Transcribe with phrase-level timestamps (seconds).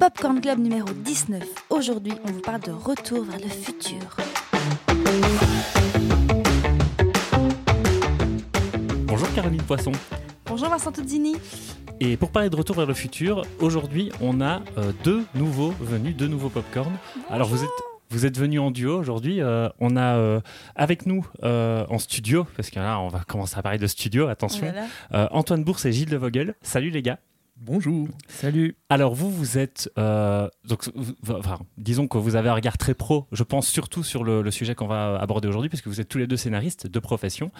[0.00, 1.42] Popcorn Club numéro 19.
[1.70, 3.98] Aujourd'hui, on vous parle de Retour vers le futur.
[9.06, 9.92] Bonjour Caroline Poisson.
[10.46, 11.36] Bonjour Vincent Tuzzini.
[12.00, 16.16] Et pour parler de Retour vers le futur, aujourd'hui on a euh, deux nouveaux venus,
[16.16, 16.92] deux nouveaux popcorn.
[17.30, 19.40] Alors vous êtes vous êtes venus en duo aujourd'hui.
[19.40, 20.40] euh, on a euh,
[20.76, 24.24] avec nous euh, en studio, parce que là on va commencer à parler de studio,
[24.26, 24.72] Oh attention,
[25.14, 26.54] euh, Antoine Bourse et Gilles de Vogel.
[26.62, 27.18] Salut les gars.
[27.60, 28.06] Bonjour.
[28.28, 28.76] Salut.
[28.88, 32.94] Alors vous, vous êtes, euh, donc, vous- enfin, disons que vous avez un regard très
[32.94, 36.08] pro, je pense surtout sur le, le sujet qu'on va aborder aujourd'hui, puisque vous êtes
[36.08, 37.50] tous les deux scénaristes de profession.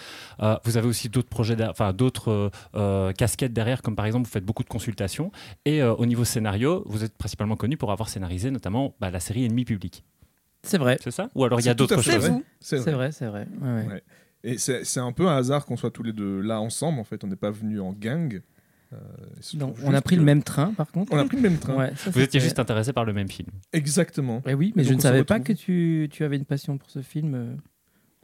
[0.41, 4.30] Euh, vous avez aussi d'autres projets, enfin d'autres euh, casquettes derrière, comme par exemple vous
[4.33, 5.33] faites beaucoup de consultations.
[5.65, 9.19] Et euh, au niveau scénario, vous êtes principalement connu pour avoir scénarisé notamment bah, la
[9.19, 10.05] série Ennemi Public.
[10.62, 10.98] C'est vrai.
[11.03, 12.43] C'est ça Ou alors il y a d'autres choses vrai.
[12.61, 12.93] C'est C'est vrai.
[12.93, 13.47] vrai, c'est vrai.
[13.61, 13.87] Ouais, ouais.
[13.87, 14.03] Ouais.
[14.45, 16.98] Et c'est c'est un peu un hasard qu'on soit tous les deux là ensemble.
[17.01, 18.41] En fait, on n'est pas venus en gang.
[18.92, 18.97] Euh,
[19.55, 21.12] Non, on a pris le même train, par contre.
[21.12, 21.75] On a pris le même train.
[21.77, 23.48] Ouais, ça, Vous étiez juste intéressé par le même film.
[23.73, 24.42] Exactement.
[24.47, 26.89] Eh oui, mais Et je ne savais pas que tu, tu avais une passion pour
[26.91, 27.55] ce film, euh,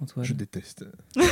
[0.01, 0.25] Antoine.
[0.25, 0.85] Je déteste.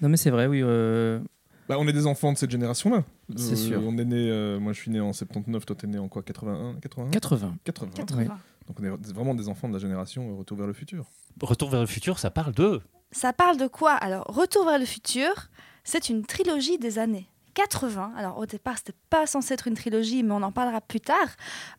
[0.00, 0.60] Non, mais c'est vrai, oui.
[0.64, 1.20] euh,
[1.68, 3.04] Bah, on est des enfants de cette génération-là.
[3.36, 3.80] C'est sûr.
[3.86, 4.28] On est né.
[4.30, 5.64] euh, moi, je suis né en 79.
[5.64, 6.22] Toi, t'es né en quoi?
[6.24, 7.54] 81 81 80.
[7.64, 7.90] 80.
[7.94, 8.38] 80.
[8.66, 11.06] Donc, on est vraiment des enfants de la génération euh, Retour vers le futur.
[11.40, 12.80] Retour vers le futur, ça parle de...
[13.10, 13.92] Ça parle de quoi?
[13.92, 15.32] Alors, Retour vers le futur,
[15.84, 18.12] c'est une trilogie des années 80.
[18.16, 21.18] Alors, au départ, c'était pas censé être une trilogie, mais on en parlera plus tard.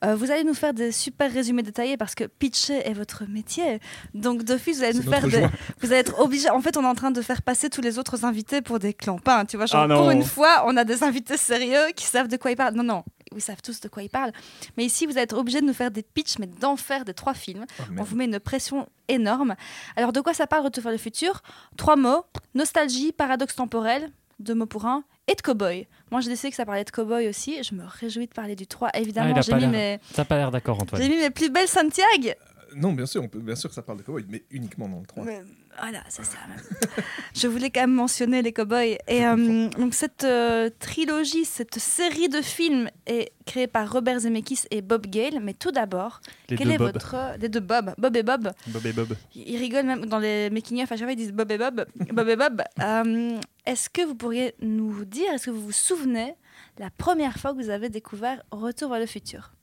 [0.06, 3.80] Euh, vous allez nous faire des super résumés détaillés parce que pitcher est votre métier.
[4.14, 5.48] Donc, d'office, vous allez nous faire des.
[5.82, 6.50] Vous allez être obligé.
[6.52, 8.94] En fait, on est en train de faire passer tous les autres invités pour des
[8.94, 9.46] clampins.
[9.46, 9.98] Tu vois, genre, Ah non.
[9.98, 12.76] pour une fois, on a des invités sérieux qui savent de quoi ils parlent.
[12.76, 13.04] Non, non.
[13.38, 14.32] Ils savent tous de quoi ils parlent.
[14.78, 17.14] Mais ici, vous allez être obligé de nous faire des pitchs, mais d'en faire des
[17.14, 17.66] trois films.
[17.80, 19.56] Ah, On vous met une pression énorme.
[19.96, 21.42] Alors, de quoi ça parle Retour vers le futur?
[21.78, 22.24] Trois mots
[22.56, 25.88] nostalgie, paradoxe temporel, deux mots pour un, et de cowboy.
[26.12, 27.64] Moi, j'ai décidé que ça parlait de cowboy aussi.
[27.64, 28.90] Je me réjouis de parler du 3.
[28.94, 30.00] Ah, Évidemment, il a j'ai mis, mes...
[30.14, 31.02] T'as pas l'air d'accord Antoine.
[31.02, 32.30] j'ai mis mes plus belles Santiago.
[32.76, 35.00] Non, bien sûr, on peut, bien sûr que ça parle de cowboy, mais uniquement dans
[35.00, 35.24] le 3.
[35.24, 35.42] Mais
[35.80, 36.38] voilà, c'est ça.
[37.36, 38.98] je voulais quand même mentionner les cowboys.
[39.08, 44.62] Et euh, donc cette euh, trilogie, cette série de films est créée par Robert Zemeckis
[44.72, 45.40] et Bob Gale.
[45.42, 46.94] Mais tout d'abord, Les quel deux est Bob.
[46.94, 49.16] votre les deux Bob, Bob et Bob Bob et Bob.
[49.36, 52.30] Ils rigolent même dans les making-of, à chaque fois ils disent Bob et Bob, Bob
[52.30, 52.62] et Bob.
[52.82, 56.36] Euh, est-ce que vous pourriez nous dire, est-ce que vous vous souvenez
[56.78, 59.54] la première fois que vous avez découvert Retour vers le futur?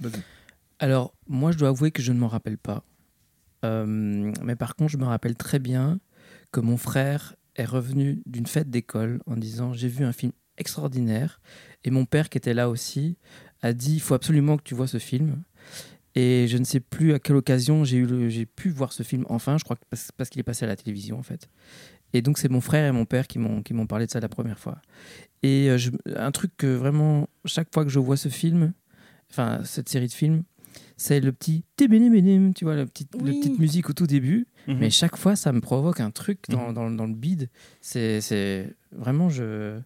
[0.00, 0.22] Vas-y.
[0.80, 2.84] Alors, moi, je dois avouer que je ne m'en rappelle pas.
[3.64, 6.00] Euh, mais par contre, je me rappelle très bien
[6.52, 11.40] que mon frère est revenu d'une fête d'école en disant J'ai vu un film extraordinaire.
[11.84, 13.16] Et mon père, qui était là aussi,
[13.62, 15.42] a dit Il faut absolument que tu vois ce film.
[16.14, 19.24] Et je ne sais plus à quelle occasion j'ai eu j'ai pu voir ce film
[19.28, 19.58] enfin.
[19.58, 21.48] Je crois que parce, parce qu'il est passé à la télévision, en fait.
[22.14, 24.20] Et donc, c'est mon frère et mon père qui m'ont qui m'ont parlé de ça
[24.20, 24.80] la première fois.
[25.42, 25.78] Et euh,
[26.16, 28.72] un truc que vraiment, chaque fois que je vois ce film,
[29.30, 30.42] enfin, cette série de films,
[30.96, 34.46] c'est le petit tibinibinim, tu vois, la petite, la petite musique au tout début.
[34.66, 34.78] Mhm.
[34.78, 36.74] Mais chaque fois, ça me provoque un truc dans, Mhm.
[36.74, 37.48] dans, dans le bide.
[37.80, 39.78] C'est c'est- vraiment, je,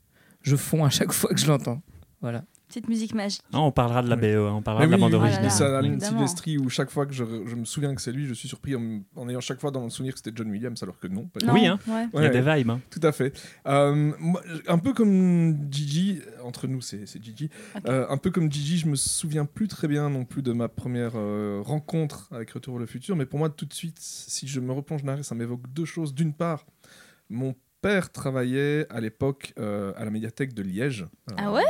[0.42, 1.82] je fonds à chaque fois que je l'entends.
[2.20, 2.44] Voilà.
[2.72, 3.43] Petite musique magique.
[3.53, 4.34] Ah, on parlera de la Oui.
[4.34, 5.50] BO, hein, on parlera Mais de la bande oui, originale.
[5.60, 5.88] Oui.
[5.91, 6.00] Alan.
[6.00, 8.75] Silvestri, où chaque fois que je, je me souviens que c'est lui, je suis surpris
[8.75, 11.27] en, en ayant chaque fois dans le souvenir que c'était John Williams, alors que non.
[11.27, 11.78] pas Non, Oui, hein.
[11.87, 12.06] ouais.
[12.15, 12.71] Il y a des vibes.
[12.71, 12.81] hein.
[12.91, 13.38] Tout à fait.
[13.66, 17.50] Euh, moi, un peu comme Gigi, entre nous c'est c'est Gigi.
[17.88, 20.69] Euh, un peu comme Gigi, je me souviens plus très bien non plus de ma
[20.69, 24.49] première euh, rencontre avec Retour vers le futur, mais pour moi tout de suite, si
[24.49, 26.15] je me replonge en arrière, ça m'évoque deux choses.
[26.15, 26.65] D'une part,
[27.28, 31.04] mon père travaillait à l'époque euh, à la médiathèque de Liège.
[31.37, 31.62] Ah ouais?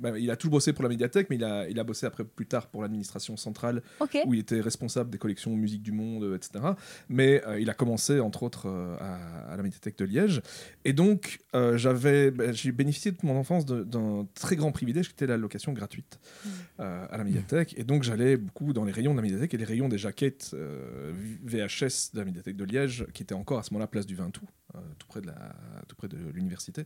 [0.00, 2.24] Bah, Il a toujours bossé pour la médiathèque, mais il a, il a bossé après
[2.24, 3.82] plus tard pour l'administration centrale
[4.26, 6.64] où il était responsable des collections musique du monde, euh, etc.
[7.08, 10.42] Mais euh, il a commencé, entre autres, euh, à, à la médiathèque de Liège.
[10.84, 11.40] Et donc,
[11.74, 15.72] j'avais, bah, j'ai bénéficié de mon enfance d'un très grand privilège qui était la location
[15.72, 16.18] gratuite
[16.80, 17.74] euh, à la médiathèque.
[17.76, 20.54] Et donc, j'allais beaucoup dans les rayons de la médiathèque et les rayons des jaquettes
[21.44, 24.42] VHS de la médiathèque de Liège, qui était encore à ce moment-là place du Vintou,
[24.44, 24.59] euh,
[24.98, 25.54] tout près de la,
[25.88, 26.84] tout près de l'université.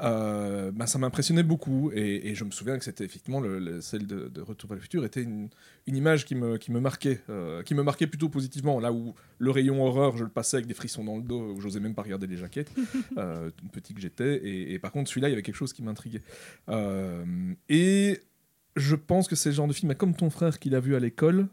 [0.00, 3.80] Euh, bah, ça m'impressionnait beaucoup et, et je me souviens que c'était effectivement le, le-
[3.80, 5.48] celle de, de Retour vers le futur était une,
[5.86, 8.80] une image qui me, qui me marquait, euh, qui me marquait plutôt positivement.
[8.80, 11.60] Là où le rayon horreur, je le passais avec des frissons dans le dos, où
[11.60, 12.72] j'osais même pas regarder les jaquettes,
[13.18, 14.36] euh, petit que j'étais.
[14.36, 16.22] Et, et par contre, celui-là, il y avait quelque chose qui m'intriguait.
[16.68, 17.24] Euh,
[17.68, 18.20] et
[18.76, 21.00] je pense que c'est le genre de film, comme ton frère qui l'a vu à
[21.00, 21.48] l'école,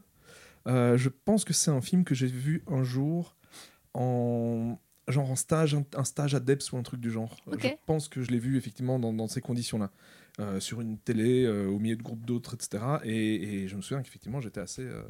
[0.68, 3.36] euh, je pense que c'est un film que j'ai vu un jour
[3.94, 7.36] en genre en stage, un, stage à Debs ou un truc du genre.
[7.48, 7.64] Ok.
[7.64, 9.92] Je pense que je l'ai vu effectivement dans, dans ces conditions-là,
[10.40, 12.84] euh, sur une télé, euh, au milieu de groupes d'autres, etc.
[13.04, 15.04] Et, et je me souviens qu'effectivement j'étais assez, euh,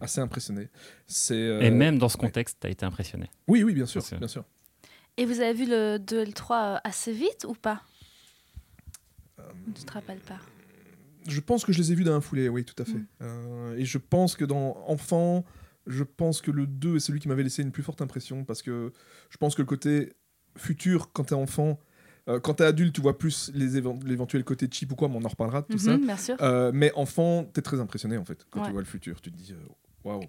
[0.00, 0.68] assez impressionné.
[1.06, 3.28] C'est euh, Et même dans ce contexte, t'as été impressionné.
[3.48, 4.44] oui, oui, bien sûr, bien sûr.
[5.16, 7.82] Et vous avez vu le 2 et le 3 euh, assez vite ou pas?
[9.74, 10.38] Tu te rappelles pas
[11.28, 12.94] Je pense que je les ai vus dans un foulée, oui, tout à fait.
[12.94, 13.06] Mm.
[13.22, 15.44] Euh, et je pense que dans Enfant,
[15.86, 18.62] je pense que le 2 est celui qui m'avait laissé une plus forte impression parce
[18.62, 18.92] que
[19.30, 20.12] je pense que le côté
[20.56, 21.78] futur, quand t'es enfant,
[22.28, 25.28] euh, quand t'es adulte, tu vois plus l'éventuel côté cheap ou quoi, mais on en
[25.28, 25.96] reparlera de tout ça.
[25.96, 26.36] Mhm, Bien sûr.
[26.42, 28.66] Euh, mais enfant, t'es très impressionné en fait quand Ouais.
[28.66, 29.20] tu vois le futur.
[29.20, 29.56] Tu te dis, euh,
[30.04, 30.22] waouh.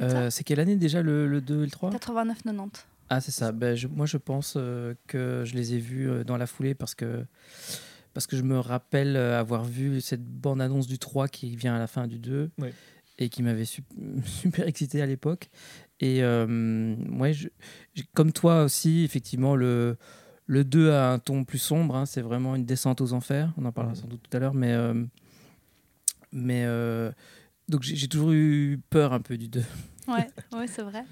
[0.00, 2.70] Euh, c'est quelle année déjà le, le 2 et le 3 89-90.
[3.10, 3.52] Ah, c'est ça.
[3.52, 6.74] Ben, je- moi, je pense euh, que je les ai vus euh, dans la foulée
[6.74, 7.26] parce que,
[8.14, 11.86] parce que je me rappelle avoir vu cette bande-annonce du 3 qui vient à la
[11.88, 12.68] fin du 2 Oui.
[13.20, 13.84] Et qui m'avait sup-
[14.24, 15.50] super excité à l'époque.
[16.00, 17.48] Et euh, ouais, je-
[18.14, 19.96] comme toi aussi, effectivement, le,
[20.46, 21.94] le 2 a un ton plus sombre.
[21.96, 23.52] hein, c'est vraiment une descente aux enfers.
[23.58, 24.00] On en parlera Mhm.
[24.00, 24.54] sans doute tout à l'heure.
[24.54, 24.94] Mais, euh,
[26.32, 27.12] mais euh,
[27.68, 29.64] donc, j'ai toujours eu peur un peu du 2.
[30.08, 31.04] Ouais, ouais c'est vrai.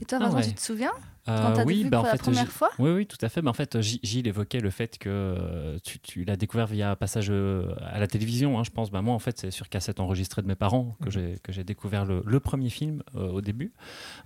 [0.00, 0.48] Et toi, Ah Vincent, ouais.
[0.48, 0.92] tu te souviens?
[1.24, 2.70] Quand t'as oui, vu bah, pour en la fait, première J- fois?
[2.78, 3.46] Oui, oui, tout à fait.
[3.46, 7.28] En fait, Gilles évoquait le fait que euh, tu, tu l'as découvert via un passage
[7.30, 8.90] euh, à la télévision, hein, je pense.
[8.90, 11.38] Bah, moi, en fait, c'est sur cassette enregistrée de mes parents que Mhm.
[11.50, 13.72] j'ai découvert le, le premier film euh, au début.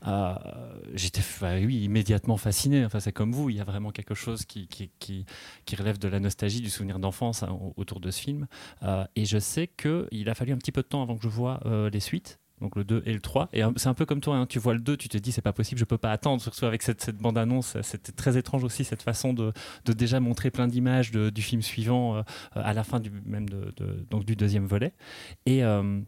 [0.07, 0.35] Euh,
[0.95, 2.85] J'étais, bah, oui, immédiatement fasciné.
[2.85, 5.27] Enfin, c'est comme vous, il y a vraiment quelque chose qui, qui, qui,
[5.67, 8.47] qui relève de la nostalgie, du souvenir d'enfance hein, autour de ce film.
[8.83, 11.29] Euh, et je sais qu'il a fallu un petit peu de temps avant que je
[11.29, 12.39] vois euh, les suites.
[12.61, 13.49] Donc le 2 et le 3.
[13.53, 15.31] Et euh, c'est un peu comme toi, hein, tu vois le 2, tu te dis
[15.31, 17.77] c'est pas possible, je peux pas attendre, surtout avec cette, cette bande-annonce.
[17.83, 19.53] C'était très étrange aussi cette façon de,
[19.85, 22.23] de déjà montrer plein d'images du film suivant euh,
[22.55, 24.95] à la fin du, même de, de- donc du deuxième volet.
[25.45, 26.01] Et euh,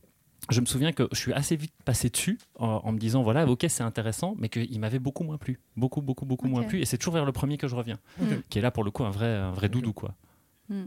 [0.51, 3.45] je me souviens que je suis assez vite passé dessus en, en me disant voilà,
[3.47, 5.61] ok, c'est intéressant, mais qu'il m'avait beaucoup moins plu.
[5.77, 6.81] Beaucoup, beaucoup, beaucoup moins plu.
[6.81, 8.29] Et c'est toujours vers le premier que je reviens, Ok.
[8.49, 9.93] qui est là pour le coup un vrai, un vrai doudou.
[9.93, 10.15] quoi.
[10.71, 10.85] Moi,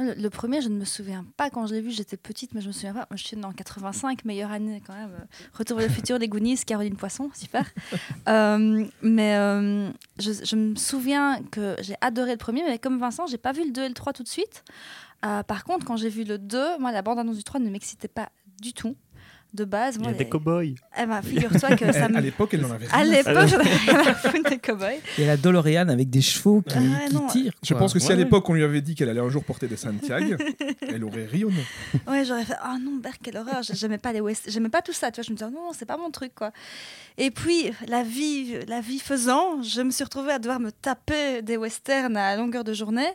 [0.00, 2.60] Le, le premier, je ne me souviens pas quand je l'ai vu, j'étais petite, mais
[2.60, 3.06] je me souviens pas.
[3.10, 5.10] Moi, je suis née en 85, meilleure année quand même.
[5.52, 7.64] Retour vers le futur, les Goonies, Caroline Poisson, super.
[8.28, 13.26] Euh, mais euh, je, je me souviens que j'ai adoré le premier, mais comme Vincent,
[13.26, 14.62] j'ai pas vu le 2 et le 3 tout de suite.
[15.24, 18.08] Euh, par contre, quand j'ai vu le 2, moi, la bande-annonce du 3 ne m'excitait
[18.08, 18.30] pas
[18.60, 18.96] du tout.
[19.52, 20.74] De base, moi, les- cow-boys.
[20.96, 22.16] eh ben, figure-toi que ça Elle- me.
[22.18, 23.10] à l'époque, elle n'en avait À rien.
[23.10, 25.00] l'époque, j'en avais foutre des cow-boys.
[25.18, 27.26] Et la DeLorean avec des chevaux qui, Ah non.
[27.26, 27.52] tirent.
[27.62, 27.78] Je quoi.
[27.80, 29.66] pense que si Ouais, à l'époque on lui avait dit qu'elle allait un jour porter
[29.66, 30.36] des Santiago,
[30.88, 31.64] elle aurait rayonné.
[32.06, 33.62] Ouais, j'aurais fait oh non, Berk, quelle horreur.
[33.62, 35.10] J'ai- J'aimais pas les West, j'aimais pas tout ça.
[35.10, 36.52] Tu vois, je me disais non, c'est pas mon truc quoi.
[37.18, 41.42] Et puis la vie, la vie faisant, je me suis retrouvée à devoir me taper
[41.42, 43.08] des westerns à longueur de journée.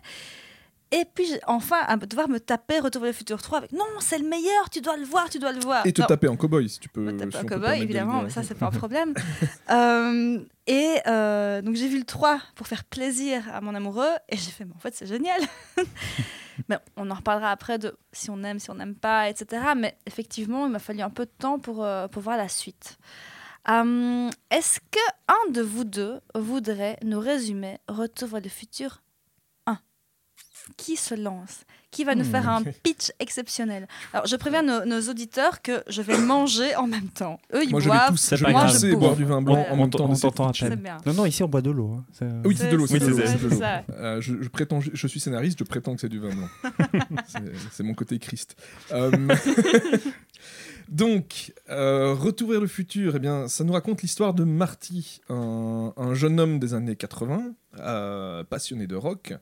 [0.91, 4.19] Et puis enfin à devoir me taper Retour vers le futur 3 avec non, c'est
[4.19, 5.85] le meilleur, tu dois le voir, tu dois le voir.
[5.85, 7.01] Et te Non, taper en cowboy si tu peux.
[7.01, 9.13] me taper peut cowboy, évidemment, mais ça, c'est pas un problème.
[9.69, 14.37] Euh, et euh, donc, j'ai vu le 3 pour faire plaisir à mon amoureux, et
[14.37, 15.41] j'ai fait, mais en fait, c'est génial.
[16.69, 19.63] mais on en reparlera après de si on aime, si on n'aime pas, etc.
[19.75, 22.97] Mais effectivement, il m'a fallu un peu de temps pour, euh, pour voir la suite.
[23.67, 29.05] Est-ce que un de vous deux voudrait nous résumer Retour vers le futur 1
[30.77, 31.59] Qui se lance
[31.91, 35.83] Qui va nous Hmm, faire un pitch exceptionnel Alors, je préviens nos, nos auditeurs que
[35.88, 37.39] je vais manger en même temps.
[37.53, 38.17] Eux, ils Moi je vais boivent.
[38.17, 39.67] je vais Moi, je boire du vin blanc Ouais.
[39.69, 40.09] en même temps.
[40.09, 40.81] On t'entend à peine.
[41.06, 41.91] Non, non, ici on boit de l'eau.
[42.00, 42.06] hein.
[42.13, 43.83] C'est- Oui, c'est de l'eau, ça.
[43.91, 46.50] Euh, je, je prétends, je, je suis scénariste, je prétends que c'est du vin blanc.
[47.27, 47.39] C'est-
[47.71, 48.56] c'est mon côté Christ.
[48.91, 49.11] Euh,
[50.89, 55.91] Donc, euh, Retour vers le futur, eh bien, ça nous raconte l'histoire de Marty, un,
[55.97, 59.33] un jeune homme des années 80, euh, passionné de rock,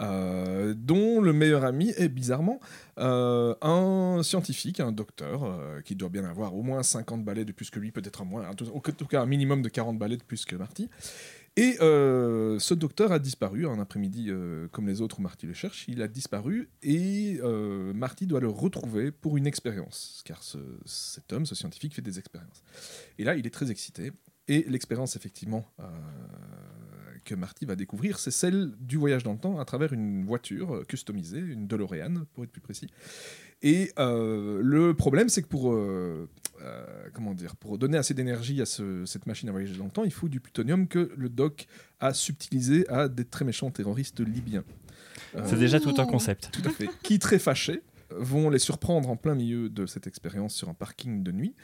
[0.00, 2.60] euh, dont le meilleur ami est bizarrement
[2.98, 7.52] euh, un scientifique, un docteur, euh, qui doit bien avoir au moins 50 balais de
[7.52, 10.44] plus que lui, peut-être moins, en tout cas un minimum de 40 balais de plus
[10.44, 10.88] que Marty.
[11.56, 14.30] Et ce docteur a disparu un après-midi
[14.70, 15.84] comme les autres où Marty le cherche.
[15.88, 17.38] Il a disparu et
[17.94, 22.18] Marty doit le retrouver pour une expérience, car ce- cet homme, ce scientifique, fait des
[22.18, 22.62] expériences.
[23.18, 24.12] Et là, il est très excité.
[24.48, 25.66] Et l'expérience, effectivement,
[27.30, 30.74] que Marty va découvrir, c'est celle du voyage dans le temps à travers une voiture
[30.76, 32.88] euh, customisée, une DeLorean, pour être plus précis.
[33.62, 36.28] Et euh, le problème, c'est que pour, euh,
[36.62, 39.90] euh, comment dire, pour donner assez d'énergie à ce- cette machine à voyager dans le
[39.90, 41.66] temps, il faut du plutonium que le doc
[42.00, 44.64] a subtilisé à des très méchants terroristes libyens.
[45.44, 46.50] C'est déjà tout un concept.
[46.52, 46.88] tout à fait.
[47.02, 51.22] Qui, très fâchés, vont les surprendre en plein milieu de cette expérience sur un parking
[51.22, 51.54] de nuit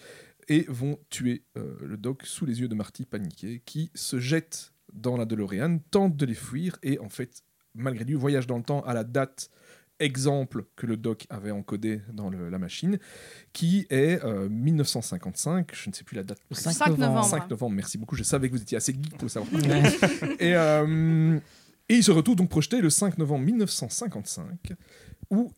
[0.48, 5.16] et vont tuer le doc sous les yeux de Marty paniqué, qui se jette dans
[5.16, 7.42] la DeLorean, tente de les fuir et en fait,
[7.74, 9.50] malgré lui, voyage dans le temps à la date
[9.98, 12.98] exemple que le doc avait encodé dans le- la machine,
[13.54, 16.38] qui est euh, 1955, je ne sais plus la date.
[16.50, 16.72] Le précise.
[16.76, 17.24] 5 novembre.
[17.24, 19.50] 5 novembre, merci beaucoup, je savais que vous étiez assez geek pour le savoir.
[20.40, 21.38] Et, euh,
[21.88, 24.72] et il se retrouve donc projeté le 5 novembre 1955,
[25.30, 25.50] où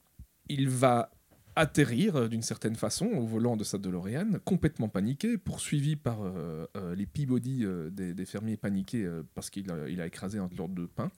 [0.48, 1.10] il va
[1.58, 6.66] atterrir euh, d'une certaine façon au volant de sa DeLorean, complètement paniqué, poursuivi par euh,
[6.76, 11.10] euh, les Peabody des, fermiers paniqués parce qu'il a, écrasé un leur de pain.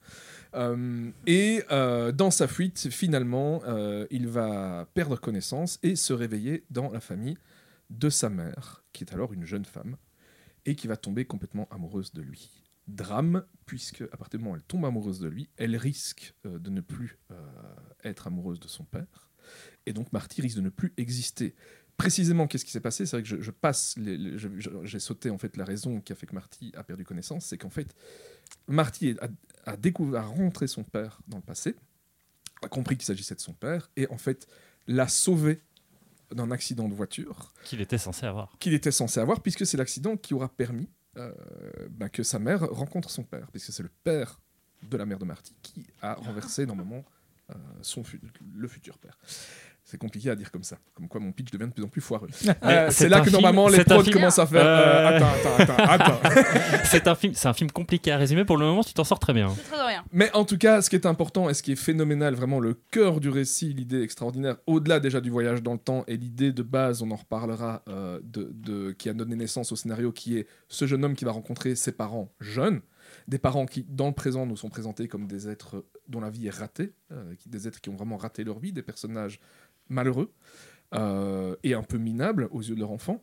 [1.26, 3.62] Et dans sa fuite, finalement,
[4.10, 7.36] il va perdre connaissance et se réveiller dans la famille
[7.90, 9.96] de sa mère, qui est alors une jeune femme,
[10.64, 12.50] et qui va tomber complètement amoureuse de lui.
[12.86, 16.70] Drame, puisque à partir du moment où elle tombe amoureuse de lui, elle risque de
[16.70, 17.18] ne plus
[18.04, 19.29] être amoureuse de son père,
[19.86, 21.54] et donc Marty risque de ne plus exister.
[21.96, 23.04] Précisément, qu'est-ce qui s'est passé?
[23.04, 23.94] C'est vrai que je, je passe,
[24.84, 27.58] j'ai sauté en fait la raison qui a fait que Marty a perdu connaissance, c'est
[27.58, 27.94] qu'en fait,
[28.68, 29.28] Marty a,
[29.72, 31.74] a découvert, a rentré son père dans le passé,
[32.62, 34.46] a compris qu'il s'agissait de son père, et en fait
[34.86, 35.60] l'a sauvé
[36.32, 38.56] d'un accident de voiture Qu'il était censé avoir.
[38.58, 41.32] qu'il était censé avoir, puisque c'est l'accident qui aura permis euh,
[41.90, 44.40] bah, que sa mère rencontre son père, puisque c'est le père
[44.88, 47.04] de la mère de Marty qui a renversé normalement
[47.50, 48.20] euh, son fu-
[48.54, 49.18] le futur père.
[49.90, 52.00] C'est compliqué à dire comme ça, comme quoi mon pitch devient de plus en plus
[52.00, 52.28] foireux.
[52.62, 54.64] Euh, c'est c'est là que film- normalement les prods film- commencent à faire.
[54.64, 54.68] euh,
[55.10, 55.16] Euh.
[55.16, 56.30] attends, attends, attends, attends.
[56.84, 58.44] c'est un film, c'est un film compliqué à résumer.
[58.44, 59.48] Pour le moment, tu t'en sors très bien.
[59.68, 60.04] Très de rien.
[60.12, 62.74] Mais en tout cas, ce qui est important et ce qui est phénoménal, vraiment le
[62.92, 66.62] cœur du récit, l'idée extraordinaire, au-delà déjà du voyage dans le temps et l'idée de
[66.62, 70.46] base, on en reparlera, euh, de, de- qui a donné naissance au scénario, qui est
[70.68, 72.80] ce jeune homme qui va rencontrer ses parents jeunes,
[73.26, 76.46] des parents qui, dans le présent, nous sont présentés comme des êtres dont la vie
[76.46, 79.40] est ratée, euh, qui, des êtres qui ont vraiment raté leur vie, des personnages
[79.90, 80.32] malheureux
[80.94, 83.22] euh, et un peu minables aux yeux de leur enfant.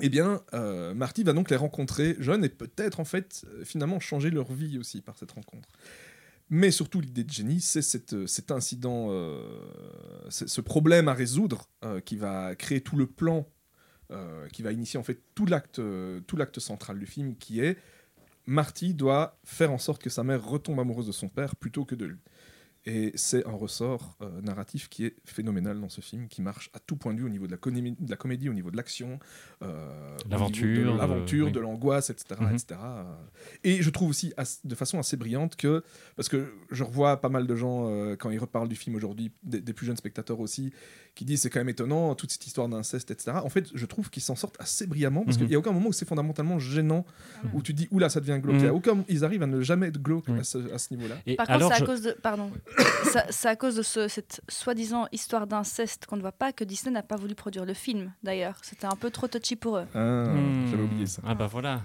[0.00, 4.00] Eh bien, euh, Marty va donc les rencontrer jeunes et peut-être en fait euh, finalement
[4.00, 5.68] changer leur vie aussi par cette rencontre.
[6.50, 9.08] Mais surtout, l'idée de Jenny, c'est cet incident,
[10.28, 11.70] ce problème à résoudre
[12.04, 13.48] qui va créer tout le plan,
[14.52, 15.80] qui va initier en fait tout l'acte,
[16.26, 17.78] tout l'acte central du film, qui est
[18.46, 21.94] Marty doit faire en sorte que sa mère retombe amoureuse de son père plutôt que
[21.94, 22.18] de lui.
[22.86, 26.78] Et c'est un ressort euh, narratif qui est phénoménal dans ce film, qui marche à
[26.78, 28.76] tout point de vue au niveau de la, conémie- de la comédie, au niveau de
[28.76, 29.18] l'action,
[29.62, 31.52] euh, L'aventure, de euh, l'aventure, oui.
[31.52, 32.52] de l'angoisse, etc., Mhm.
[32.54, 32.80] etc.
[33.62, 35.82] Et je trouve aussi as- de façon assez brillante que,
[36.16, 39.32] parce que je revois pas mal de gens euh, quand ils reparlent du film aujourd'hui,
[39.42, 40.70] des, des plus jeunes spectateurs aussi,
[41.14, 43.38] qui disent c'est quand même étonnant toute cette histoire d'inceste, etc.
[43.42, 45.42] En fait, je trouve qu'ils s'en sortent assez brillamment parce Mhm.
[45.44, 47.06] qu'il n'y a aucun moment où c'est fondamentalement gênant,
[47.44, 47.50] Mhm.
[47.54, 48.56] où tu dis oula ça devient glauque.
[48.56, 48.60] Mhm.
[48.60, 50.92] Il y a aucun, ils arrivent à ne jamais être glauque à ce, à ce
[50.92, 51.14] niveau-là.
[51.26, 52.50] Et Par contre, alors, c'est à je- cause de, pardon,
[53.30, 56.92] c'est à cause de ce- cette soi-disant histoire d'inceste qu'on ne voit pas que Disney
[56.92, 58.12] n'a pas voulu produire le film.
[58.22, 59.84] D'ailleurs, c'était un peu trop touchy pour eux.
[59.94, 60.66] Ah, Hmm.
[60.70, 61.22] J'avais oublié ça.
[61.26, 61.82] Ah bah voilà,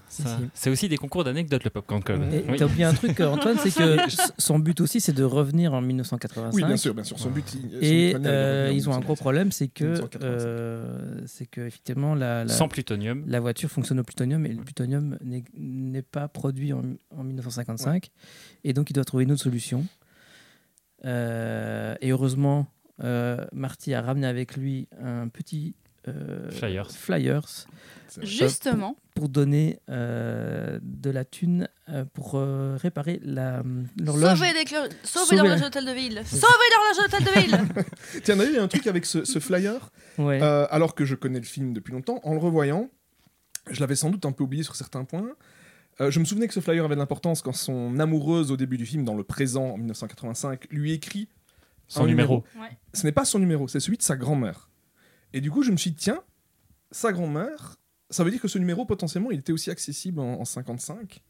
[0.54, 2.22] c'est aussi des concours d'anecdotes le Popcorn Club.
[2.34, 2.58] Et Oui.
[2.58, 3.98] t'as oublié un truc, euh, Antoine, c'est que
[4.38, 6.54] son but aussi, c'est de revenir en 1985.
[6.56, 7.20] Oui, bien sûr, bien sûr.
[7.20, 10.24] Son but, il- son Et euh, ils ont un gros problème, c'est que, 1985.
[10.26, 13.24] euh, c'est que effectivement la, la, Sans plutonium.
[13.28, 16.82] la voiture fonctionne au plutonium et le plutonium n'est- n'est pas produit en,
[17.16, 18.10] en 1955
[18.64, 19.86] et donc il doit trouver une autre solution.
[21.06, 22.68] Euh, et heureusement,
[23.04, 25.76] euh, Marty a ramené avec lui un petit
[26.08, 26.92] euh, Flyers.
[26.92, 27.66] flyers.
[28.22, 33.62] Justement, pour donner euh, de la thune euh, pour euh, réparer la
[34.00, 34.38] l'horloge.
[34.38, 36.22] sauver, les clo- sauver Sauver- l'horloge d'hôtel de ville.
[36.26, 37.84] Sauver l'horloge d'hôtel de ville.
[38.24, 39.92] Tiens, d'ailleurs, il y a un truc avec ce, ce flyer.
[40.18, 40.42] Ouais.
[40.42, 42.90] Euh, alors que je connais le film depuis longtemps, en le revoyant,
[43.70, 45.30] je l'avais sans doute un peu oublié sur certains points.
[46.02, 48.78] Euh, je me souvenais que ce flyer avait de l'importance quand son amoureuse au début
[48.78, 51.28] du film, dans le présent, en 1985, lui écrit
[51.88, 52.44] Son un numéro.
[52.60, 52.70] Ouais.
[52.94, 54.70] Ce n'est pas son numéro, c'est celui de sa grand-mère.
[55.34, 56.22] Et du coup, je me suis dit, tiens,
[56.92, 57.76] sa grand-mère,
[58.10, 61.22] ça veut dire que ce numéro, potentiellement, il était aussi accessible en, en 55.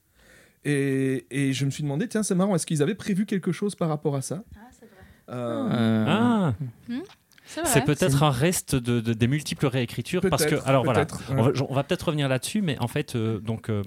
[0.65, 3.75] Et, et je me suis demandé, tiens, c'est marrant, est-ce qu'ils avaient prévu quelque chose
[3.75, 4.95] par rapport à ça Ah, c'est vrai.
[5.29, 6.53] Euh, Ah,
[7.45, 7.69] C'est vrai.
[7.71, 11.73] c'est peut-être un reste de, de- des multiples réécritures parce que alors voilà, va, on
[11.73, 13.81] va peut-être revenir là-dessus, mais en fait euh, donc euh,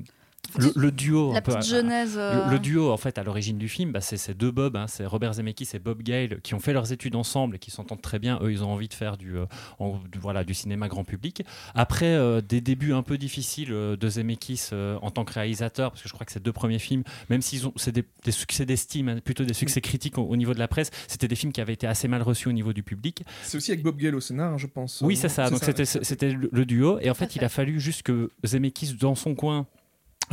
[0.59, 2.15] le, le duo un La peu, petite à- genèse.
[2.17, 4.77] euh, Le, le duo, en fait, à l'origine du film, bah, c'est ces deux Bob,
[4.77, 7.71] hein, c'est Robert Zemeckis et Bob Gale, qui ont fait leurs études ensemble et qui
[7.71, 8.39] s'entendent très bien.
[8.43, 9.47] Eux, ils ont envie de faire du, euh,
[9.79, 11.43] en- du- voilà, du cinéma grand public.
[11.75, 15.91] Après euh, des débuts un peu difficiles euh, de Zemeckis euh, en tant que réalisateur,
[15.93, 18.33] parce que je crois que ces deux premiers films, même s'ils ont, c'est des, des
[18.33, 21.37] succès d'estime, hein, plutôt des succès critiques au, au niveau de la presse, c'était des
[21.37, 23.25] films qui avaient été assez mal reçus au niveau du public.
[23.43, 25.01] C'est aussi avec Bob Gale au scénar, je pense.
[25.03, 25.49] Oui, euh, c'est ça.
[25.51, 26.99] Donc c'était c'était le, duo.
[27.01, 29.67] Et en fait, il a fallu juste que Zemeckis, dans son coin,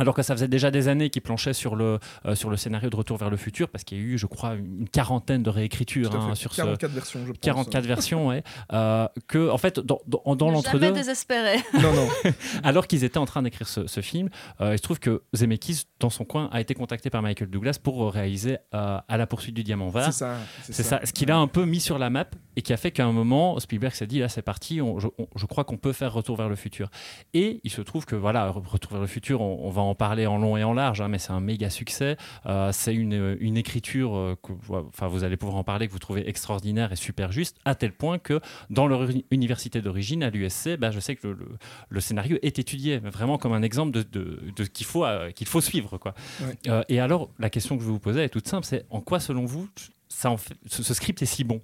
[0.00, 2.90] alors que ça faisait déjà des années qu'il planchait sur le, euh, sur le scénario
[2.90, 5.50] de Retour vers le futur, parce qu'il y a eu, je crois, une quarantaine de
[5.50, 7.38] réécritures hein, sur ce 44 versions, je pense.
[7.40, 8.42] 44 versions, ouais,
[8.72, 11.56] euh, que en fait dans, dans, dans Jamais l'entre-deux, désespéré.
[11.80, 12.08] Non, non.
[12.64, 14.28] alors qu'ils étaient en train d'écrire ce, ce film,
[14.60, 17.78] euh, il se trouve que Zemeckis, dans son coin, a été contacté par Michael Douglas
[17.82, 20.06] pour euh, réaliser euh, À la poursuite du diamant vert.
[20.06, 20.36] C'est ça.
[20.62, 22.26] C'est ça, ce qu'il a un peu mis sur la map
[22.56, 25.08] et qui a fait qu'à un moment, Spielberg s'est dit là c'est parti, on- je,
[25.18, 26.88] on- je crois qu'on peut faire Retour vers le futur.
[27.34, 29.94] Et il se trouve que voilà, Retour vers le futur, on, on va en en
[29.94, 32.16] parler en long et en large, hein, mais c'est un méga succès.
[32.46, 35.98] Euh, c'est une, une écriture euh, que enfin, vous allez pouvoir en parler, que vous
[35.98, 40.30] trouvez extraordinaire et super juste, à tel point que dans leur uni- université d'origine, à
[40.30, 41.48] l'USC, bah, je sais que le, le-
[41.88, 45.60] le scénario est étudié, vraiment comme un exemple de, de, qu'il faut, euh, qu'il faut
[45.60, 45.98] suivre.
[45.98, 46.14] Quoi.
[46.40, 46.54] Ouais.
[46.68, 49.00] Euh, et alors, la question que je vais vous poser est toute simple, c'est en
[49.00, 49.68] quoi, selon vous,
[50.08, 51.60] ça en fait- ce, ce script est si bon?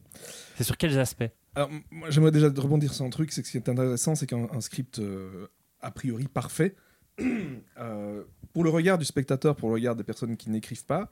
[0.57, 1.25] C'est sur quels aspects?
[1.55, 4.15] Alors, m- moi, j'aimerais déjà rebondir sur un truc, c'est que ce qui est intéressant,
[4.15, 5.47] c'est qu'un un script euh,
[5.81, 6.75] a priori parfait,
[7.21, 11.11] euh, pour le regard du spectateur, pour le regard des personnes qui n'écrivent pas,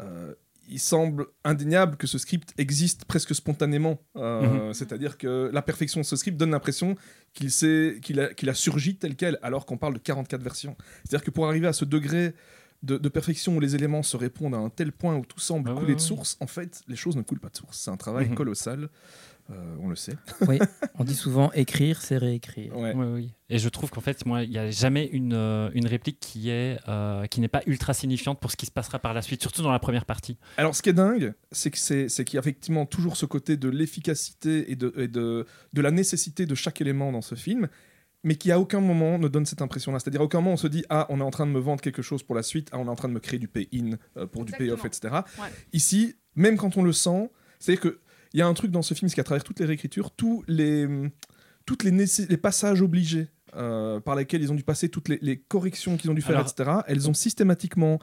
[0.00, 0.34] euh,
[0.70, 4.00] il semble indéniable que ce script existe presque spontanément.
[4.16, 6.94] Euh, C'est-à-dire que la perfection de ce script donne l'impression
[7.32, 7.50] qu'il
[8.02, 10.76] qu'il a, a surgi tel quel, alors qu'on parle de 44 versions.
[11.04, 12.34] C'est-à-dire que pour arriver à ce degré
[12.82, 15.70] de, de perfection où les éléments se répondent à un tel point où tout semble
[15.74, 17.78] Ah couler de source, en fait, les choses ne coulent pas de source.
[17.78, 18.34] C'est un travail Mhm.
[18.34, 18.88] colossal.
[19.50, 20.16] Euh, on le sait.
[20.48, 20.58] Oui,
[20.98, 22.76] on dit souvent écrire, c'est réécrire.
[22.76, 22.92] Ouais.
[22.94, 23.32] Oui, oui.
[23.48, 26.50] Et je trouve qu'en fait, moi, il n'y a jamais une, euh, une réplique qui
[26.50, 29.40] est euh, qui n'est pas ultra signifiante pour ce qui se passera par la suite,
[29.40, 30.36] surtout dans la première partie.
[30.58, 33.26] Alors, ce qui est dingue, c'est que c'est c'est qu'il y a effectivement toujours ce
[33.26, 37.34] côté de l'efficacité et, de, et de, de la nécessité de chaque élément dans ce
[37.34, 37.68] film,
[38.24, 39.98] mais qui à aucun moment ne donne cette impression-là.
[39.98, 41.80] C'est-à-dire à aucun moment on se dit ah on est en train de me vendre
[41.80, 43.92] quelque chose pour la suite, ah on est en train de me créer du pay-in
[44.18, 45.14] euh, pour du pay-off, etc.
[45.38, 45.48] Ouais.
[45.72, 47.98] Ici, même quand on le sent, c'est-à-dire que
[48.34, 50.44] il y a un truc dans ce film, c'est qu'à travers toutes les réécritures, tous
[50.48, 50.86] les
[51.66, 55.18] toutes les, nécess- les passages obligés euh, par lesquels ils ont dû passer, toutes les,
[55.20, 56.70] les corrections qu'ils ont dû faire, Alors- etc.
[56.86, 57.98] Elles ont systématiquement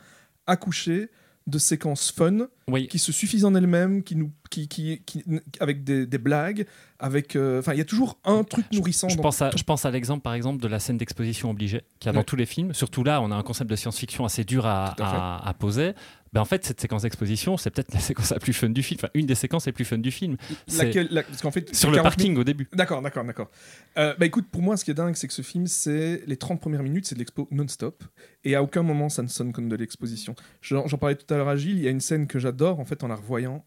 [0.48, 1.10] accouché
[1.48, 2.88] de séquences fun Oui.
[2.88, 5.24] qui se suffisent en elles-mêmes, qui nous, qui, qui, qui-
[5.60, 6.66] avec des, des blagues,
[6.98, 9.10] avec, euh, il y a toujours un truc nourrissant.
[9.10, 11.82] Je dans- pense, à, je pense à l'exemple, par exemple, de la scène d'exposition obligée
[12.00, 12.74] qu'il y a dans tous les films.
[12.74, 15.16] Surtout là, on a un concept de science-fiction assez dur à, Tout à fait.
[15.18, 15.94] à- à poser.
[16.36, 19.00] Ben, en fait, cette séquence d'exposition, c'est peut-être la séquence la plus fun du film.
[19.02, 20.36] Enfin, une des séquences les plus fun du film.
[20.68, 22.68] C'est Laquelle, la- parce qu'en fait, sur le 40 parking au début.
[22.74, 23.50] D'accord, d'accord, d'accord.
[23.98, 26.36] Euh, bah écoute, pour moi, ce qui est dingue, c'est que ce film, c'est les
[26.36, 28.04] 30 premières minutes, c'est de l'expo non-stop.
[28.44, 30.36] Et à aucun moment, ça ne sonne comme de l'exposition.
[30.62, 32.86] J'en parlais tout à l'heure à Gilles, il y a une scène que j'adore, en
[32.86, 33.66] fait, en la revoyant,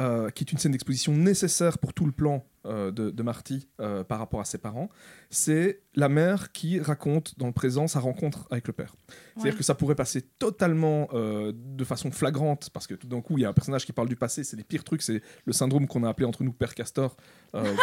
[0.00, 2.44] euh, qui est une scène d'exposition nécessaire pour tout le plan
[2.90, 4.88] de, de Marty euh, par rapport à ses parents.
[5.30, 8.94] C'est la mère qui raconte dans le présent sa rencontre avec le père.
[9.34, 9.58] C'est-à-dire Ouais.
[9.58, 13.42] que ça pourrait passer totalement euh, de façon flagrante, parce que tout d'un coup, il
[13.42, 15.86] y a un personnage qui parle du passé, c'est les pires trucs, c'est le syndrome
[15.86, 17.16] qu'on a appelé entre nous Père Castor.
[17.54, 17.64] Euh,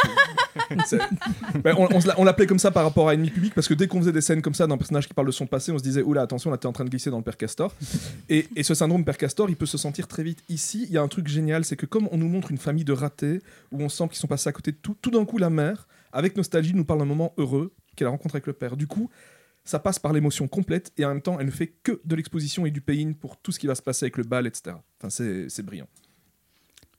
[1.63, 1.75] Ben,
[2.17, 4.21] on l'appelait comme ça par rapport à Ennemi Public, parce que dès qu'on faisait des
[4.21, 6.51] scènes comme ça d'un personnage qui parle de son passé, on se disait, oula, attention,
[6.51, 7.73] là, t'es en train de glisser dans le Père Castor.
[8.29, 10.43] Et, et ce syndrome Père Castor, il peut se sentir très vite.
[10.49, 12.83] Ici, il y a un truc génial, c'est que comme on nous montre une famille
[12.85, 13.41] de ratés,
[13.71, 16.35] où on sent qu'ils sont passés à côté tout, tout d'un coup, la mère, avec
[16.37, 18.75] nostalgie, nous parle d'un moment heureux, qu'elle a rencontré avec le père.
[18.77, 19.09] Du coup,
[19.65, 22.65] ça passe par l'émotion complète et en même temps, elle ne fait que de l'exposition
[22.65, 24.75] et du pay-in pour tout ce qui va se passer avec le bal, etc.
[24.99, 25.87] Enfin, c'est c'est brillant.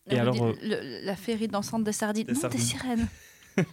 [0.08, 2.26] Et alors, dit euh, le- la féerie dansante des sardines.
[2.26, 2.60] Des non, sardines.
[2.60, 3.08] des sirènes.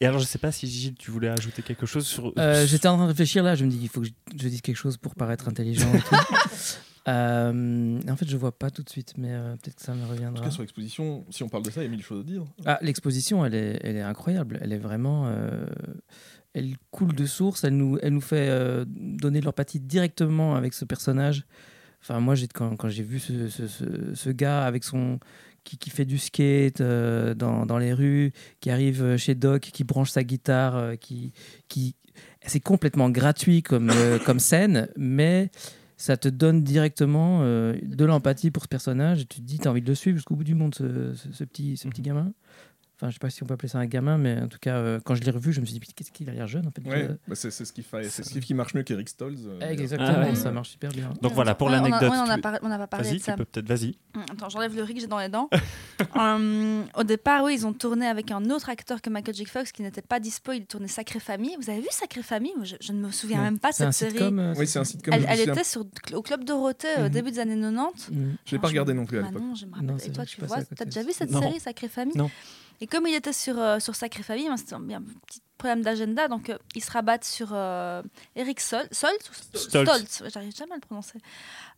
[0.00, 2.32] Et alors, je sais pas si Gilles, tu voulais ajouter quelque chose sur.
[2.38, 4.48] Euh, J'étais en train de réfléchir là, je me dis qu'il faut que je, je
[4.48, 6.14] dise quelque chose pour paraître intelligent et tout.
[7.06, 10.02] Euh, en fait, je vois pas tout de suite, mais euh, peut-être que ça me
[10.02, 10.44] En tout reviendra.
[10.44, 12.44] cas, sur l'exposition, si on parle de ça, il y a mille choses à dire.
[12.64, 14.58] Ah, l'exposition, elle est, elle est incroyable.
[14.62, 15.24] Elle est vraiment.
[15.26, 15.66] euh,
[16.54, 17.64] elle coule de source.
[17.64, 18.48] Elle nous, elle nous fait
[18.86, 21.44] donner de l'empathie directement avec ce personnage.
[22.00, 25.18] Enfin, moi, quand, quand j'ai vu ce, ce, ce- ce gars avec son.
[25.64, 30.10] Qui, qui fait du skate dans, dans les rues, qui arrive chez Doc, qui branche
[30.10, 31.32] sa guitare, qui,
[31.68, 31.94] qui...
[32.44, 33.90] c'est complètement gratuit comme,
[34.26, 35.50] comme scène, mais
[35.96, 39.68] ça te donne directement euh, de l'empathie pour ce personnage et tu te dis, tu
[39.68, 42.02] as envie de le suivre jusqu'au bout du monde, ce, ce- ce petit, ce petit
[42.02, 42.32] gamin.
[43.04, 44.76] Enfin, je sais pas si on peut appeler ça un gamin, mais en tout cas,
[44.76, 46.70] euh, quand je l'ai revu, je me suis dit, qu'est-ce qu'il a l'air jeune en
[46.70, 46.80] fait.
[46.88, 49.46] Ouais, Euh, bah, c'est ce qui fait, c'est ce qui marche mieux qu'Eric Stolz.
[49.46, 50.34] euh, Exactement, Ah ouais.
[50.34, 51.12] ça marche super bien.
[51.20, 52.12] Donc voilà, pour Ouais, on a- l'anecdote.
[52.14, 53.32] On n'a tu- pas, parlé Vas-y, de ça.
[53.32, 53.98] tu peux peut-être, vas-y.
[54.14, 55.50] Hum, Attends, j'enlève le riz que j'ai dans les dents.
[56.14, 59.44] Hum, au départ, oui, ils ont tourné avec un autre acteur que Michael J.
[59.44, 60.52] Fox qui n'était pas dispo.
[60.52, 61.54] Il tournait Sacré Famille.
[61.60, 62.52] Vous avez vu Sacré Famille?
[62.56, 64.18] Moi, je, je ne me souviens même pas de C'est un cette série.
[64.24, 65.12] sitcom euh, Oui, c'est un sitcom.
[65.12, 67.08] Elle, elle était sur, au Club Dorothée au Mhm.
[67.10, 68.08] début des années 90.
[68.10, 68.36] Mm.
[68.46, 69.42] Je l'ai pas regardé non plus à bah l'époque.
[69.42, 69.94] non, je me Non, rappelle.
[70.00, 72.16] c'est Et toi, tu vois, t'as déjà vu cette série Sacré Famille?
[72.16, 72.30] Non.
[72.80, 75.82] Et comme il était sur, euh, sur Sacré Famille, ben, c'était un, un petit problème
[75.82, 78.02] d'agenda, donc euh, ils se rabattent sur euh,
[78.36, 79.68] Eric Sol, Soltz ou Stoltz.
[79.90, 81.18] Stoltz, ouais, j'arrive jamais à le prononcer.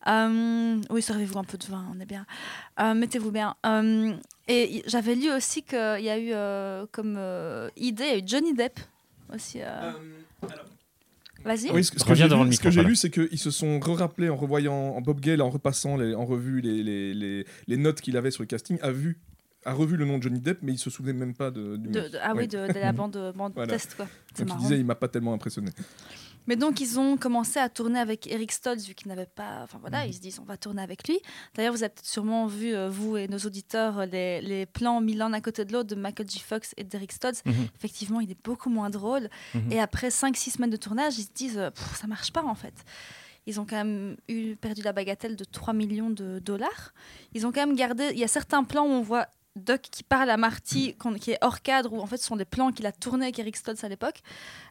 [0.07, 2.25] Euh, oui, servez-vous un peu de vin, on est bien.
[2.79, 3.55] Euh, Mettez-vous bien.
[3.65, 4.13] Euh,
[4.47, 8.17] et j'avais lu aussi qu'il y a eu euh, comme euh, idée, il y a
[8.17, 8.79] eu Johnny Depp
[9.33, 9.59] aussi.
[9.61, 9.91] euh,
[11.45, 11.71] Vas-y.
[11.71, 12.89] Oui, ce, ce que Reviens j'ai devant lu, le ce que micro, j'ai voilà.
[12.89, 16.25] lu, c'est qu'ils se sont re-rappelés en revoyant, en Bob Gale, en repassant les- en
[16.25, 19.19] revue les, les, les, les notes qu'il avait sur le casting, a vu,
[19.67, 21.89] a revu le nom de Johnny Depp, mais il se souvenait même pas de, du
[21.89, 22.11] De- mec.
[22.11, 23.73] de- ah oui, de, de la bande, bande Voilà.
[23.73, 24.07] test, quoi.
[24.39, 24.59] Il marrant.
[24.59, 25.71] disait, il m'a pas tellement impressionné.
[26.49, 29.59] Mais donc, ils ont commencé à tourner avec Eric Stoltz, vu qu'ils n'avaient pas.
[29.63, 30.09] Enfin voilà, Mhm.
[30.09, 31.19] ils se disent on va tourner avec lui.
[31.55, 35.13] D'ailleurs, vous avez peut-être sûrement vu, euh, vous et nos auditeurs, les, les plans mis
[35.13, 36.39] l'un à côté de l'autre de Michael J.
[36.39, 37.41] Fox et d'Eric Stoltz.
[37.45, 37.53] Mhm.
[37.75, 39.27] Effectivement, il est beaucoup moins drôle.
[39.55, 39.71] Mhm.
[39.73, 42.75] Et après 5-6 semaines de tournage, ils se disent euh, ça marche pas en fait.
[43.45, 46.93] Ils ont quand même eu, perdu la bagatelle de 3 millions de dollars.
[47.33, 48.09] Ils ont quand même gardé.
[48.11, 49.27] Il y a certains plans où on voit
[49.57, 52.45] Doc qui parle à Marty, qui est hors cadre, où en fait ce sont des
[52.45, 54.21] plans qu'il a tournés avec Eric Stoltz à l'époque.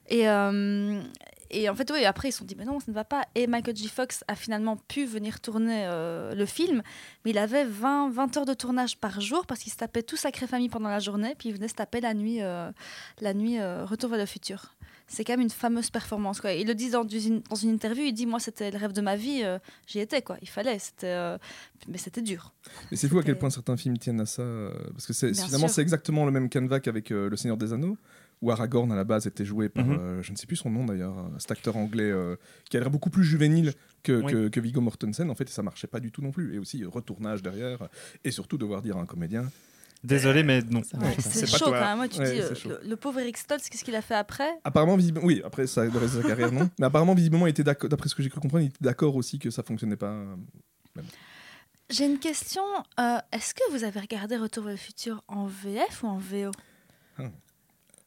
[0.08, 1.02] Et, euh,
[1.50, 3.24] et en fait, oui, après ils se sont dit, mais non, ça ne va pas.
[3.34, 3.88] Et Michael J.
[3.88, 6.82] Fox a finalement pu venir tourner euh, le film,
[7.24, 10.16] mais il avait 20, 20 heures de tournage par jour parce qu'il se tapait tout
[10.16, 12.70] Sacré Famille pendant la journée, puis il venait se taper la nuit, euh,
[13.20, 14.74] la nuit Retour vers le futur.
[15.08, 16.40] C'est quand même une fameuse performance.
[16.40, 16.52] Quoi.
[16.52, 19.00] Il le dit dans une, dans une interview, il dit, moi c'était le rêve de
[19.00, 20.36] ma vie, euh, j'y étais, quoi.
[20.42, 21.38] il fallait, c'était, euh,
[21.88, 22.52] mais c'était dur.
[22.90, 24.42] Mais c'est fou à quel point certains films tiennent à ça.
[24.42, 25.70] euh, parce que c'est, finalement, sûr.
[25.76, 27.96] c'est exactement le même canevas qu'avec euh, Le Seigneur des Anneaux,
[28.42, 29.96] où Aragorn à la base était joué par, Mhm.
[29.98, 32.34] euh, je ne sais plus son nom d'ailleurs, cet acteur anglais euh,
[32.68, 34.32] qui a l'air beaucoup plus juvénile que, Oui.
[34.32, 35.30] que, que Viggo Mortensen.
[35.30, 36.54] En fait, et ça marchait pas du tout non plus.
[36.54, 37.88] Et aussi, retournage derrière.
[38.24, 39.48] Et surtout, devoir dire à un comédien
[40.06, 40.82] Désolé, mais non.
[40.84, 41.78] C'est pas chaud toi.
[41.80, 41.96] quand même.
[41.96, 44.48] Moi, tu Ouais, dis, euh, le, le pauvre Eric Stoltz, qu'est-ce qu'il a fait après?
[44.64, 46.70] Apparemment, visiblement, oui, après, ça, le reste de sa carrière, non.
[46.78, 49.16] Mais apparemment, visiblement, il était d'accord, d'après ce que j'ai cru comprendre, il était d'accord
[49.16, 50.14] aussi que ça fonctionnait pas.
[51.90, 52.62] J'ai une question.
[53.00, 56.50] euh, Est-ce que vous avez regardé Retour vers le futur en VF ou en VO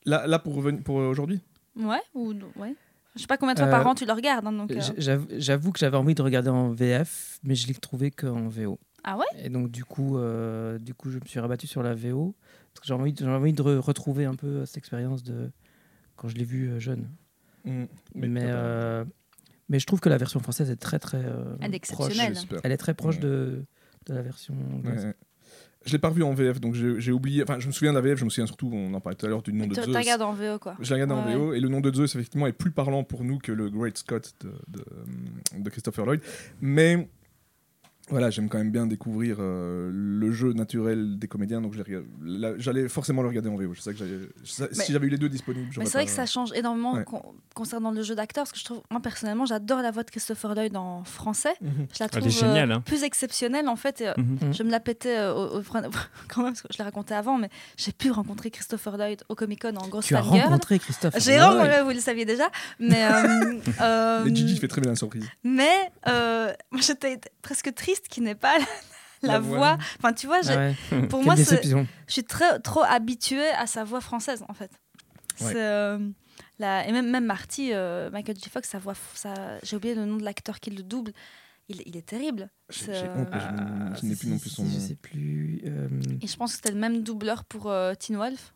[0.06, 1.42] Là, là pour, euh, aujourd'hui?
[1.76, 2.76] Ouais ou ouais.
[3.16, 4.46] Je sais pas combien de fois Euh, par an tu le regardes.
[4.48, 7.68] hein, donc, euh, J- j'avoue- J'avoue que j'avais envie de regarder en VF, mais je
[7.68, 8.80] l'ai trouvé qu'en VO.
[9.04, 9.26] Ah ouais?
[9.44, 12.36] Et donc du coup, euh, du coup, je me suis rabattu sur la VO
[12.74, 15.24] parce que j'ai envie, de- j'ai envie de re- retrouver un peu euh, cette expérience
[15.24, 15.52] de
[16.16, 17.10] quand je l'ai vu euh, jeune.
[17.66, 17.86] Mm.
[18.16, 19.06] Mais, euh,
[19.70, 22.08] mais je trouve que la version française est très très euh, Elle est proche.
[22.10, 22.36] exceptionnelle.
[22.36, 22.60] J'espère.
[22.64, 23.22] Elle est très proche Ouais.
[23.22, 23.66] de,
[24.08, 25.06] de la version Ouais, anglaise.
[25.06, 25.14] ouais.
[25.86, 27.42] Je l'ai pas revu en VF, donc j'ai j'ai oublié.
[27.42, 29.26] Enfin, je me souviens de la VF, je me souviens surtout, on en parlait tout
[29.26, 29.86] à l'heure, du nom de Zeus.
[29.86, 30.76] tu regardes en VO quoi.
[30.82, 33.06] Je l'ai regardé en Ouais, VO, et le nom de Zeus, effectivement, est plus parlant
[33.06, 34.84] pour nous que le Great Scott de, de,
[35.58, 36.20] de Christopher Lloyd.
[36.60, 37.08] Mais
[38.10, 41.74] voilà, j'aime quand même bien découvrir euh, le jeu naturel des comédiens, donc
[42.58, 43.74] j'allais forcément le regarder en VO.
[43.74, 44.04] Je sais que je
[44.64, 46.94] Mais- si j'avais eu les deux disponibles, Mais c'est vrai pas- que ça change énormément
[46.94, 47.04] Ouais.
[47.04, 47.24] con-
[47.56, 50.56] concernant le jeu d'acteur, parce que je trouve, moi personnellement, j'adore la voix de Christopher
[50.56, 51.54] Lloyd en français.
[51.62, 51.88] Mhm.
[51.94, 52.82] Je la Elle trouve est géniale, euh, hein.
[52.82, 54.02] plus exceptionnelle en fait.
[54.02, 54.54] et, euh, Mhm.
[54.54, 55.62] Je me la pétais euh, au, au-
[56.30, 59.36] quand même, parce que je l'ai raconté avant, mais j'ai pu rencontrer Christopher Lloyd au
[59.36, 61.44] Comic Con en grosse Tu as rencontré Christophe J'ai Lloyd.
[61.54, 65.26] rencontré, vous le saviez déjà, mais euh, euh, Mais Gigi fait très bien la surprise.
[65.44, 65.70] mais
[66.08, 68.66] euh, moi j'étais presque triste qu'il n'ait pas la,
[69.22, 69.58] la La voix.
[69.58, 69.78] voix.
[69.98, 71.08] Enfin, tu vois, Ah ouais.
[71.10, 74.72] pour moi, je suis très, trop habituée à sa voix française en fait.
[75.42, 75.54] Ouais.
[75.56, 76.00] Euh,
[76.60, 78.50] la- et même, même Marty, euh, Michael J.
[78.50, 79.34] Fox, sa voix, sa...
[79.64, 81.12] j'ai oublié le nom de l'acteur qui le double.
[81.70, 82.44] Il, il est terrible.
[82.44, 82.92] Euh, je
[83.32, 84.80] Ah, n'ai- je n'ai si, plus non plus son Je nom.
[84.88, 85.62] sais plus.
[85.66, 85.88] euh,
[86.22, 88.54] Et je pense que c'était le même doubleur pour euh, Teen Wolf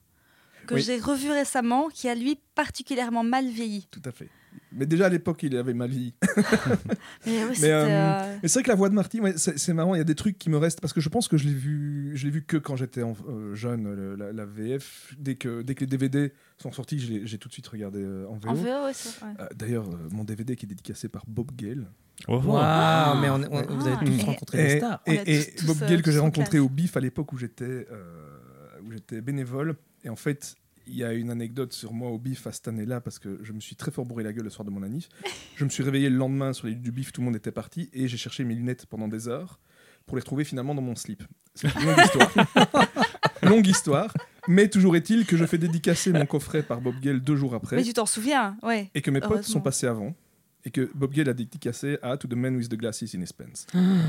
[0.67, 0.81] que Oui.
[0.81, 3.87] j'ai revu récemment, qui a lui particulièrement mal vieilli.
[3.91, 4.29] Tout à fait.
[4.75, 6.13] Mais déjà à l'époque, il avait mal vieilli.
[7.25, 9.73] Mais ouais, c'était, euh, euh, Mais c'est vrai que la voix de Marty, ouais, c'est
[9.73, 11.45] marrant, il y a des trucs qui me restent parce que je pense que je
[11.47, 15.13] l'ai vu, je l'ai vu que quand j'étais euh, jeune, le- la, la VF.
[15.17, 18.35] Dès que, dès que les DVD sont sortis, j'ai tout de suite regardé euh, en
[18.37, 18.49] VO.
[18.49, 18.91] en VO, ouais.
[19.39, 21.87] Euh, D'ailleurs, euh, mon DVD qui est dédicacé par Bob Gale.
[22.27, 22.51] Oh, oh.
[22.51, 25.01] Waouh, mais on, on- vous avez Ah, tous et- rencontré des stars.
[25.07, 26.61] Et- et tous- tous, Bob euh, Gale que j'ai en rencontré classe.
[26.63, 27.85] au BIF à l'époque où j'étais euh,
[28.85, 29.75] où j'étais bénévole.
[30.03, 30.55] Et en fait,
[30.87, 33.53] il y a une anecdote sur moi au BIF à cette année-là parce que je
[33.53, 35.07] me suis très fort bourré la gueule le soir de mon anniv.
[35.55, 37.51] je me suis réveillé le lendemain sur les lieux du BIF, tout le monde était
[37.51, 39.59] parti et j'ai cherché mes lunettes pendant des heures
[40.05, 41.23] pour les retrouver finalement dans mon slip.
[41.55, 42.31] C'est une longue histoire.
[43.43, 44.13] longue histoire.
[44.47, 47.77] Mais toujours est-il que je fais dédicacer mon coffret par Bob Gale deux jours après
[47.77, 48.91] Mais tu t'en souviens, ouais.
[48.93, 50.13] et que mes potes sont passés avant.
[50.65, 53.33] Et que Bob Gale a dédicacé à To the Man with the Glasses in His
[53.37, 53.65] Pants.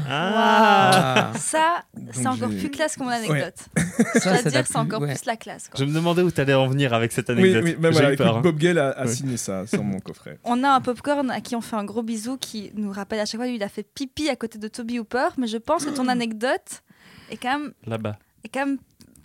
[0.09, 1.33] Ah.
[1.33, 3.55] Ah, Ça, c'est encore plus classe que mon anecdote.
[3.57, 3.83] ça,
[4.15, 5.15] Je dois ça dire, c'est encore ouais.
[5.15, 5.69] plus la classe.
[5.69, 5.81] quoi.
[5.81, 7.65] Je me demandais où tu allais en venir avec cette anecdote.
[7.65, 8.27] oui, ben voilà, eu peur.
[8.29, 8.43] écoute, hein.
[8.43, 9.15] Bob Gale a, a Oui.
[9.15, 10.39] signé ça sur mon coffret.
[10.45, 13.27] On a un popcorn à qui on fait un gros bisou qui nous rappelle à
[13.27, 15.85] chaque fois lui il a fait pipi à côté de Toby Hooper, mais je pense
[15.85, 16.83] que ton anecdote
[17.31, 18.17] est quand même, Là-bas.
[18.45, 18.79] est quand même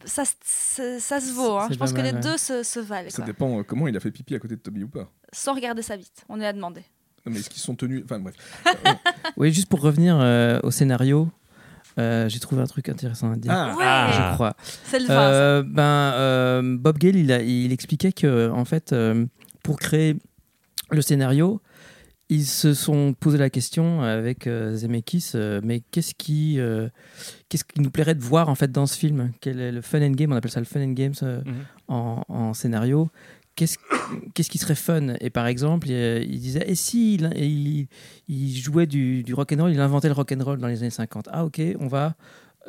[0.06, 1.58] ça, se- ça, ça se vaut.
[1.58, 1.68] hein.
[1.70, 2.20] Je pense que les ouais.
[2.22, 3.26] deux se, se valent, Ça quoi.
[3.26, 5.04] dépend euh, comment il a fait pipi à côté de Toby Hooper.
[5.32, 6.24] sans regarder sa bite.
[6.30, 6.82] On est à demander.
[7.30, 8.04] Mais est-ce qu'ils sont tenus?
[8.06, 8.36] Enfin bref.
[9.38, 11.30] Oui, juste pour revenir euh, au scénario,
[11.98, 13.52] euh, j'ai trouvé un truc intéressant à dire.
[13.54, 14.30] Ah, Ouais, Ah.
[14.32, 14.56] Je crois.
[14.86, 15.14] c'est le vin.
[15.14, 19.26] Euh, ben, euh, Bob Gale, il, a- il expliquait que, en fait, euh,
[19.64, 20.16] pour créer
[20.92, 21.62] le scénario,
[22.32, 26.88] ils se sont posé la question avec euh, Zemeckis, euh, mais qu'est-ce qui, euh,
[27.50, 29.32] qu'est-ce qui nous plairait de voir en fait dans ce film?
[29.42, 31.54] Quel est le fun and game On appelle ça le fun and games euh, Mhm.
[31.88, 33.10] en, en scénario.
[33.60, 33.78] Qu'est-ce
[34.34, 35.16] qu'est-ce qui serait fun?
[35.20, 37.88] Et par exemple, il, il disait, et si il, il,
[38.30, 40.80] il jouait du, du rock and roll, il inventait le rock and roll dans les
[40.82, 41.28] années 50.
[41.30, 42.16] Ah ok, on va,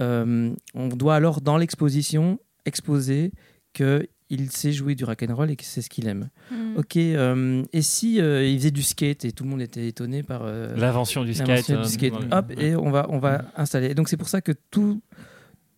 [0.00, 3.30] euh, on doit alors dans l'exposition exposer
[3.72, 6.28] que il sait jouer du rock'n'roll et que c'est ce qu'il aime.
[6.50, 6.76] Mm.
[6.76, 10.22] Ok, euh, et si euh, il faisait du skate et tout le monde était étonné
[10.22, 11.48] par euh, L'invention du skate.
[11.48, 12.28] l'invention euh, du skate, ouais.
[12.32, 13.88] hop, et on va, on va installer.
[13.90, 15.02] Et donc c'est pour ça que tout,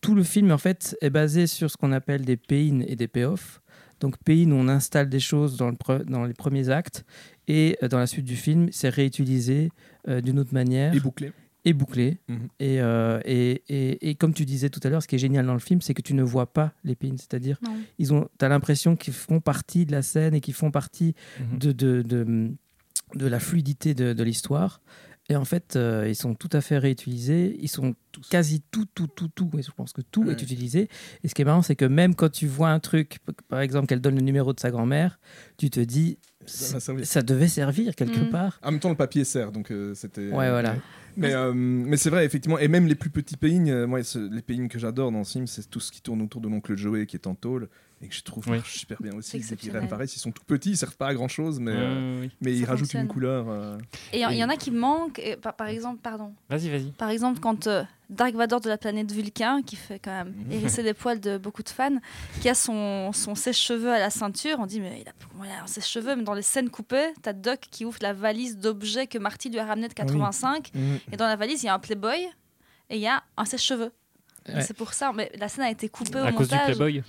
[0.02, 3.08] tout le film en fait est basé sur ce qu'on appelle des pay-in et des
[3.08, 3.61] pay-off.
[4.02, 7.04] Donc pay-in, on installe des choses dans, le pre- dans les premiers actes
[7.48, 9.70] et euh, dans la suite du film, c'est réutilisé
[10.08, 11.32] euh, d'une autre manière Et bouclé.
[11.64, 12.18] et bouclé.
[12.28, 12.48] Mhm.
[12.58, 15.46] Et, euh, et, et, et comme tu disais tout à l'heure, ce qui est génial
[15.46, 17.16] dans le film, c'est que tu ne vois pas les pins.
[17.16, 17.76] C'est-à-dire, Non.
[17.98, 21.14] ils ont, tu as l'impression qu'ils font partie de la scène et qu'ils font partie
[21.40, 21.58] Mhm.
[21.60, 22.50] de, de, de,
[23.14, 24.80] de la fluidité de, de l'histoire.
[25.28, 27.56] Et en fait, euh, ils sont tout à fait réutilisés.
[27.60, 27.94] Ils sont
[28.28, 29.50] quasi tout, tout, tout, tout.
[29.56, 30.32] Et je pense que tout Ouais.
[30.32, 30.88] est utilisé.
[31.22, 33.86] Et ce qui est marrant, c'est que même quand tu vois un truc, par exemple,
[33.86, 35.18] qu'elle donne le numéro de sa grand-mère,
[35.56, 38.28] tu te dis, Ça devait servir quelque Mhm.
[38.30, 38.58] part.
[38.64, 40.22] En même temps, le papier sert, donc euh, c'était.
[40.32, 40.74] Ouais, voilà.
[41.16, 42.58] Mais, euh, mais c'est vrai, effectivement.
[42.58, 45.70] Et même les plus petits pays, euh, moi, les pays que j'adore dans Sims, c'est
[45.70, 47.68] tout ce qui tourne autour de l'oncle Joey qui est en tôle
[48.02, 48.58] et que je trouve Oui.
[48.64, 49.40] super bien aussi.
[49.42, 51.72] C'est Dès qu'ils réapparaissent, ils sont tout petits, ils servent pas à grand chose, mais,
[51.74, 52.30] euh, oui.
[52.40, 53.46] mais ils rajoutent une couleur.
[53.48, 53.78] euh,
[54.12, 55.20] Et il y, en a qui manquent.
[55.20, 56.34] et par, par exemple, pardon.
[56.50, 56.90] Vas-y, vas-y.
[56.92, 60.52] Par exemple, quand euh, Dark Vador de la planète Vulcain, qui fait quand même Mhm.
[60.52, 61.96] hérisser les poils de beaucoup de fans,
[62.40, 65.66] qui a son, son sèche-cheveux à la ceinture, on dit mais il a, a un
[65.68, 69.48] sèche-cheveux Mais dans les scènes coupées, t'as Doc qui ouvre la valise d'objets que Marty
[69.48, 70.72] lui a ramené de 85,
[71.12, 72.28] et dans la valise il y a un Playboy
[72.90, 73.92] et il y a un sèche-cheveux.
[74.46, 74.62] Et Ouais.
[74.62, 76.76] C'est pour ça, mais la scène a été coupée À au cause du montage.
[76.76, 77.02] Playboy.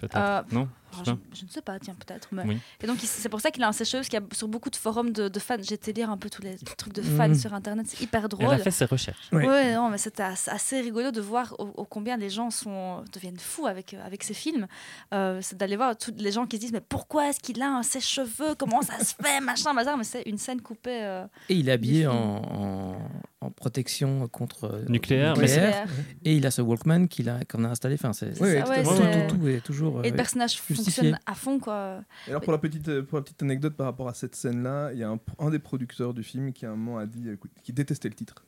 [0.00, 0.16] Peut-être.
[0.16, 0.68] Euh, non
[1.02, 2.28] Alors, Je ne sais pas, tiens, peut-être.
[2.32, 2.42] Mais...
[2.44, 2.58] Oui.
[2.82, 4.68] Et donc, c'est pour ça qu'il a un sèche-cheveux, parce qu'il y a sur beaucoup
[4.68, 5.56] de forums de, de fans.
[5.62, 7.34] J'ai été lire un peu tous les trucs de fans Mhm.
[7.36, 8.46] sur Internet, c'est hyper Elle drôle.
[8.54, 9.30] a fait ses recherches.
[9.32, 13.02] Ouais, non, mais c'était as- assez rigolo de voir au, au combien les gens sont,
[13.12, 14.66] deviennent fous avec, avec ces films.
[15.14, 17.68] Euh, c'est d'aller voir tous les gens qui se disent Mais pourquoi est-ce qu'il a
[17.70, 18.54] un sèche-cheveux?
[18.58, 19.40] Comment ça se fait?
[19.40, 19.96] Machin, bazar.
[19.96, 21.02] Mais c'est une scène coupée.
[21.02, 22.98] euh, Et il est habillé en,
[23.44, 25.88] en protection contre euh, Nucléaire, mais nucléaire.
[26.24, 27.94] Et il a ce Walkman qu'il a, qu'on a installé.
[27.94, 29.26] Enfin, c'est, Ouais, c'est- tout à tout, fait.
[29.28, 30.04] tout, tout est toujours.
[30.04, 30.84] Et le personnage justifié.
[30.84, 32.02] fonctionne à fond, quoi.
[32.26, 34.92] Et alors pour la petite euh, pour la petite anecdote par rapport à cette scène-là,
[34.92, 37.28] il y a un, un des producteurs du film qui à un moment a dit
[37.30, 38.44] écoute, qui détestait le titre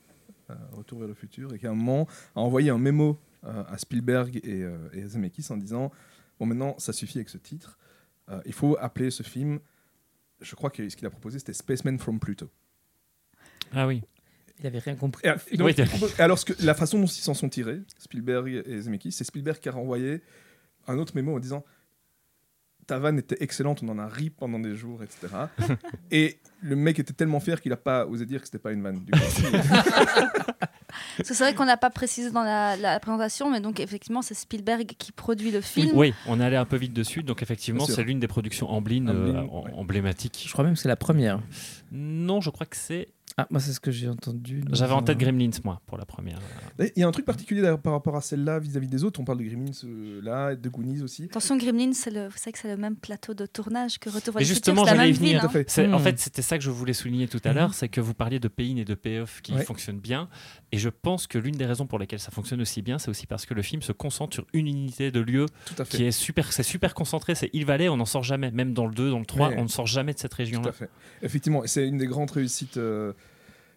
[0.50, 3.62] euh, Retour vers le futur et qui à un moment a envoyé un mémo euh,
[3.68, 5.90] à Spielberg et, euh, et à Zemeckis en disant
[6.38, 7.78] bon maintenant ça suffit avec ce titre,
[8.28, 9.61] Euh, il faut appeler ce film
[10.40, 12.48] je crois que ce qu'il a proposé c'était Spaceman from Pluto.
[13.72, 14.02] Ah oui.
[14.60, 15.26] Il avait rien compris.
[15.26, 15.74] Et, euh, donc,
[16.18, 19.58] alors, ce que, la façon dont ils s'en sont tirés, Spielberg et Zemeckis, c'est Spielberg
[19.60, 20.22] qui a renvoyé
[20.86, 21.64] un autre mémo en disant
[22.86, 25.26] Ta vanne était excellente, on en a ri pendant des jours, etc.
[26.12, 28.82] et le mec était tellement fier qu'il n'a pas osé dire que c'était pas une
[28.82, 29.04] vanne.
[31.24, 34.86] C'est vrai qu'on n'a pas précisé dans la, la présentation, mais donc effectivement, c'est Spielberg
[34.98, 35.92] qui produit le film.
[35.94, 37.22] Oui, on est allé un peu vite dessus.
[37.22, 39.72] Donc effectivement, c'est l'une des productions Amblin, euh, Amblin, en- ouais.
[39.74, 40.44] emblématiques.
[40.46, 41.40] Je crois même que c'est la première.
[41.90, 43.08] Non, je crois que c'est.
[43.38, 44.64] Ah, moi, c'est ce que j'ai entendu.
[44.72, 46.38] J'avais en tête Gremlins, moi, pour la première.
[46.79, 49.20] Il y a un truc particulier par rapport à celle-là vis-à-vis des autres.
[49.20, 51.25] On parle de Gremlins euh, là, de Goonies aussi.
[51.25, 54.33] Attention, Gremlins, c'est le, vous savez que c'est le même plateau de tournage que Retour
[54.33, 55.33] vers Et le justement, futur, la j'allais y venir.
[55.33, 55.40] ville.
[55.44, 55.49] Hein.
[55.51, 55.87] fait.
[55.92, 56.03] En Hmm.
[56.03, 58.49] fait, c'était ça que je voulais souligner tout à l'heure, c'est que vous parliez de
[58.49, 59.64] pay-in et de pay-off qui Ouais.
[59.64, 60.31] fonctionnent bien.
[60.72, 63.27] Et je pense que l'une des raisons pour lesquelles ça fonctionne aussi bien, c'est aussi
[63.27, 65.96] parce que le film se concentre sur une unité de lieu Tout à fait.
[65.99, 67.35] qui est super, c'est super concentré.
[67.35, 68.51] C'est Hill Valley, on n'en sort jamais.
[68.51, 69.57] Même dans le 2, dans le 3, Ouais.
[69.59, 70.70] on ne sort jamais de cette Tout région-là.
[70.70, 70.88] à fait.
[71.20, 72.79] Effectivement, c'est une des grandes réussites.
[72.79, 73.12] euh,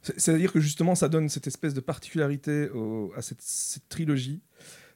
[0.02, 4.42] C'est-à-dire que justement, ça donne cette espèce de particularité au- à cette, cette trilogie,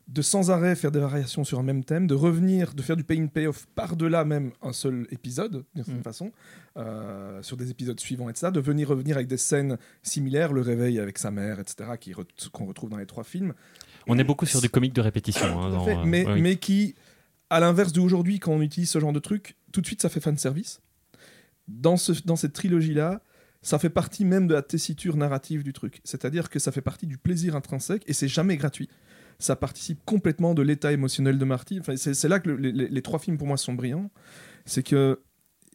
[0.09, 3.03] de sans arrêt faire des variations sur un même thème, de revenir, de faire du
[3.05, 6.03] pay-in-pay-off par-delà même un seul épisode, d'une certaine Mm.
[6.03, 6.31] façon,
[6.77, 10.99] euh, sur des épisodes suivants, etc., de venir revenir avec des scènes similaires, le réveil
[10.99, 13.53] avec sa mère, etc., qui re- qu'on retrouve dans les trois films.
[14.07, 15.45] On est beaucoup sur des comiques de répétition.
[15.61, 16.41] hein, dans, euh, mais, oui.
[16.41, 16.95] mais qui,
[17.49, 20.19] à l'inverse d'aujourd'hui, quand on utilise ce genre de truc, tout de suite ça fait
[20.19, 20.81] fan service.
[21.69, 23.21] Dans, ce, dans cette trilogie-là,
[23.63, 26.01] ça fait partie même de la tessiture narrative du truc.
[26.03, 28.89] C'est-à-dire que ça fait partie du plaisir intrinsèque et c'est jamais gratuit.
[29.39, 31.79] Ça participe complètement de l'état émotionnel de Marty.
[31.79, 34.11] Enfin, c'est là que le- les, trois films pour moi sont brillants.
[34.65, 35.21] C'est que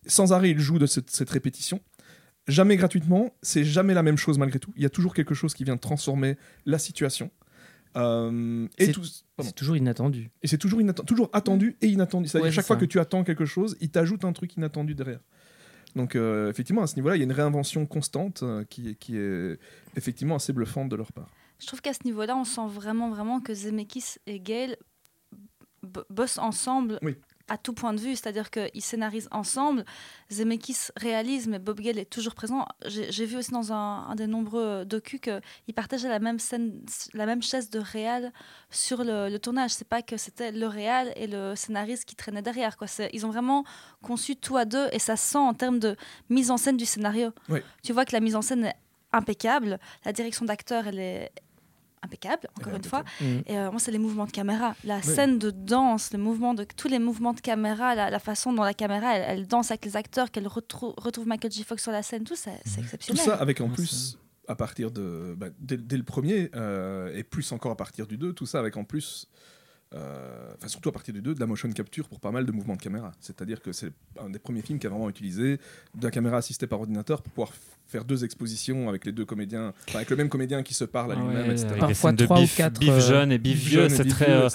[0.06, 1.80] sans arrêt, il joue de cette, cette répétition.
[2.46, 4.72] Jamais gratuitement, c'est jamais la même chose malgré tout.
[4.76, 7.30] Il y a toujours quelque chose qui vient transformer la situation.
[7.96, 10.30] Euh, et C'est- toujours inattendu.
[10.42, 12.28] Et c'est toujours, toujours attendu et inattendu.
[12.28, 15.20] C'est-à-dire Ouais, chaque fois que tu attends quelque chose, il t'ajoute un truc inattendu derrière.
[15.98, 18.94] Donc euh, effectivement, à ce niveau-là, il y a une réinvention constante euh, qui, est-
[18.94, 19.58] qui est
[19.96, 21.28] effectivement assez bluffante de leur part.
[21.58, 24.76] Je trouve qu'à ce niveau-là, on sent vraiment, vraiment que Zemeckis et Gale
[26.08, 27.16] bossent ensemble Oui.
[27.48, 28.16] À tout point de vue.
[28.16, 29.84] C'est-à-dire qu'ils scénarisent ensemble.
[30.30, 32.66] Zemeckis réalise, mais Bob Gale est toujours présent.
[32.86, 36.80] J'ai vu aussi dans un, un des nombreux docus qu'ils partageaient la même, scène,
[37.14, 38.32] la même chaise de réal
[38.70, 39.72] sur le, le tournage.
[39.72, 42.76] C'est pas que c'était le réal et le scénariste qui traînaient derrière.
[42.76, 42.86] Quoi.
[43.12, 43.64] Ils ont vraiment
[44.02, 45.96] conçu tout à deux et ça se sent en termes de
[46.28, 47.32] mise en scène du scénario.
[47.48, 47.60] Oui.
[47.82, 48.76] Tu vois que la mise en scène est
[49.12, 49.78] impeccable.
[50.04, 51.30] La direction d'acteur, elle est
[52.02, 53.04] impeccable, encore Ouais, une fois.
[53.20, 53.24] Mm.
[53.46, 54.74] Et euh, moi, c'est les mouvements de caméra.
[54.84, 55.02] La Oui.
[55.02, 58.62] scène de danse, le mouvement de, tous les mouvements de caméra, la, la façon dont
[58.62, 61.64] la caméra, elle, elle danse avec les acteurs, qu'elle retrou- retrouve Michael J.
[61.64, 63.24] Fox sur la scène, tout, c'est c'est Tout exceptionnel.
[63.24, 65.34] ça avec en plus, à partir de.
[65.36, 68.58] bah, dès, dès le premier, euh, et plus encore à partir du 2, tout ça
[68.58, 69.28] avec en plus.
[69.94, 72.52] euh, Enfin, surtout à partir du 2, de la motion capture pour pas mal de
[72.52, 73.12] mouvements de caméra.
[73.20, 75.58] C'est-à-dire que c'est un des premiers films qui a vraiment utilisé
[75.94, 77.52] de la caméra assistée par ordinateur pour pouvoir
[77.88, 81.12] faire deux expositions avec les deux comédiens, enfin, avec le même comédien qui se parle
[81.12, 81.66] à Ah lui-même, ouais, etc.
[81.68, 84.04] avec Parfois de trois ou bif, quatre, bif euh, jeune et bif Bif vieux, c'est
[84.04, 84.26] très.
[84.26, 84.48] vieux, euh,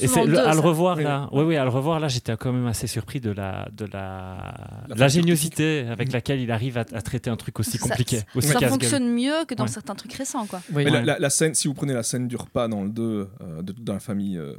[0.00, 1.04] Et c'est le à le revoir Oui.
[1.04, 3.86] là, oui oui, à le revoir là, j'étais quand même assez surpris de la de
[3.86, 4.54] la
[4.94, 8.68] l'ingéniosité avec laquelle il arrive à, à traiter un truc aussi compliqué, ça- aussi Ça
[8.68, 9.68] fonctionne mieux que dans Ouais.
[9.70, 10.60] certains trucs récents, quoi.
[10.72, 10.84] Oui.
[10.84, 11.04] Mais la, Ouais.
[11.06, 13.72] la- la scène, si vous prenez la scène du repas dans le 2 euh, de,
[13.72, 14.52] dans la famille euh,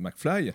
[0.00, 0.52] McFly,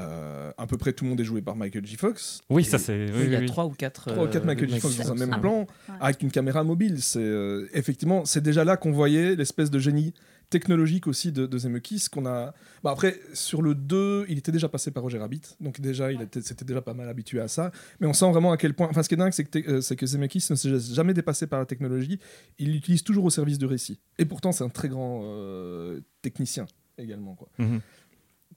[0.00, 1.96] euh, à peu près tout le monde est joué par Michael J.
[1.96, 2.40] Fox.
[2.50, 3.06] Oui, ça c'est.
[3.12, 4.10] Oui, il y a trois ou quatre.
[4.10, 4.80] Trois ou quatre euh, Michael J.
[4.80, 5.94] Fox dans un même plan, Ouais.
[6.00, 7.02] avec une caméra mobile.
[7.02, 10.14] C'est euh, effectivement, c'est déjà là qu'on voyait l'espèce de génie
[10.50, 12.52] technologique aussi de, de Zemeckis qu'on a.
[12.84, 16.20] Bah après, sur le 2, il était déjà passé par Roger Rabbit, donc déjà, il
[16.20, 17.70] était, s'était déjà pas mal habitué à ça.
[18.00, 18.86] Mais on sent vraiment à quel point.
[18.90, 21.46] Enfin, ce qui est dingue, c'est que, euh, c'est que Zemeckis ne s'est jamais dépassé
[21.46, 22.18] par la technologie.
[22.58, 23.98] Il l'utilise toujours au service du récit.
[24.18, 26.66] Et pourtant, c'est un très grand euh, technicien
[26.98, 27.48] également, quoi.
[27.58, 27.80] Mhm.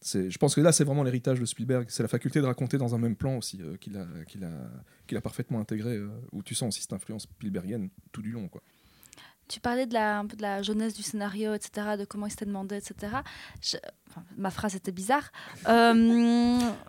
[0.05, 1.85] Je pense que là, c'est vraiment l'héritage de Spielberg.
[1.89, 5.95] C'est la faculté de raconter dans un même plan aussi euh, qu'il a, parfaitement intégré,
[5.97, 8.47] euh, où tu sens aussi cette influence Spielbergienne tout du long.
[8.47, 8.61] Quoi.
[9.47, 12.31] Tu parlais de la, un peu de la jeunesse du scénario, etc., de comment il
[12.31, 13.13] s'était demandé, etc.
[13.61, 13.77] Je-
[14.09, 15.31] enfin, ma phrase était bizarre.
[15.67, 15.93] Euh,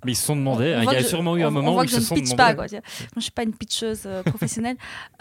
[0.04, 1.52] Mais ils se sont demandé, on hein, il y a sûrement eu on- un on
[1.52, 2.36] moment voit où que ils je se ne sont pitch demandé.
[2.36, 2.54] pas.
[2.54, 2.66] Quoi.
[2.70, 2.82] Moi,
[3.16, 4.76] je suis pas une pitcheuse euh, professionnelle.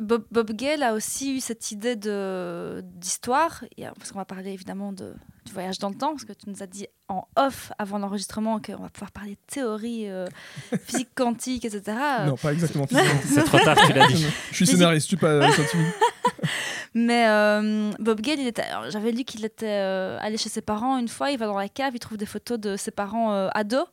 [0.00, 3.64] Bob, Bob Gale a aussi eu cette idée de d'histoire,
[3.96, 6.62] parce qu'on va parler évidemment de, du voyage dans le temps, parce que tu nous
[6.62, 10.26] as dit en off avant l'enregistrement qu'on va pouvoir parler de théorie, euh,
[10.84, 11.96] physique quantique, etc.
[12.26, 12.86] Non, pas exactement.
[13.24, 14.26] C'est trop tard, tu l'as dit.
[14.50, 15.94] je suis scénariste, suis pas scientifique.
[16.94, 18.38] Mais euh, Bob Gale,
[18.88, 21.68] j'avais lu qu'il était euh, allé chez ses parents une fois, il va dans la
[21.68, 23.86] cave, il trouve des photos de ses parents euh, ados.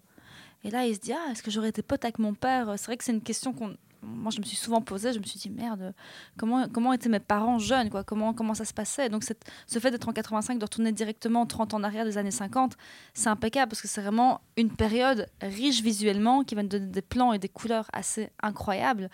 [0.64, 2.74] Et là, il se dit, ah, est-ce que j'aurais été pote avec mon père?
[2.78, 3.76] C'est vrai que c'est une question qu'on...
[4.08, 5.94] Moi, je me suis souvent posée, je me suis dit, merde,
[6.38, 8.04] comment, comment étaient mes parents jeunes quoi?
[8.04, 9.10] Comment, comment ça se passait?
[9.10, 12.18] Donc, cette- ce fait d'être en 85, de retourner directement 30 ans en arrière des
[12.18, 12.74] années 50,
[13.14, 17.02] c'est impeccable parce que c'est vraiment une période riche visuellement qui va nous donner des
[17.02, 19.10] plans et des couleurs assez incroyables.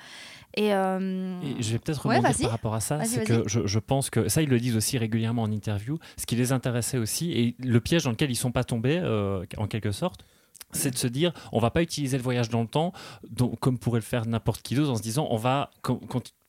[0.56, 2.44] Et, euh, Et je vais peut-être Ouais, rebondir vas-y.
[2.44, 3.04] par rapport à ça.
[3.06, 5.98] C'est que je, je pense que ça, ils le disent aussi régulièrement en interview.
[6.18, 9.44] Ce qui les intéressait aussi, et le piège dans lequel ils sont pas tombés, euh,
[9.58, 10.26] en quelque sorte,
[10.72, 12.94] c'est de se dire on va pas utiliser le voyage dans le temps
[13.30, 15.72] donc, comme pourrait le faire n'importe qui d'autre en se disant on va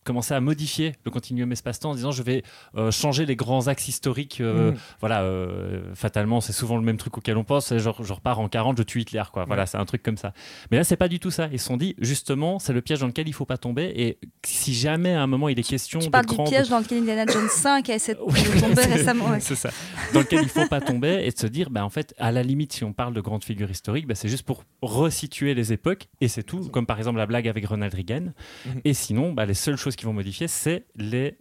[0.05, 2.43] commencer à modifier le continuum espace-temps en disant je vais
[2.77, 4.77] euh, changer les grands axes historiques euh, Mhm.
[5.01, 8.49] voilà euh, fatalement c'est souvent le même truc auquel on pense genre je repars en
[8.49, 10.33] 40 je tue Hitler quoi voilà c'est un truc comme ça
[10.71, 13.01] mais là c'est pas du tout ça ils se sont dit justement c'est le piège
[13.01, 15.99] dans lequel il faut pas tomber et si jamais à un moment il est question
[16.01, 18.61] tu de parles du piège dans lequel Indiana Jones 5 a essayé de Oui, de
[18.61, 19.31] tomber récemment.
[19.31, 19.41] ouais.
[19.41, 19.71] C'est ça.
[20.13, 22.43] Dans lequel il faut pas tomber et de se dire, bah, en fait, à la
[22.43, 26.09] limite, si on parle de grandes figures historiques, bah, c'est juste pour resituer les époques
[26.21, 26.69] et c'est tout.
[26.71, 28.33] Comme par exemple la blague avec Ronald Reagan.
[28.67, 28.81] Mhm.
[28.85, 31.39] Et sinon, bah, les seules choses qui vont modifier, c'est les,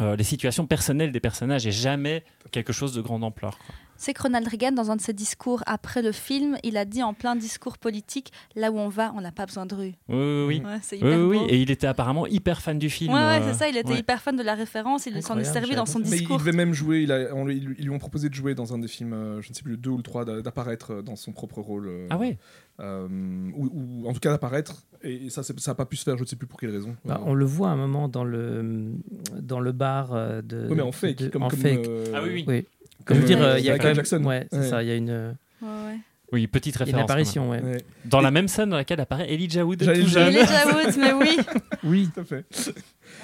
[0.00, 3.58] euh, les situations personnelles des personnages et jamais quelque chose de grande ampleur.
[3.98, 7.02] C'est que Ronald Reagan, dans un de ses discours après le film, il a dit
[7.02, 9.94] en plein discours politique là où on va, on n'a pas besoin de rue.
[10.08, 10.62] Oui, oui, oui.
[10.64, 11.44] Ouais, c'est Oui, hyper oui, beau.
[11.44, 11.50] oui.
[11.50, 13.12] Et il était apparemment hyper fan du film.
[13.14, 13.98] Ouais, ouais, euh, c'est ça, il était ouais.
[13.98, 16.38] hyper fan de la référence, il s'en est servi dans son j'avais Mais il discours.
[16.38, 18.78] devait même jouer, il a, on lui- ils lui ont proposé de jouer dans un
[18.78, 21.02] des films, euh, je ne sais plus le 2 ou le 3, d'a- d'apparaître euh,
[21.02, 21.86] dans son propre rôle.
[21.88, 22.38] euh, Ah ouais
[22.80, 23.08] euh,
[23.56, 23.70] ou,
[24.04, 24.84] ou en tout cas d'apparaître.
[25.02, 26.70] Et ça, c'est- ça n'a pas pu se faire, je ne sais plus pour quelle
[26.72, 26.94] raison.
[27.06, 28.92] Bah, on le voit à un moment dans le,
[29.40, 30.10] dans le bar
[30.42, 30.66] de.
[30.68, 31.86] oui, mais en fake, de- comme, en comme, fake.
[31.88, 32.44] euh, Ah oui, oui.
[32.46, 32.66] Oui.
[33.06, 33.94] Comme, je veux dire, euh, il y a quand même.
[33.96, 34.22] Jackson.
[34.24, 34.68] Ouais, c'est Ouais.
[34.68, 35.98] ça, il y a une, euh, Ouais, ouais.
[36.32, 37.02] Oui, petite une référence.
[37.02, 37.62] quand apparition, ouais.
[38.04, 39.78] Dans la même scène dans laquelle apparaît Elijah Wood.
[39.78, 40.28] Tout jeune.
[40.34, 41.38] Elijah Wood, mais oui.
[41.84, 42.10] Oui.
[42.12, 42.44] tout à fait.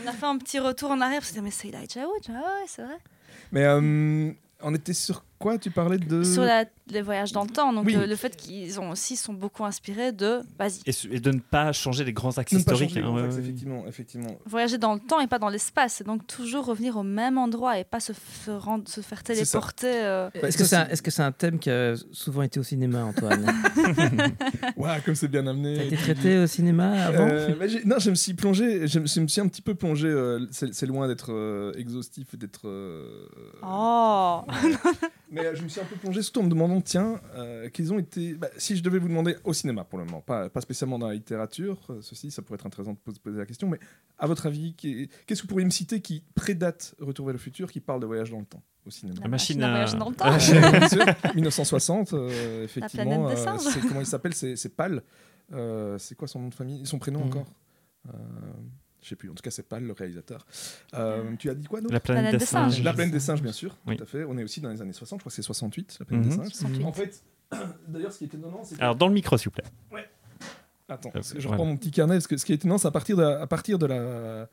[0.04, 2.22] On a fait un petit retour en arrière parce que mais c'est Elijah Wood.
[2.28, 2.96] Ah ouais, c'est vrai.
[3.50, 4.30] Mais euh,
[4.62, 6.22] on était sur quoi Tu parlais de.
[6.22, 7.94] Sur la- les voyages dans le temps, donc Oui.
[7.94, 10.80] le, le fait qu'ils ont aussi sont beaucoup inspirés de vas-y.
[11.10, 12.94] Et, de ne pas changer les grands axes Ne historiques.
[12.94, 13.44] les hein, grands ouais, axes, ouais, ouais.
[13.46, 14.36] effectivement, effectivement.
[14.46, 17.78] Voyager dans le temps et pas dans l'espace, et donc toujours revenir au même endroit
[17.78, 18.12] et pas se,
[18.44, 19.86] se rendre, se faire téléporter.
[19.90, 22.60] euh, Bah, Est-ce que c'est un, est-ce que c'est un thème qui a souvent été
[22.60, 23.46] au cinéma, Antoine
[24.76, 25.86] Ouais, comme c'est bien amené.
[25.86, 29.06] été traité au cinéma avant Euh, mais j'ai- non, je me suis plongé, je me,
[29.06, 30.08] je me suis un petit peu plongé.
[30.08, 32.66] euh, c'est loin d'être euh, exhaustif et d'être.
[32.68, 33.24] euh,
[33.62, 34.42] Oh
[35.32, 37.92] Mais euh, je me suis un peu plongé, surtout en me demandant, tiens, euh, qu'ils
[37.92, 38.34] ont été.
[38.34, 41.08] bah, si je devais vous demander au cinéma pour le moment, pas, pas spécialement dans
[41.08, 43.78] la littérature, euh, ceci, ça pourrait être intéressant de pos- poser la question, mais
[44.18, 47.38] à votre avis, qu'est- qu'est-ce que vous pourriez me citer qui prédate Retour vers le
[47.38, 49.20] futur, qui parle de voyage dans le temps au cinéma?
[49.22, 50.24] La machine machine à voyager dans le temps.
[50.28, 50.36] Ah,
[50.78, 53.04] Bien sûr, 1960, euh, effectivement.
[53.24, 53.60] planète des euh, singes.
[53.72, 54.34] c'est- comment il s'appelle?
[54.34, 55.02] C'est Pal.
[55.54, 56.84] Euh, c'est quoi son nom de famille?
[56.86, 57.26] Son prénom Mhm.
[57.28, 57.46] encore?
[58.08, 58.12] Euh,
[59.02, 59.28] Je sais plus.
[59.30, 60.46] En tout cas, c'est pas le réalisateur.
[60.94, 62.72] Euh, tu as dit quoi d'autre La planète, Planète des des singes.
[62.74, 62.84] singes.
[62.84, 63.76] La plaine des singes, bien sûr.
[63.86, 63.96] Oui.
[63.96, 64.24] Tout à fait.
[64.24, 65.18] On est aussi dans les années 60.
[65.18, 66.36] Je crois que c'est 68, la plaine des Mhm.
[66.44, 66.52] singes.
[66.52, 66.84] 68.
[66.84, 67.22] En fait,
[67.88, 68.80] d'ailleurs, ce qui est étonnant, c'est que...
[68.82, 69.64] Alors, dans le micro, s'il vous plaît.
[70.88, 71.48] Attends, Euh, je voilà.
[71.50, 73.46] reprends mon petit carnet, parce que ce qui est étonnant, c'est à partir de, à
[73.46, 74.48] partir de la,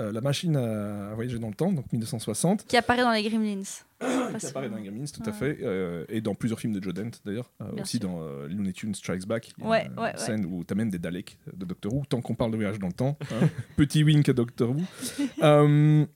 [0.00, 3.62] euh, la machine à voyager dans le temps, donc 1960, Qui apparaît dans les Gremlins.
[4.38, 6.94] qui apparaît dans les Gremlins, tout à fait, euh, et dans plusieurs films de Joe
[6.94, 8.08] Dent d'ailleurs, euh, aussi sûr.
[8.08, 10.16] dans euh, Looney Tunes Strikes Back, il y a Ouais, une ouais, ouais.
[10.16, 12.78] scène où tu as même des Daleks de Doctor Who, tant qu'on parle de voyage
[12.78, 13.48] dans le temps, hein.
[13.76, 14.80] petit wink à Doctor Who.
[15.42, 16.06] Euh,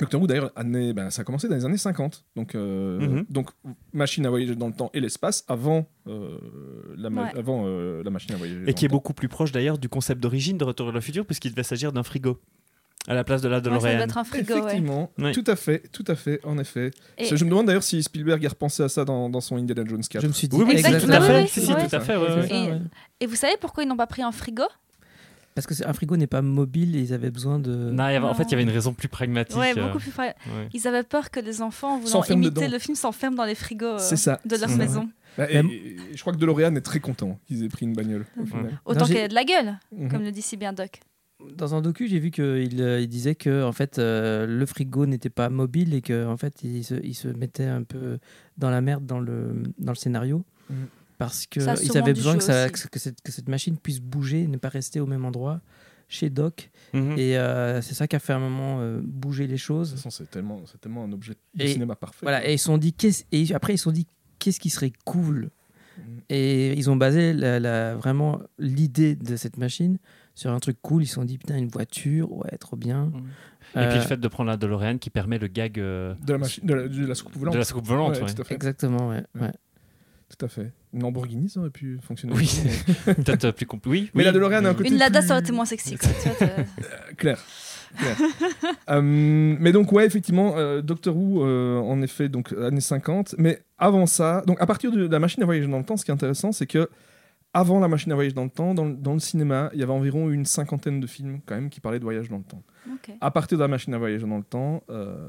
[0.00, 3.26] Doctor Who d'ailleurs, ben, ça a commencé dans les années 50, donc, euh, Mhm.
[3.30, 3.50] donc
[3.92, 6.36] machine à voyager dans le temps et l'espace avant, euh,
[6.96, 7.38] la, ma- Ouais.
[7.38, 8.94] avant euh, la machine à voyager dans Et qui est temps.
[8.96, 11.92] beaucoup plus proche d'ailleurs du concept d'origine de Retour vers le futur, puisqu'il devait s'agir
[11.92, 12.40] d'un frigo
[13.06, 13.94] à la place de la Ouais, ça DeLorean.
[13.96, 14.54] doit être un frigo.
[14.56, 15.32] Effectivement, Ouais.
[15.32, 16.90] tout à fait, tout à fait, en effet.
[17.18, 19.82] Et- Je me demande d'ailleurs si Spielberg a repensé à ça dans, dans son Indiana
[19.86, 20.22] Jones 4.
[20.22, 21.42] Je me suis dit Oui, oui, si, tout à fait.
[21.42, 21.88] Oui, Si, oui, si, oui.
[21.88, 22.16] tout à fait.
[22.16, 22.48] ouais, ouais.
[23.20, 24.64] Et- Et vous savez pourquoi ils n'ont pas pris un frigo?
[25.54, 27.70] Parce que c'est- un frigo n'est pas mobile et ils avaient besoin de.
[27.92, 29.56] Non, avait- en fait, il y avait une raison plus pragmatique.
[29.56, 30.10] Ouais, euh, beaucoup plus.
[30.10, 30.68] fra- ouais.
[30.72, 32.68] Ils avaient peur que les enfants, voulant imiter dedans.
[32.72, 34.40] le film, s'enferment dans les frigos euh, C'est ça.
[34.44, 35.08] de leur maison.
[35.38, 38.24] Bah, et, et je crois que DeLorean est très content qu'ils aient pris une bagnole.
[38.36, 38.46] au Ouais.
[38.46, 38.80] final.
[38.84, 40.08] Autant qu'elle ait de la gueule, Mhm.
[40.10, 41.00] comme le dit si bien Doc.
[41.56, 42.42] Dans un docu, j'ai vu qu'il
[42.80, 46.36] euh, il disait que en fait, euh, le frigo n'était pas mobile et que en
[46.36, 48.18] fait, il se, il se mettait un peu
[48.58, 50.44] dans la merde dans le, dans le scénario.
[50.70, 50.86] Mhm.
[51.18, 54.00] Parce que Ça a ils sûrement avaient besoin que, ça- cette, que cette machine puisse
[54.00, 55.60] bouger et ne pas rester au même endroit
[56.08, 56.70] chez Doc.
[56.92, 57.14] Mhm.
[57.18, 59.90] Et euh, c'est ça qui a fait un moment euh, bouger les De choses.
[59.90, 62.18] toute façon, c'est tellement, c'est tellement un objet de Et- cinéma parfait.
[62.22, 64.06] Voilà, et ils sont dit qu'est-ce- et après ils se sont dit
[64.38, 65.50] qu'est-ce qui serait cool?
[65.96, 66.04] Mhm.
[66.30, 69.98] Et ils ont basé la, la- vraiment l'idée de cette machine
[70.34, 71.02] sur un truc cool.
[71.02, 73.10] Ils se sont dit putain une voiture, ouais trop bien.
[73.74, 76.32] Et puis Euh, le fait de prendre la DeLorean qui permet le gag euh, De
[76.32, 77.54] la, machine, de la, de la soucoupe volante.
[77.54, 78.16] de la soucoupe volante.
[78.16, 78.32] Ouais, ouais.
[78.34, 78.54] Tout à fait.
[78.54, 79.22] Exactement, ouais.
[79.40, 79.52] ouais.
[80.36, 80.72] Tout à fait.
[80.92, 82.34] Une Lamborghini, ça aurait pu fonctionner.
[82.34, 82.50] Oui.
[83.04, 83.90] Peut-être euh, plus complet.
[83.90, 84.24] Oui, Mais oui.
[84.24, 85.96] la DeLorean a un côté Une Lada, plus- ça aurait été moins sexy.
[85.96, 86.64] Quoi, tu vois, t'as- Euh,
[87.16, 87.38] Claire.
[87.96, 88.16] Claire.
[88.90, 93.60] Euh, mais donc ouais effectivement euh, Doctor Who euh, en effet donc années 50 mais
[93.78, 96.10] avant ça donc à partir de la machine à voyager dans le temps ce qui
[96.10, 96.90] est intéressant c'est que
[97.54, 99.82] avant la machine à voyager dans le temps dans, le- dans le cinéma il y
[99.82, 102.62] avait environ une cinquantaine de films quand même qui parlaient de voyage dans le temps.
[102.92, 103.14] Ok.
[103.20, 105.28] à partir de la machine à voyager dans le temps euh,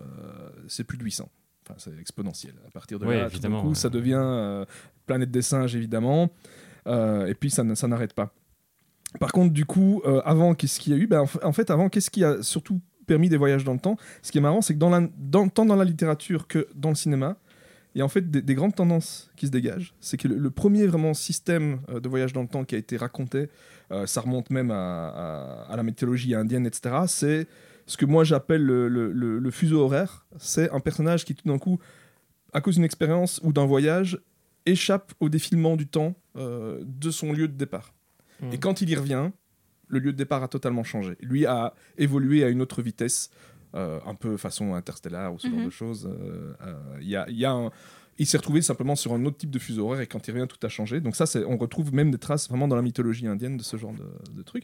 [0.68, 1.30] c'est plus de 800
[1.68, 2.54] enfin c'est exponentiel.
[2.68, 3.76] À partir de Oui, là tout d'un coup ouais.
[3.76, 4.66] ça devient euh,
[5.06, 6.30] planète des singes évidemment.
[6.88, 8.32] Euh, et puis ça, n'arrête pas.
[9.20, 11.08] Par contre, du coup, euh, avant, qu'est-ce qu'il y a eu?
[11.08, 13.98] Ben, en fait, avant, qu'est-ce qui a surtout permis des voyages dans le temps?
[14.22, 16.90] Ce qui est marrant, c'est que dans la, dans, tant dans la littérature que dans
[16.90, 17.38] le cinéma,
[17.96, 19.94] il y a en fait des, des grandes tendances qui se dégagent.
[20.02, 22.78] C'est que le, le premier vraiment système euh, de voyage dans le temps qui a
[22.78, 23.48] été raconté,
[23.92, 26.96] euh, ça remonte même à, à- à la mythologie indienne, etc.
[27.08, 27.48] C'est
[27.88, 30.26] ce que moi j'appelle le, le- le- le fuseau horaire.
[30.38, 31.80] C'est un personnage qui tout d'un coup,
[32.54, 34.20] à cause d'une expérience ou d'un voyage,
[34.66, 37.94] échappe au défilement du temps euh, de son lieu de départ.
[38.42, 38.54] Mhm.
[38.54, 39.30] Et quand il y revient,
[39.88, 41.16] le lieu de départ a totalement changé.
[41.22, 43.30] Lui a évolué à une autre vitesse,
[43.76, 45.66] un peu façon interstellaire ou ce genre Mhm.
[45.66, 46.08] de choses.
[46.12, 47.72] Euh, euh, Il y a, il y a un-
[48.18, 50.48] il s'est retrouvé simplement sur un autre type de fuseau horaire et quand il revient,
[50.48, 51.02] tout a changé.
[51.02, 53.94] Donc ça, on retrouve même des traces vraiment dans la mythologie indienne de ce genre
[53.94, 54.64] de, de truc.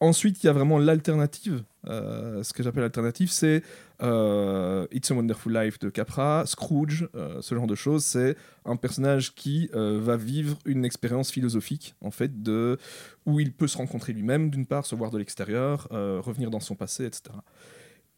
[0.00, 1.62] Ensuite, il y a vraiment l'alternative.
[1.86, 3.62] Euh, ce que j'appelle l'alternative, c'est
[4.02, 8.04] euh, It's a Wonderful Life de Capra, Scrooge, euh, ce genre de choses.
[8.04, 12.78] C'est un personnage qui euh, va vivre une expérience philosophique, en fait, de,
[13.26, 16.60] où il peut se rencontrer lui-même, d'une part, se voir de l'extérieur, euh, revenir dans
[16.60, 17.22] son passé, etc.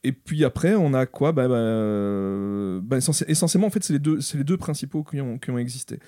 [0.04, 1.32] Et puis après, on a quoi?
[1.32, 5.20] Bah, bah, euh, bah, essentie- Essentiellement, en fait, c'est les, deux- les deux principaux qui
[5.20, 5.98] ont, existé.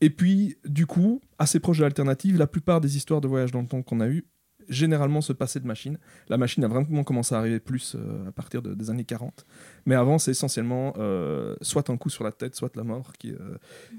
[0.00, 3.60] Et puis, du coup, assez proche de l'alternative, la plupart des histoires de voyage dans
[3.60, 4.24] le temps qu'on a eues,
[4.68, 5.98] généralement se passaient de machine.
[6.28, 9.44] La machine a vraiment commencé à arriver plus euh, à partir de- des années 40.
[9.86, 13.34] Mais avant, c'est essentiellement euh, soit un coup sur la tête, soit la mort qui,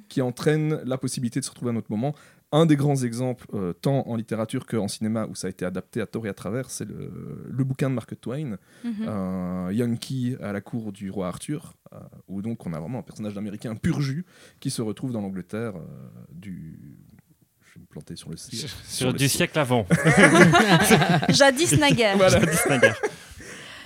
[0.09, 2.13] qui entraîne la possibilité de se retrouver à un autre moment.
[2.51, 5.99] Un des grands exemples, euh, tant en littérature qu'en cinéma, où ça a été adapté
[5.99, 8.57] à tort et à travers, c'est le, le bouquin de Mark Twain,
[9.05, 13.03] un Yankee à la cour du roi Arthur, euh, où donc on a vraiment un
[13.03, 14.25] personnage d'américain pur jus
[14.59, 15.81] qui se retrouve dans l'Angleterre euh,
[16.31, 16.79] du.
[17.65, 18.73] Je vais me planter sur le siècle.
[18.85, 19.53] sur le du siècle.
[19.53, 19.85] siècle avant.
[21.29, 22.15] Jadis naguère.
[22.17, 22.91] Voilà, Distinguer.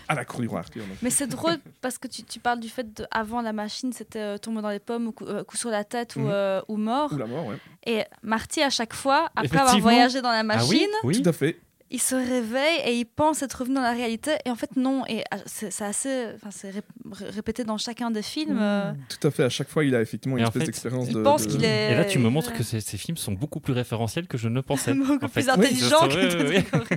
[0.07, 0.83] à la cour du roi Arthur.
[0.87, 0.97] donc.
[1.01, 4.19] Mais c'est drôle parce que tu, tu parles du fait de avant la machine, c'était
[4.19, 6.29] euh, tomber dans les pommes, ou coup, euh, coup sur la tête ou, Mhm.
[6.31, 7.13] euh, ou mort.
[7.13, 7.57] Ou la mort, ouais.
[7.91, 11.21] Et Marty, à chaque fois, après avoir voyagé dans la Ah machine, oui, oui.
[11.21, 11.57] Tout à fait.
[11.91, 14.31] il se réveille et il pense être revenu dans la réalité.
[14.45, 15.03] Et en fait, non.
[15.07, 16.27] Et ah, c'est assez.
[16.35, 16.81] Enfin, c'est ré-
[17.11, 18.59] ré- répété dans chacun des films.
[18.61, 19.43] euh, Tout à fait.
[19.43, 21.21] À chaque fois, il a effectivement une Et en espèce fait, d'expérience de.
[21.23, 21.93] pense de- qu'il est.
[21.93, 22.57] Et là, tu me montres ouais.
[22.57, 24.93] que ces, ces films sont beaucoup plus référentiels que je ne pensais.
[24.93, 25.41] beaucoup en fait.
[25.41, 26.63] plus intelligent Oui, que oui, oui.
[26.71, 26.93] d'autres.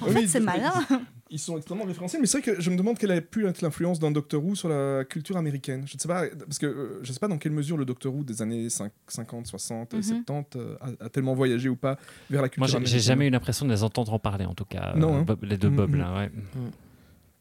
[0.00, 0.72] En fait, c'est malin.
[1.32, 3.62] Ils sont extrêmement référentiels, mais c'est vrai que je me demande quelle a pu être
[3.62, 5.84] l'influence d'un Doctor Who sur la culture américaine.
[5.88, 8.14] Je ne sais pas, parce que euh, je sais pas dans quelle mesure le Doctor
[8.14, 10.02] Who des années 5 50, 60, Mhm.
[10.02, 11.96] 70 euh, a, a tellement voyagé ou pas
[12.30, 12.98] vers la culture Moi, j'ai- américaine.
[13.00, 14.94] j'ai jamais eu l'impression de les entendre en parler, en tout cas.
[14.94, 15.22] Non, euh, hein.
[15.22, 15.96] Bob- les deux Mm, Bob, mm.
[15.98, 16.30] là, ouais.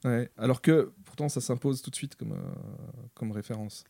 [0.03, 2.37] Ouais, alors que pourtant ça s'impose tout de suite comme, euh,
[3.13, 3.83] comme référence.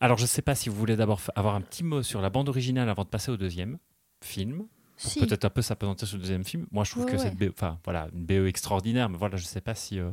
[0.00, 2.48] Alors, je sais pas si vous voulez d'abord avoir un petit mot sur la bande
[2.48, 3.78] originale avant de passer au deuxième
[4.22, 4.64] film.
[4.98, 5.20] Si.
[5.20, 6.66] Peut-être un peu s'apesantir sur le deuxième film.
[6.72, 9.60] Moi, je trouve Ouais, que BO, enfin, voilà, une BE extraordinaire, mais voilà, je sais
[9.60, 9.98] pas si.
[9.98, 10.10] euh,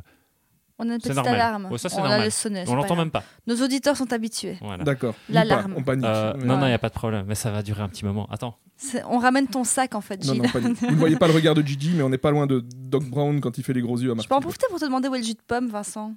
[0.77, 1.35] On a une C'est petite normal.
[1.35, 1.65] alarme.
[1.71, 2.31] Ouais, ça, c'est on la normal.
[2.31, 3.23] c'est on pas l'entend même pas.
[3.47, 4.57] Nos auditeurs sont habitués.
[4.61, 4.83] Voilà.
[4.83, 5.15] D'accord.
[5.29, 5.73] L'alarme.
[5.77, 6.05] On panique.
[6.05, 6.43] Euh, Ouais.
[6.45, 7.25] Non, non, il n'y a pas de problème.
[7.27, 8.27] Mais ça va durer un petit moment.
[8.29, 8.57] Attends.
[8.77, 10.41] C'est- On ramène ton sac en fait, Gilles.
[10.41, 10.49] non.
[10.53, 13.05] Vous ne voyez pas le regard de Gigi, mais on n'est pas loin de Doc
[13.05, 14.27] Brown quand il fait les gros yeux à Je Marty.
[14.27, 16.13] peux en profiter pour te demander où est le jus de pomme, Vincent.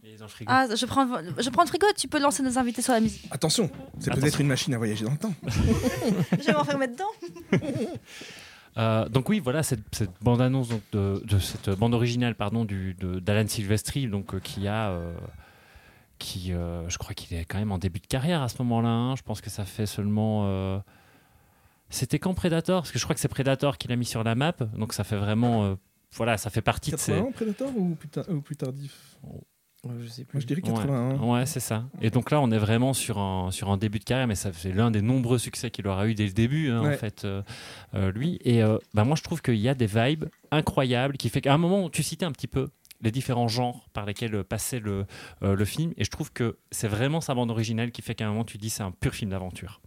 [0.48, 1.06] Ah, je prends,
[1.38, 3.28] je prends le frigo, tu peux lancer nos invités sur la musique.
[3.30, 5.34] Attention, c'est peut-être une machine à voyager dans le temps.
[6.40, 7.04] Je vais m'enfermer dedans.
[8.78, 12.64] Euh, donc oui, voilà cette, cette bande annonce donc de, de cette bande originale pardon
[12.64, 15.16] du d'Alan Silvestri donc euh, qui a euh,
[16.18, 18.88] qui je crois qu'il est quand même en début de carrière à ce moment-là.
[18.88, 19.16] hein.
[19.16, 20.82] Je pense que ça fait seulement
[21.90, 22.82] c'était quand Predator?
[22.82, 25.02] Parce que je crois que c'est Predator qui l'a mis sur la map donc ça
[25.04, 25.76] fait vraiment
[26.12, 29.16] voilà ça fait partie de ces 81 Predator ou plus, ta- ou plus tardif?
[30.00, 30.36] Je sais plus.
[30.36, 30.68] Moi je dirais Ouais.
[30.74, 31.16] 81.
[31.18, 31.84] Ouais, c'est ça.
[32.00, 34.50] Et donc là, on est vraiment sur un, sur un début de carrière, mais ça
[34.52, 36.94] c'est l'un des nombreux succès qu'il aura eu dès le début, hein, Ouais.
[36.94, 37.42] en fait, euh,
[37.94, 38.38] euh, lui.
[38.44, 41.54] Et euh, bah, moi, je trouve qu'il y a des vibes incroyables qui fait qu'à
[41.54, 42.68] un moment, tu citais un petit peu
[43.00, 45.06] les différents genres par lesquels passait le,
[45.44, 48.26] euh, le film, et je trouve que c'est vraiment sa bande originale qui fait qu'à
[48.26, 49.80] un moment, tu dis c'est un pur film d'aventure.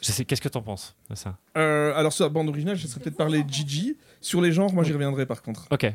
[0.00, 1.38] Qu'est-ce que t'en penses de ça?
[1.56, 3.96] Euh, alors sur la bande originale, je serais peut-être parler de Gigi.
[4.20, 5.68] Sur les genres, moi j'y reviendrai par contre.
[5.70, 5.86] Ok.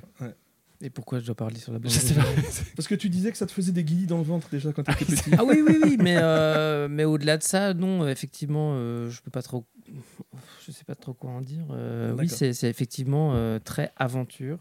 [0.81, 1.91] Et pourquoi je dois parler sur la bande.
[2.75, 4.83] Parce que tu disais que ça te faisait des guillis dans le ventre déjà quand
[4.83, 5.31] tu étais petit.
[5.37, 9.21] Ah oui, oui, oui, mais, euh, mais au-delà de ça, non, euh, effectivement, euh, je
[9.21, 9.65] peux pas trop.
[10.65, 11.65] Je sais pas trop quoi en dire.
[11.71, 14.59] Euh, oui, c'est c'est effectivement euh, très aventure.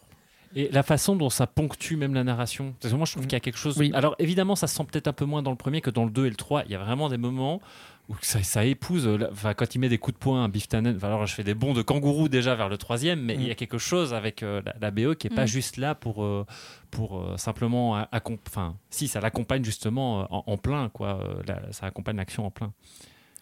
[0.55, 2.75] Et la façon dont ça ponctue même la narration.
[2.81, 3.29] Parce que moi, je trouve Mhm.
[3.29, 3.77] qu'il y a quelque chose.
[3.77, 3.91] Oui.
[3.93, 6.11] Alors, évidemment, ça se sent peut-être un peu moins dans le premier que dans le
[6.11, 6.63] 2 et le 3.
[6.65, 7.61] Il y a vraiment des moments
[8.09, 9.07] où ça, ça épouse.
[9.07, 10.95] euh, Enfin, quand il met des coups de poing à Biff Tannen.
[10.97, 13.51] enfin, alors, je fais des bonds de kangourou déjà vers le troisième, mais il y
[13.51, 15.49] a quelque chose avec euh, la, la BO qui est pas Mhm.
[15.49, 16.45] juste là pour, euh,
[16.91, 18.07] pour euh, simplement.
[18.47, 21.21] Enfin, si, ça l'accompagne justement en, en plein, quoi.
[21.23, 22.73] euh, la- ça accompagne l'action en plein.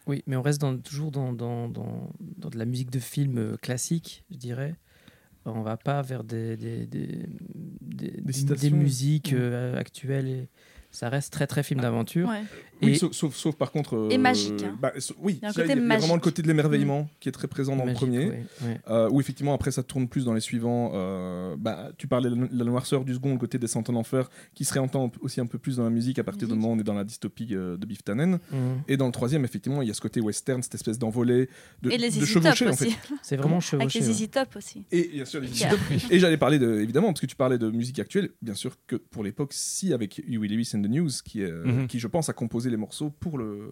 [0.06, 3.56] Oui, mais on reste dans- toujours dans, dans, dans, dans de la musique de film
[3.58, 4.74] classique, je dirais.
[5.46, 7.26] On va pas vers des, des, des, des,
[8.10, 8.76] des- des citations.
[8.76, 9.36] musiques Mm.
[9.38, 10.28] euh, actuelles.
[10.28, 10.48] Et
[10.90, 12.28] ça reste très, très film d'aventure.
[12.28, 12.42] Ouais.
[12.84, 13.96] Oui, sauf, sauf, sauf par contre.
[13.96, 14.76] euh, Et magique, hein.
[14.80, 17.76] bah, oui, Il y a y vraiment le côté de l'émerveillement qui est très présent
[17.76, 18.26] dans Magique, le premier.
[18.26, 18.80] ouais, ouais.
[18.90, 20.92] Euh, où effectivement après ça tourne plus dans les suivants.
[20.94, 24.64] euh, bah, tu parlais de la noirceur du second, le côté descente en enfer, qui
[24.64, 26.60] se réentend aussi un peu plus dans la musique à partir du Mhm.
[26.60, 28.38] moment où on est dans la dystopie de Biff Tannen.
[28.50, 28.58] Mhm.
[28.88, 31.48] Et dans le troisième, effectivement, il y a ce côté western, cette espèce d'envolée
[31.82, 32.88] de, Et les de en fait.
[33.22, 33.98] C'est vraiment Avec chevauché.
[34.00, 34.10] les ouais.
[34.12, 34.84] Easy Top aussi.
[34.92, 35.72] Et bien sûr, les Yeah.
[35.74, 36.10] Easy Top.
[36.12, 38.96] Et j'allais parler de, évidemment, parce que tu parlais de musique actuelle, bien sûr que
[38.96, 41.86] pour l'époque, si avec Huey Lewis and the News, qui, Mhm.
[41.86, 43.70] qui je pense a composé les morceaux pour le.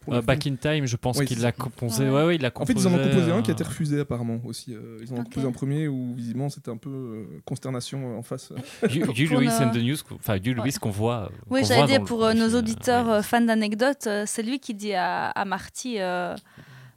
[0.00, 0.26] Pour le Euh, film.
[0.26, 2.04] Back in Time, je pense qu'il l'a composé.
[2.04, 2.10] Ouais.
[2.10, 2.88] Ouais, ouais, il l'a En fait, composé.
[2.88, 4.74] ils en ont composé un qui a euh, été refusé apparemment aussi.
[4.74, 5.24] Euh, ils en ont Ok.
[5.26, 8.52] composé un premier où visiblement c'était un peu euh, consternation euh, en face.
[8.82, 11.30] Lewis nos- and the News, enfin Hugh Lewis qu'on voit.
[11.50, 15.44] Oui, j'allais dire le pour nos auditeurs fans d'anecdotes, c'est lui qui dit à, à
[15.44, 16.34] Marty euh,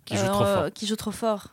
[0.06, 0.66] qui joue trop fort.
[0.74, 1.52] qui joue trop fort.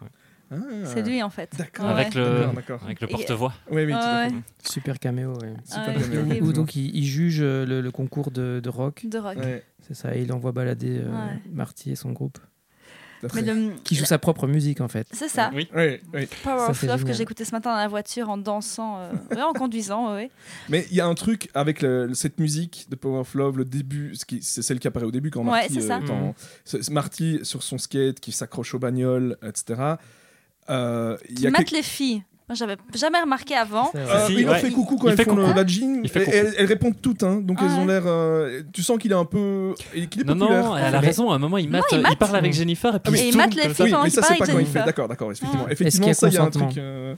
[0.53, 1.53] Ah, C'est lui en fait.
[1.57, 1.87] D'accord.
[1.87, 1.93] Ouais.
[1.93, 2.81] Avec le, D'accord, d'accord.
[2.85, 3.53] avec le Et- porte-voix.
[3.71, 4.29] Oui, oui, Ouais, ouais.
[4.69, 5.55] Super caméo, ouais.
[5.65, 5.95] Super Ouais.
[5.95, 6.53] Où effectivement.
[6.53, 9.37] donc il, il juge euh, le, le concours de, de rock, De rock.
[9.39, 11.41] Ouais, c'est ça, et il envoie balader euh, Ouais.
[11.53, 12.39] Marty et son groupe,
[13.35, 15.07] Mais le- qui joue sa propre musique en fait.
[15.13, 15.51] C'est ça.
[15.55, 15.69] Oui.
[15.75, 16.27] Ouais, ouais.
[16.43, 19.43] Power Ça, of Love que écouté ce matin dans la voiture en dansant, euh, ouais,
[19.43, 20.31] en conduisant, ouais.
[20.69, 23.65] Mais il y a un truc avec le- cette musique de Power of Love, le
[23.67, 26.01] début, ce qui- c'est celle qui apparaît au début quand Ouais, Marty, c'est ça.
[26.01, 26.35] est en-
[26.65, 29.97] c'est- c'est Marty sur son skate qui s'accroche aux bagnoles, etc.
[30.71, 32.23] Euh, il Qui y a mate quelque- les filles.
[32.49, 33.93] Moi, j'avais jamais remarqué avant.
[33.95, 34.59] Euh, Si, il leur ouais.
[34.59, 35.57] fait coucou quand Il elles fait font le- coucou.
[35.57, 36.01] la jean.
[36.03, 36.37] Il fait et- coucou.
[36.37, 37.93] elles, elles répondent toutes, hein, donc Ah elles ont ouais.
[37.93, 38.03] l'air.
[38.07, 39.73] euh, tu sens qu'il est un peu.
[39.95, 40.65] et qu'il est Non, populaire.
[40.65, 41.31] non, elle a Mais- raison.
[41.31, 42.19] À un moment, il, mate, il il, mate.
[42.19, 43.75] parle avec Jennifer et puis Ah, mais il mate tourne les comme ça.
[43.77, 44.73] filles Oui, pendant mais qu'il ça, c'est parle pas avec quand il fait.
[44.73, 44.85] Jennifer.
[44.87, 45.65] D'accord, d'accord, effectivement.
[45.69, 45.73] Ah.
[45.73, 46.77] Effectivement, ça, il y a un truc.
[46.79, 47.15] euh,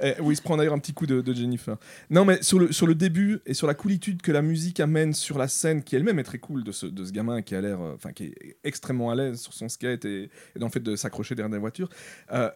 [0.00, 1.76] eh, où il se prend d'ailleurs un petit coup de, de Jennifer.
[2.10, 5.14] Non, mais sur le, sur le début et sur la coolitude que la musique amène
[5.14, 7.60] sur la scène, qui elle-même est très cool de ce, de ce gamin qui a
[7.60, 7.80] l'air.
[7.80, 10.78] euh, Enfin, qui est extrêmement à l'aise sur son skate et, et dans le fait
[10.78, 11.88] de s'accrocher derrière des voitures.
[12.32, 12.50] Euh,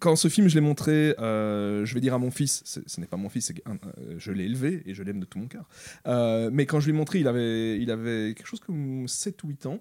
[0.00, 3.06] quand ce film, je l'ai montré, euh, je vais dire à mon fils, ce n'est
[3.06, 5.68] pas mon fils, un- euh, je l'ai élevé et je l'aime de tout mon cœur.
[6.06, 9.42] Euh, mais quand je lui ai montré, il avait, il avait quelque chose comme 7
[9.44, 9.80] ou 8 ans.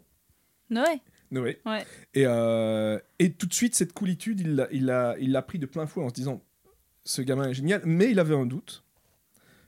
[0.69, 1.01] Noé.
[1.31, 1.59] Noé.
[1.65, 1.85] Ouais.
[2.13, 2.23] Et,
[3.19, 6.09] et tout de suite, cette coolitude, il l'a il il pris de plein fouet en
[6.09, 6.41] se disant
[7.05, 8.83] ce gamin est génial, mais il avait un doute.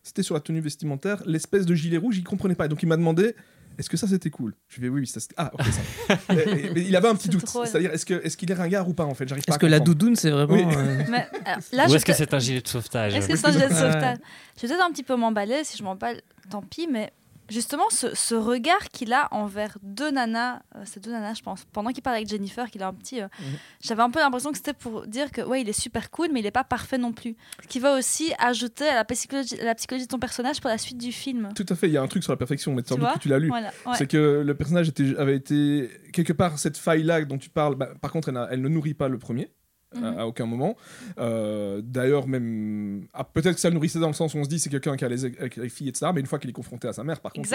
[0.04, 2.68] C'était sur la tenue vestimentaire, l'espèce de gilet rouge, il comprenait pas.
[2.68, 3.36] Donc il m'a demandé
[3.78, 4.54] est-ce que ça c'était cool?
[4.68, 5.36] Je lui fais oui, oui, ça c'était.
[5.38, 6.34] Ah, ok, ça.
[6.34, 7.48] Et- et- mais il avait un petit doute.
[7.48, 9.28] C'est-à-dire, est-ce que- est-ce qu'il est ringard ou pas en fait?
[9.28, 10.54] J'arrive pas Est-ce que la doudoune, c'est vraiment.
[10.54, 10.64] Oui.
[10.76, 13.48] euh, Mais, alors, là, Ou est-ce que c'est un gilet de sauvetage Est-ce que c'est
[13.48, 14.18] un jet de sauvetage?
[14.58, 15.64] Je vais peut-être un petit peu m'emballer.
[15.64, 16.88] Si je m'emballe, tant pis.
[16.92, 17.12] Mais
[17.50, 21.66] justement, ce, ce regard qu'il a envers deux nanas, euh, c'est deux nanas, je pense,
[21.72, 23.22] pendant qu'il parle avec Jennifer, qu'il a un petit.
[23.22, 23.46] euh, Mhm.
[23.82, 26.40] J'avais un peu l'impression que c'était pour dire que, ouais, il est super cool, mais
[26.40, 27.36] il n'est pas parfait non plus.
[27.64, 30.70] Ce qui va aussi ajouter à la psychologie, à la psychologie de ton personnage pour
[30.70, 31.50] la suite du film.
[31.56, 33.10] Tout à fait, il y a un truc sur la perfection, mais sans Tu doute
[33.10, 33.48] vois que tu l'as lu.
[33.50, 33.72] Voilà.
[33.86, 33.94] ouais.
[33.98, 35.90] C'est que le personnage était, avait été.
[36.14, 39.18] Quelque part, cette faille-là dont tu parles, bah, par contre, elle ne nourrit pas le
[39.18, 39.52] premier.
[39.96, 40.20] À- Mhm.
[40.20, 40.76] À, aucun moment.
[41.20, 43.08] Euh, D'ailleurs, même.
[43.14, 44.96] ah, Peut-être que ça le nourrissait dans le sens où on se dit c'est quelqu'un
[44.98, 46.08] qui a les, avec les filles, etc.
[46.14, 47.48] Mais une fois qu'il est confronté à sa mère, par contre.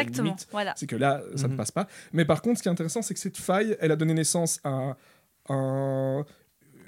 [0.52, 0.74] Voilà.
[0.76, 1.56] c'est que là, ça ne Mhm.
[1.56, 1.86] passe pas.
[2.12, 4.60] Mais par contre, ce qui est intéressant, c'est que cette faille, elle a donné naissance
[4.64, 4.96] à
[5.48, 6.24] un-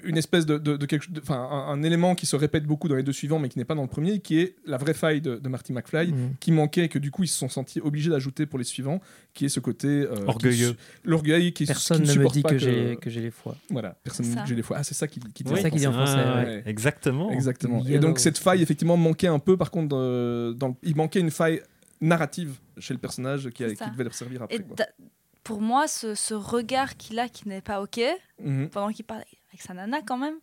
[0.03, 2.65] une espèce de, de- de quelque chose- de- enfin, un, un élément qui se répète
[2.65, 4.77] beaucoup dans les deux suivants, mais qui n'est pas dans le premier, qui est la
[4.77, 6.35] vraie faille de, de Marty McFly, mhm.
[6.39, 8.99] qui manquait et que du coup ils se sont sentis obligés d'ajouter pour les suivants,
[9.33, 10.75] qui est ce côté euh, qui Orgueilleux.
[11.03, 13.55] l'orgueil qui Personne qui ne me dit pas que j'ai que j'ai les foies.
[13.69, 14.77] voilà, personne ne dit que j'ai les fois.
[14.79, 16.15] Ah, c'est ça qui, qui dit C'est en ça qu'il dit en français.
[16.17, 16.63] ouais.
[16.65, 17.31] Exactement.
[17.31, 17.83] Exactement.
[17.85, 21.19] Et donc cette faille effectivement manquait un peu par contre euh, dans le- il manquait
[21.19, 21.61] une faille
[22.01, 24.57] narrative chez le personnage qui, a- qui devait le servir après.
[24.57, 24.75] Et quoi.
[25.43, 27.99] pour moi, ce, ce regard qu'il a qui n'est pas OK,
[28.43, 28.69] Mhm.
[28.69, 29.23] pendant qu'il parle
[29.53, 30.35] avec sa nana quand même,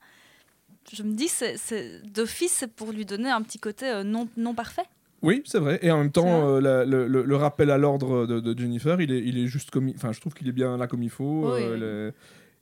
[0.93, 1.57] je me dis, c'est,
[2.05, 4.85] d'office, c'est pour lui donner un petit côté euh, non, non parfait.
[5.23, 5.79] Oui, c'est vrai.
[5.83, 8.99] Et en même temps, euh, la- le, le- le rappel à l'ordre de, de Jennifer,
[9.03, 9.91] il est, il est juste comme.
[9.95, 11.53] Enfin, je trouve qu'il est bien là comme il faut.
[11.55, 12.11] Oui, euh,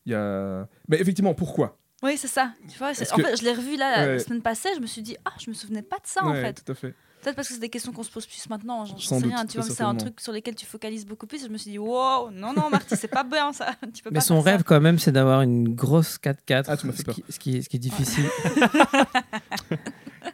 [0.07, 0.67] Il y a.
[0.89, 1.79] Mais effectivement, pourquoi?
[2.03, 2.53] Oui, c'est ça.
[2.69, 5.03] Tu vois, en que- fait, je l'ai revu là la semaine passée, je me suis
[5.03, 6.65] dit, ah, je me souvenais pas de ça en Ouais, fait.
[6.65, 6.95] Tout à fait.
[7.23, 9.45] Peut-être parce que c'est des questions qu'on se pose plus maintenant, j'en sais doute, rien,
[9.45, 11.43] tu vois, c'est un truc sur lequel tu focalises beaucoup plus.
[11.45, 13.73] Je me suis dit, wow, non, non, Marty, c'est pas bien ça.
[13.95, 14.51] Tu peux Mais pas son ça.
[14.51, 16.65] rêve, quand même, c'est d'avoir une grosse 4x4.
[16.69, 17.15] Ah, tu m'as fait ce, peur.
[17.15, 18.25] qui, ce, qui est, ce qui est difficile.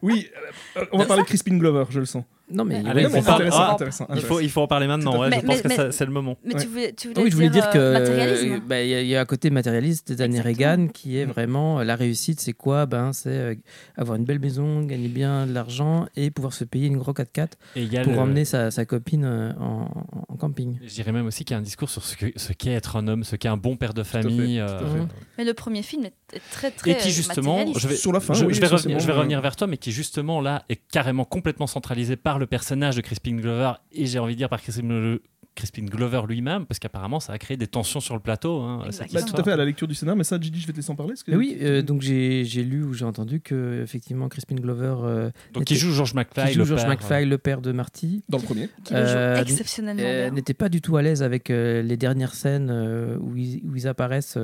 [0.03, 0.29] Oui,
[0.77, 2.25] euh, euh, on va parler de Crispin Glover, je le sens.
[2.51, 2.77] Non, mais.
[2.87, 5.19] Allez, Non, on mais parle- intéressant, ah, intéressant, Il faut, il faut en parler maintenant.
[5.19, 6.37] Ouais, je pense Mais- que c'est le moment.
[6.45, 8.53] Mais tu voulais, tu voulais Ah oui, je voulais dire euh, que matérialisme.
[8.55, 10.71] euh, bah, il y, a- il y a un côté matérialiste d'Anne Exactement.
[10.71, 11.31] Reagan qui est Mm.
[11.31, 12.41] vraiment euh, la réussite.
[12.41, 12.87] C'est quoi?
[12.87, 13.55] Ben, c'est euh,
[13.97, 17.57] avoir une belle maison, gagner bien de l'argent et pouvoir se payer une gros 4x4
[17.77, 19.89] Et il y a pour le- emmener sa, sa copine euh, en,
[20.29, 20.79] en camping.
[20.85, 22.97] Je dirais même aussi qu'il y a un discours sur ce que- ce qu'est être
[22.97, 24.59] un homme, ce qu'est un bon père de à fait, famille.
[24.59, 25.07] tout à euh, fait.
[25.39, 26.13] Mais le premier film est,
[26.51, 28.99] très, très et qui justement, je vais, Sur la fin, je, oui, je vais revenir,
[28.99, 32.44] je vais revenir vers toi, mais qui justement là est carrément complètement centralisé par le
[32.47, 35.23] personnage de Crispin Glover et j'ai envie de dire par Crispin, le-
[35.57, 38.61] Crispin Glover lui-même, parce qu'apparemment ça a créé des tensions sur le plateau.
[38.61, 39.13] hein, cette.
[39.13, 40.79] Bah, tout à fait, à la lecture du scénario, mais ça, Gigi, je vais te
[40.79, 41.15] laisser en parler.
[41.25, 45.63] que- oui, euh, donc j'ai lu ou j'ai entendu que effectivement Crispin Glover, euh, Donc
[45.65, 48.39] qui joue George McFly, qui joue le George père, McFly, le père de Marty, Dans
[48.39, 48.69] le premier.
[48.83, 50.35] Qui le joue euh, exceptionnellement euh, bien.
[50.35, 53.77] n'était pas du tout à l'aise avec euh, les dernières scènes euh, où, ils, où
[53.77, 54.37] ils apparaissent.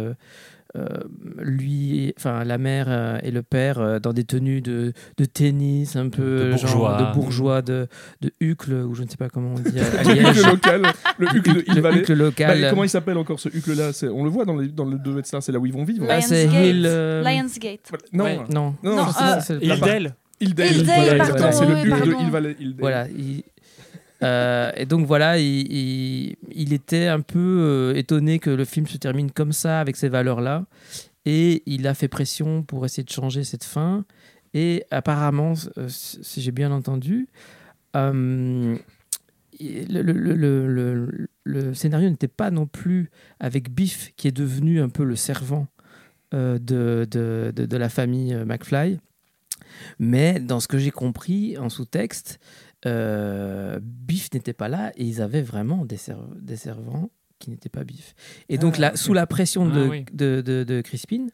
[0.76, 0.86] Euh,
[1.38, 5.96] lui, enfin la mère euh, et le père euh, dans des tenues de, de tennis,
[5.96, 6.98] un peu De euh, genre bourgeois.
[7.02, 7.88] de bourgeois, de,
[8.20, 9.70] de hucle, ou je ne sais pas comment on dit
[10.04, 10.82] Le hucle local,
[11.18, 11.98] le hucle de Hill le Valley.
[12.00, 12.66] hucle Bah, local.
[12.70, 13.92] comment il s'appelle encore ce hucle-là?
[13.92, 15.84] C'est- On le voit dans, les, dans le 2 Star, c'est là où ils vont
[15.84, 16.06] vivre.
[16.08, 16.64] Ah, c'est Lionsgate.
[16.66, 17.92] Hill, euh, Lionsgate.
[18.12, 18.36] Non, Ouais.
[18.52, 21.18] non, non, Non, justement, euh, c'est le- Hildale Hildale.
[21.18, 22.18] Voilà, c'est le hucle de pardon.
[22.24, 22.56] Hill Valley.
[22.78, 23.06] Voilà.
[23.08, 23.42] il-
[24.22, 29.30] euh, et donc voilà, il, était un peu euh, étonné que le film se termine
[29.30, 30.66] comme ça, avec ces valeurs-là.
[31.24, 34.04] Et il a fait pression pour essayer de changer cette fin.
[34.52, 37.28] Et apparemment, euh, si j'ai bien entendu,
[37.94, 38.78] le,
[41.74, 45.66] scénario n'était pas non plus avec Biff, qui est devenu un peu le servant
[46.32, 47.06] de,
[47.76, 48.98] la famille McFly.
[49.98, 52.40] Mais dans ce que j'ai compris en sous-texte,
[52.86, 57.68] euh, Biff n'était pas là et ils avaient vraiment des, serv- des servants qui n'étaient
[57.70, 58.14] pas Biff.
[58.50, 58.96] Et donc, Ah, là, ok.
[58.98, 60.04] sous la pression de, Ah, oui.
[60.12, 61.26] de, de- de Crispin,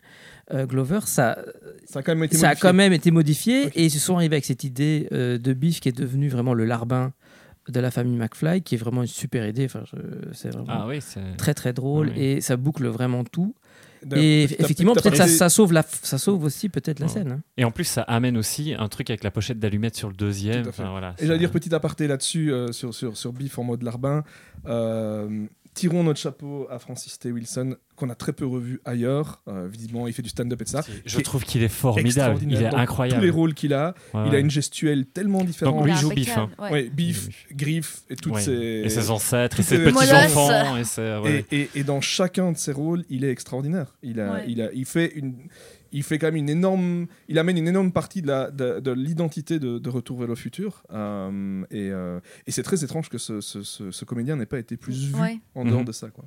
[0.52, 1.38] euh, Glover, ça,
[1.84, 2.62] Ça a quand même été ça a modifié.
[2.68, 3.72] quand même été modifié Ok.
[3.74, 6.54] et ils se sont arrivés avec cette idée euh, de Biff qui est devenu vraiment
[6.54, 7.12] le larbin
[7.68, 9.64] de la famille McFly, qui est vraiment une super idée.
[9.64, 11.00] Enfin, je- c'est vraiment Ah oui,
[11.36, 12.20] très très drôle Oui.
[12.22, 13.56] et ça boucle vraiment tout.
[14.14, 17.12] Et effectivement, peut-être ça, parlé- ça sauve la, ça sauve aussi peut-être la Ouais.
[17.12, 17.32] scène.
[17.32, 17.40] hein.
[17.56, 20.68] Et en plus, ça amène aussi un truc avec la pochette d'allumettes sur le deuxième.
[20.68, 23.82] Enfin, voilà, Et j'allais dire petit aparté là-dessus, euh, sur, sur, sur Biff en mode
[23.82, 24.24] larbin.
[24.66, 25.46] Euh,
[25.76, 27.30] tirons notre chapeau à Francis T.
[27.30, 29.42] Wilson, qu'on a très peu revu ailleurs.
[29.46, 30.82] Euh, visiblement, il fait du stand-up et de ça.
[31.04, 32.40] Je trouve qu'il est formidable.
[32.42, 33.20] Il est dans incroyable.
[33.20, 35.76] Tous les rôles qu'il a, Ouais, il a une gestuelle tellement différente.
[35.76, 36.90] Donc, lui, Il joue Biff, impeccable, ouais.
[36.90, 38.40] Biff, Griff et toutes Ouais.
[38.40, 38.52] ses...
[38.84, 40.76] Et ses ancêtres, et ses petits-enfants.
[40.78, 41.44] Et.
[41.50, 43.94] Et, et- et dans chacun de ses rôles, il est extraordinaire.
[44.02, 44.44] Il, a, Ouais.
[44.48, 45.34] il, a, il, fait une,
[45.96, 47.06] il fait quand même une énorme.
[47.28, 50.34] Il amène une énorme partie de, la, de, de l'identité de, de Retour vers le
[50.34, 50.82] futur.
[50.92, 54.58] Euh, et euh, et c'est très étrange que ce, ce, ce- ce comédien n'ait pas
[54.58, 55.38] été plus vu Ouais.
[55.54, 55.86] en dehors Mhm.
[55.86, 56.08] de ça.
[56.10, 56.24] Quoi.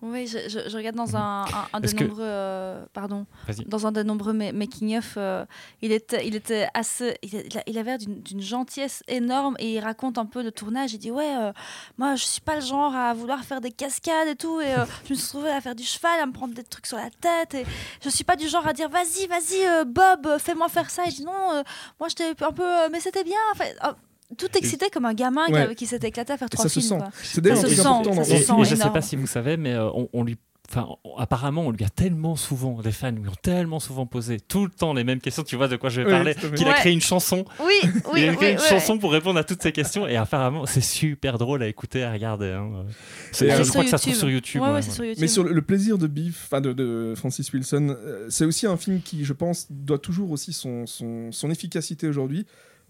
[0.00, 3.26] Oui, je, je- je regarde dans un, un, un que- nombreux, euh, pardon,
[3.66, 5.44] dans un des nombreux ma- making-of, euh,
[5.82, 10.24] il était, il était assez, il, avait l'air d'une gentillesse énorme et il raconte un
[10.26, 10.92] peu le tournage.
[10.94, 11.52] Il dit ouais, euh,
[11.98, 14.72] moi je suis pas le genre à vouloir faire des cascades et tout et
[15.04, 17.10] je me suis retrouvée à faire du cheval, à me prendre des trucs sur la
[17.10, 17.66] tête et
[18.00, 21.06] je suis pas du genre à dire vas-y, vas-y Bob, fais-moi faire ça.
[21.06, 21.64] Et je dis non,
[21.98, 23.34] moi j'étais un peu, mais c'était bien.
[23.52, 23.92] Enfin, euh,
[24.36, 25.60] tout excité comme un gamin qui Ouais.
[25.60, 26.88] avait- qui s'était écté à faire trois ça se films.
[26.92, 26.98] sent.
[26.98, 27.10] quoi.
[27.22, 29.16] C'est d'ailleurs Ça un se sent, ça dans se Et, et je sais pas si
[29.16, 30.36] vous savez, mais euh, on, on lui.
[30.70, 34.38] Enfin, on- apparemment, on lui a tellement souvent, les fans lui ont tellement souvent posé
[34.38, 36.66] tout le temps les mêmes questions, tu vois de quoi je vais Oui, parler, qu'il
[36.66, 36.74] a Ouais.
[36.74, 37.46] créé une chanson.
[37.64, 37.72] Oui,
[38.12, 38.64] oui, il a oui, créé une oui.
[38.68, 42.12] chanson pour répondre à toutes ces questions et apparemment, c'est super drôle à écouter, à
[42.12, 42.50] regarder.
[42.52, 42.84] hein.
[43.32, 44.60] C'est- je crois que ça se trouve sur YouTube.
[44.60, 44.94] Ouais, ouais, ouais, c'est ouais.
[44.94, 45.22] sur YouTube.
[45.22, 48.66] Mais sur le, le plaisir de Beef, enfin de, de Francis Wilson, euh, c'est aussi
[48.66, 52.44] un film qui, je pense, doit toujours aussi son, son, son efficacité aujourd'hui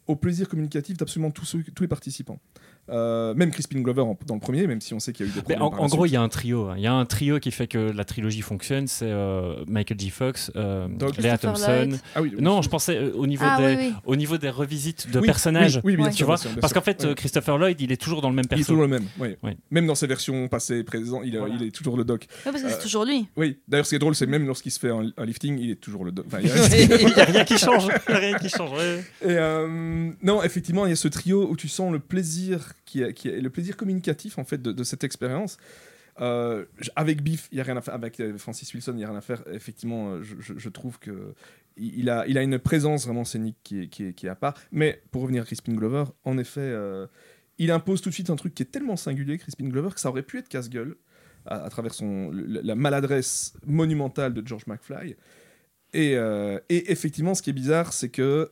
[0.08, 2.40] au plaisir communicatif d'absolument tous, les participants.
[2.90, 5.32] Euh, même Crispin Glover en- dans le premier, même si on sait qu'il y a
[5.32, 5.62] eu des problèmes.
[5.62, 6.68] en, par en la gros, il y a un trio.
[6.68, 6.74] hein.
[6.76, 8.86] Il y a un trio qui fait que la trilogie fonctionne.
[8.86, 10.10] C'est euh, Michael J.
[10.10, 11.90] Fox, euh, Christopher Thompson.
[12.14, 13.92] Ah oui, Non, je pensais euh, au niveau Ah des, oui, oui.
[14.06, 15.76] au niveau des revisites de Oui, personnages.
[15.84, 16.10] Oui, oui, bien Ouais.
[16.12, 17.10] sûr, Tu vois bien sûr, bien Parce qu'en fait, Ouais.
[17.10, 19.04] euh, Christopher Lloyd, il est toujours dans le même il est toujours le même.
[19.20, 19.36] oui.
[19.42, 19.52] Oui.
[19.70, 21.54] Même dans ses versions passées, présentes, il, est- Voilà.
[21.60, 22.26] il est toujours le doc.
[22.46, 23.26] Ouais, parce que c'est toujours lui.
[23.36, 23.58] Oui.
[23.68, 25.76] D'ailleurs, ce qui est drôle, c'est même lorsqu'il se fait un, un lifting, il est
[25.80, 26.24] toujours le doc.
[26.26, 26.54] Enfin, il y a-
[26.98, 27.86] Il n'y a rien qui change.
[28.08, 28.70] Il y a rien qui change.
[28.72, 29.04] ouais.
[29.26, 29.36] Et
[30.22, 33.50] non, effectivement, il y a ce trio où tu sens le plaisir qui est, le
[33.50, 35.58] plaisir communicatif en fait de, cette expérience.
[36.20, 36.64] Euh,
[36.96, 37.94] avec Biff, il y a rien à faire.
[37.94, 39.42] Avec euh, Francis Wilson, il y a rien à faire.
[39.52, 41.34] Effectivement, euh, je, trouve que
[41.76, 44.34] il a, il a une présence vraiment scénique qui est, qui est, qui est à
[44.34, 44.54] part.
[44.72, 46.74] Mais pour revenir à Crispin Glover, en effet,
[47.58, 50.08] il impose tout de suite un truc qui est tellement singulier, Crispin Glover, que ça
[50.08, 50.96] aurait pu être casse-gueule
[51.46, 55.14] à, travers son, la maladresse monumentale de George McFly.
[55.94, 56.16] Et
[56.68, 58.50] effectivement, ce qui est bizarre, c'est que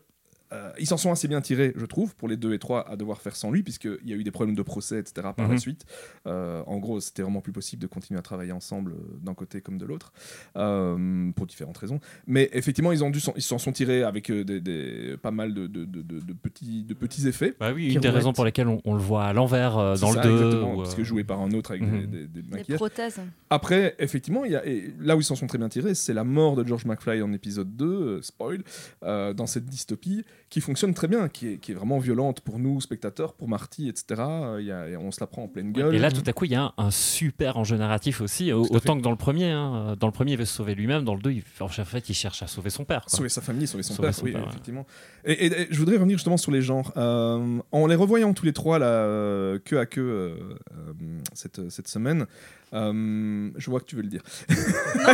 [0.53, 2.97] euh, ils s'en sont assez bien tirés, je trouve, pour les 2 et 3 à
[2.97, 5.29] devoir faire sans lui, puisqu'il y a eu des problèmes de procès, etc.
[5.37, 5.59] par la Mhm.
[5.59, 5.85] suite.
[6.27, 9.61] Euh, en gros, c'était vraiment plus possible de continuer à travailler ensemble euh, d'un côté
[9.61, 10.13] comme de l'autre,
[10.57, 12.01] euh, pour différentes raisons.
[12.27, 15.55] Mais effectivement, ils ont dû s'en- ils s'en sont tirés avec des, des- pas mal
[15.55, 17.55] de, de- de- de- de petits, de petits effets.
[17.59, 20.13] Bah oui, une des raisons pour lesquelles on, on le voit à l'envers euh, dans
[20.13, 20.35] ça, le 2.
[20.37, 22.07] exactement, ou, parce que joué par un autre avec Mhm.
[22.07, 22.79] des, des- maquillages.
[22.79, 23.21] prothèses.
[23.51, 26.15] Après, effectivement, il y a, et là où ils s'en sont très bien tirés, c'est
[26.15, 28.63] la mort de George McFly en épisode 2, euh, spoil,
[29.03, 32.59] euh, dans cette dystopie, qui fonctionne très bien, qui est, qui est vraiment violente pour
[32.61, 34.05] nous, spectateurs, pour Marty, etc.
[34.21, 35.95] Euh, il y a- on se la prend en pleine gueule.
[35.95, 38.67] Et là, tout à coup, il y a un, un super enjeu narratif aussi, Tout
[38.71, 39.51] autant que dans le premier.
[39.51, 39.97] hein.
[39.99, 41.05] Dans le premier, il veut se sauver lui-même.
[41.05, 43.05] Dans le 2, il, en fait, il cherche à sauver son père.
[43.05, 43.17] quoi.
[43.17, 44.49] Sauver sa famille, sauver son Sauver père, son oui, père, ouais.
[44.49, 44.87] effectivement.
[45.25, 46.93] Et, et- et je voudrais revenir justement sur les genres.
[46.97, 50.37] Euh, en les revoyant tous les trois, là, euh, queue à queue, euh,
[50.79, 50.93] euh,
[51.35, 52.27] cette, cette semaine,
[52.73, 54.23] euh, je vois que tu veux le dire.
[54.49, 55.13] Non,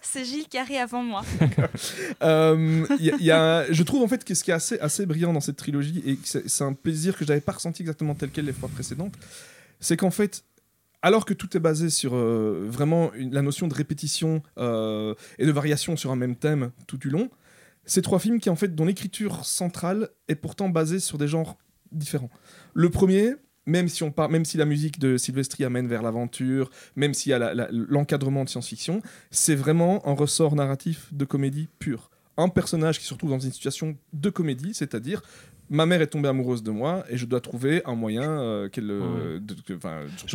[0.00, 1.22] c'est- Gilles qui arrive avant moi.
[2.22, 4.54] Euh, il y a- il y a- je trouve en fait que ce qui est
[4.54, 7.82] assez, assez brillant dans cette trilogie, et c'est un plaisir que je n'avais pas ressenti
[7.82, 9.14] exactement tel quel les fois précédentes,
[9.80, 10.44] c'est qu'en fait,
[11.02, 15.50] alors que tout est basé sur euh, vraiment la notion de répétition euh, et de
[15.50, 17.30] variation sur un même thème tout du long,
[17.86, 21.56] ces trois films qui en fait dont l'écriture centrale est pourtant basée sur des genres
[21.90, 22.30] différents.
[22.74, 23.34] Le premier,
[23.66, 27.30] même si, on par- même si la musique de Silvestri amène vers l'aventure, même s'il
[27.30, 32.10] y a l'encadrement de science-fiction, c'est vraiment un ressort narratif de comédie pure.
[32.40, 35.20] Un personnage qui se retrouve dans une situation de comédie, c'est-à-dire
[35.70, 38.90] ma mère est tombée amoureuse de moi et je dois trouver un moyen euh, qu'elle
[38.90, 39.72] euh, de- que-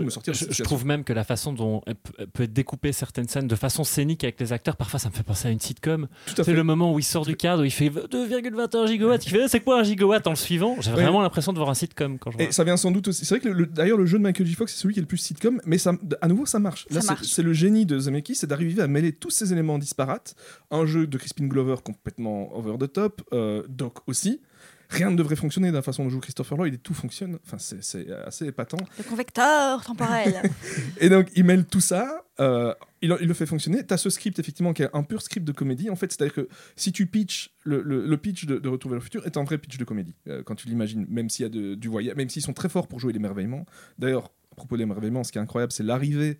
[0.01, 3.27] me sortir de Je, trouve même que la façon dont elle peut- être découpée certaines
[3.27, 6.07] scènes de façon scénique avec les acteurs, parfois ça me fait penser à une sitcom.
[6.25, 6.53] Tout à C'est fait.
[6.53, 9.25] le moment où il sort du cadre, où il fait 2,21 gigawatts.
[9.25, 10.75] Il fait c'est quoi un gigawatt en le suivant?
[10.79, 10.95] J'ai Oui.
[11.01, 12.45] vraiment l'impression de voir un sitcom quand je vois.
[12.47, 13.25] Et ça vient sans doute aussi.
[13.25, 14.53] C'est vrai que le- le- d'ailleurs le jeu de Michael J.
[14.55, 16.85] Fox c'est celui qui est le plus sitcom, mais ça, à nouveau ça marche.
[16.89, 20.35] Ça Là c'est le génie de Zemeckis, c'est d'arriver à mêler tous ces éléments disparates.
[20.71, 24.41] Un jeu de Crispin Glover complètement over the top, euh, Doc aussi.
[24.89, 27.37] Rien ne devrait fonctionner de la façon dont joue Christopher Lloyd et tout fonctionne.
[27.45, 28.77] Enfin c'est c'est assez épatant.
[28.97, 30.41] Le convecteur temporel.
[30.99, 33.85] Et donc, il mêle tout ça, euh, il, il le fait fonctionner.
[33.85, 35.89] Tu as ce script, effectivement, qui est un pur script de comédie.
[35.89, 38.99] En fait, c'est-à-dire que si tu pitches, le, le- le pitch de, de Retour vers
[38.99, 41.45] le futur est un vrai pitch de comédie, euh, quand tu l'imagines, même s'il y
[41.45, 43.65] a de- du voyage, même s'ils sont très forts pour jouer l'émerveillement.
[43.99, 46.39] D'ailleurs, à propos de l'émerveillement, ce qui est incroyable, c'est l'arrivée.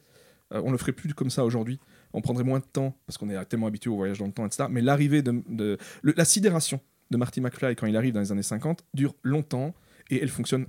[0.54, 1.80] euh, on le ferait plus comme ça aujourd'hui.
[2.14, 4.46] On prendrait moins de temps, parce qu'on est tellement habitué au voyage dans le temps,
[4.46, 4.66] etc.
[4.70, 5.44] Mais l'arrivée de.
[5.50, 6.80] de- le- la sidération
[7.12, 9.74] de Marty McFly quand il arrive dans les années 50 dure longtemps
[10.10, 10.68] et elle fonctionne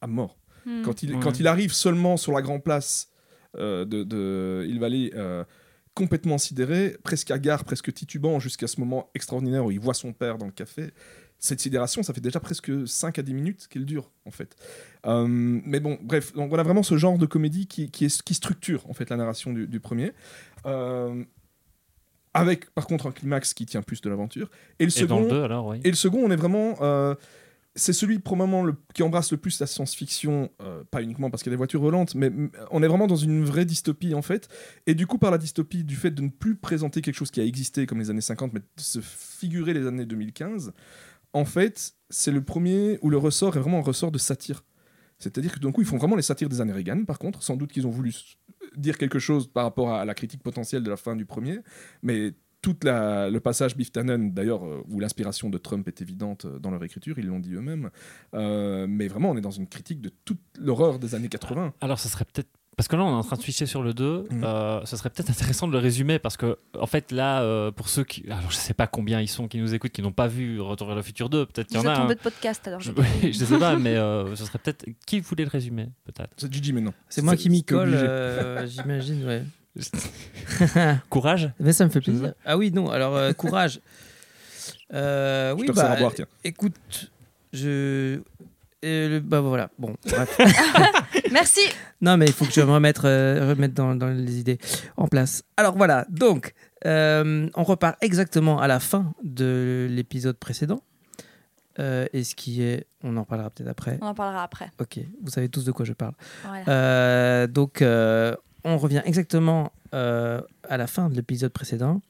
[0.00, 0.38] à mort.
[0.66, 0.82] Hmm.
[0.82, 1.20] Quand il, Ouais.
[1.20, 3.08] quand il arrive seulement sur la Grand Place
[3.56, 5.44] euh, de, de Hill Valley, euh,
[5.94, 10.38] complètement sidéré, presque hagard, presque titubant, jusqu'à ce moment extraordinaire où il voit son père
[10.38, 10.90] dans le café,
[11.40, 14.56] cette sidération, ça fait déjà presque 5 à 10 minutes qu'elle dure, en fait.
[15.06, 18.22] Euh, mais bon, bref, donc on a vraiment ce genre de comédie qui, qui, est,
[18.22, 20.12] qui structure, en fait, la narration du, du premier.
[20.66, 21.24] Euh,
[22.34, 24.50] avec, par contre, un climax qui tient plus de l'aventure.
[24.78, 25.20] Et le Et second...
[25.20, 25.80] le 2, alors, oui.
[25.84, 26.76] Et le second, on est vraiment.
[26.80, 27.14] euh,
[27.74, 31.50] c'est celui probablement le, qui embrasse le plus la science-fiction, euh, pas uniquement parce qu'il
[31.50, 32.32] y a des voitures volantes, mais
[32.72, 34.48] on est vraiment dans une vraie dystopie en fait.
[34.88, 37.40] Et du coup, par la dystopie, du fait de ne plus présenter quelque chose qui
[37.40, 40.72] a existé comme les années 50, mais de se figurer les années 2015,
[41.34, 44.64] en fait, c'est le premier où le ressort est vraiment un ressort de satire.
[45.18, 47.42] C'est-à-dire que d'un coup, ils font vraiment les satires des années Reagan, par contre.
[47.42, 48.12] Sans doute qu'ils ont voulu
[48.76, 51.60] dire quelque chose par rapport à la critique potentielle de la fin du premier,
[52.02, 56.58] mais tout le passage Biff Tannen, d'ailleurs, euh, où l'inspiration de Trump est évidente euh,
[56.58, 57.90] dans leur écriture, ils l'ont dit eux-mêmes.
[58.34, 61.74] Euh, mais vraiment, on est dans une critique de toute l'horreur des années 80.
[61.80, 62.50] Alors, ça serait peut-être.
[62.78, 64.28] Parce que là, on est en train de switcher sur le 2.
[64.30, 64.44] Mhm.
[64.44, 67.88] Euh, ce serait peut-être intéressant de le résumer parce que, en fait, là, euh, pour
[67.88, 68.24] ceux qui.
[68.30, 70.86] Alors, je sais pas combien ils sont qui nous écoutent, qui n'ont pas vu Retour
[70.86, 71.44] vers le futur 2.
[71.46, 71.96] Peut-être qu'il y en a.
[71.96, 72.14] tombé un.
[72.14, 72.78] de podcast alors.
[72.78, 74.86] Je, je- oui, je sais pas, mais euh, ce serait peut-être.
[75.06, 76.30] Qui voulait le résumer, peut-être?
[76.36, 76.94] C'est Gigi maintenant.
[77.08, 79.42] C'est moi qui m'y colle, euh, j'imagine, ouais.
[81.10, 81.50] Courage?
[81.58, 82.32] Mais ça me fait plaisir.
[82.44, 83.80] Ah oui, non, alors euh, courage.
[84.92, 86.26] Euh, Je oui, te resserre bah, à boire, tiens.
[86.44, 87.10] écoute,
[87.52, 88.20] je.
[88.84, 90.38] Euh, le- bah voilà, bon, bref.
[91.32, 91.60] Merci.
[92.00, 94.58] non, mais il faut que je me remette, euh, remette dans, dans les idées
[94.96, 95.42] en place.
[95.56, 96.54] Alors voilà, donc,
[96.86, 100.80] euh, on repart exactement à la fin de l'épisode précédent.
[101.80, 102.86] Euh, et ce qui est.
[103.04, 103.98] On en parlera peut-être après.
[104.02, 104.70] On en parlera après.
[104.80, 106.14] Ok, vous savez tous de quoi je parle.
[106.44, 107.46] Voilà.
[107.46, 112.00] Donc, on revient exactement à la fin de l'épisode précédent.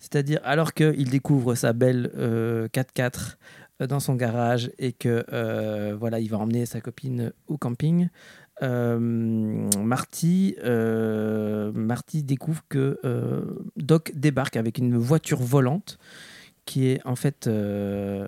[0.00, 3.18] C'est-à-dire, alors qu'il découvre sa belle euh, 4x4 euh,
[3.86, 8.08] dans son garage et que euh, voilà, il va emmener sa copine au camping,
[8.62, 8.98] euh,
[9.78, 13.42] Marty, euh, Marty découvre que euh,
[13.76, 15.98] Doc débarque avec une voiture volante
[16.66, 18.26] qui est en fait euh,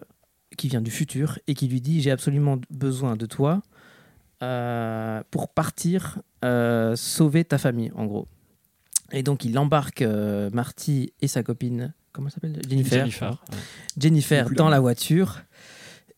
[0.57, 3.63] qui vient du futur et qui lui dit j'ai absolument besoin de toi
[4.43, 8.27] euh, pour partir euh, sauver ta famille, en gros.
[9.13, 12.61] Et donc, il embarque euh, Marty et sa copine, comment elle s'appelle?
[12.69, 12.99] Jennifer.
[13.01, 13.43] Jennifer.
[13.51, 13.59] ouais.
[13.99, 15.41] Jennifer Plus dans la voiture.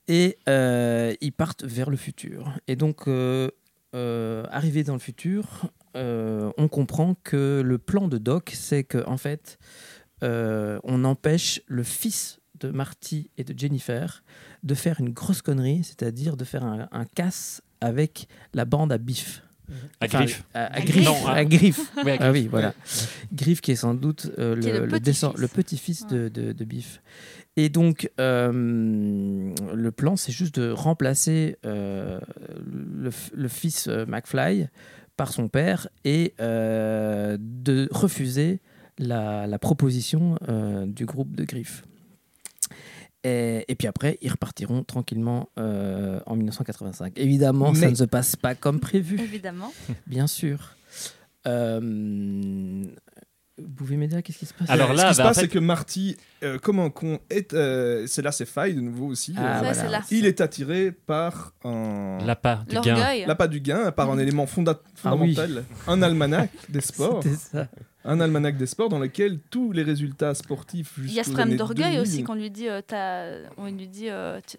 [0.07, 2.53] Et euh, ils partent vers le futur.
[2.69, 3.51] Et donc, euh,
[3.95, 9.13] euh, arrivé dans le futur, euh, on comprend que le plan de Doc, c'est qu'en
[9.13, 9.59] en fait,
[10.23, 14.23] euh, on empêche le fils de Marty et de Jennifer
[14.63, 18.99] de faire une grosse connerie, c'est-à-dire de faire un, un casse avec la bande à
[18.99, 19.43] Biff.
[20.01, 20.45] À Enfin, griffe.
[20.55, 21.05] À, à À Griff.
[21.05, 21.79] Non, à- à Griff.
[22.05, 22.33] Oui, à Ah griffe.
[22.33, 22.75] oui, voilà.
[23.33, 26.07] Griff qui est sans doute euh, le, le le, petit-fils.
[26.07, 27.01] de, de, de Biff.
[27.57, 32.21] Et donc, euh, le plan, c'est juste de remplacer euh,
[33.33, 34.67] le, fils euh, McFly
[35.17, 38.61] par son père et euh, de refuser
[38.99, 41.85] la, la proposition euh, du groupe de Griff.
[43.25, 47.15] Et, et puis après, ils repartiront tranquillement euh, en 1985.
[47.17, 49.73] Évidemment, ça ne se passe pas comme prévu Évidemment.
[50.07, 50.77] bien sûr.
[51.47, 52.85] Euh,
[53.57, 54.69] vous pouvez m'aider à qu'est-ce qui se passe?
[54.69, 56.91] Alors Ce là, qui se bah, en passe, fait- c'est que Marty, euh, comme un
[56.91, 59.33] con, est, euh, c'est là c'est faille de nouveau aussi.
[59.37, 59.75] Ah, euh, voilà.
[59.75, 60.01] c'est là.
[60.11, 62.97] Il est attiré par un L'appât du gain.
[63.27, 64.21] L'appât du gain, par un Mhm.
[64.21, 65.35] élément fonda- Ah oui.
[65.35, 67.69] fondamental, un almanach des sports, C'était ça.
[68.05, 71.57] Un almanach des sports dans lequel tous les résultats sportifs Il y a ce problème
[71.57, 74.59] d'orgueil 2000 aussi qu'on lui dit, euh, on lui dit, euh, tu-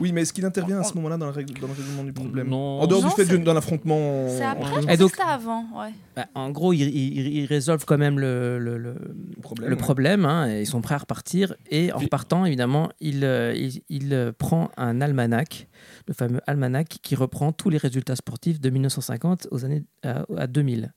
[0.00, 2.12] Oui, mais est-ce qu'il intervient à ce moment-là dans, le règle- dans le règlement du
[2.12, 2.80] problème Non.
[2.80, 4.26] En dehors Non, du fait d'un affrontement.
[4.28, 4.70] c'est après.
[4.82, 5.64] pensais donc- avant.
[5.74, 5.90] Ouais.
[6.16, 8.94] Bah, en gros, ils, ils- ils résolvent quand même le, le, le-
[9.42, 10.24] problème, le problème.
[10.24, 11.54] hein, et ils sont prêts à repartir.
[11.70, 15.66] Et en Puis- repartant, évidemment, il, euh, il, il, prend un almanach,
[16.06, 20.46] le fameux almanach qui reprend tous les résultats sportifs de 1950 aux années à, à
[20.46, 20.92] 2000.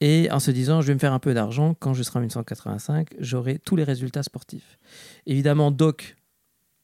[0.00, 2.22] Et en se disant, je vais me faire un peu d'argent, quand je serai en
[2.22, 4.78] 1985, j'aurai tous les résultats sportifs.
[5.26, 6.16] Évidemment, Doc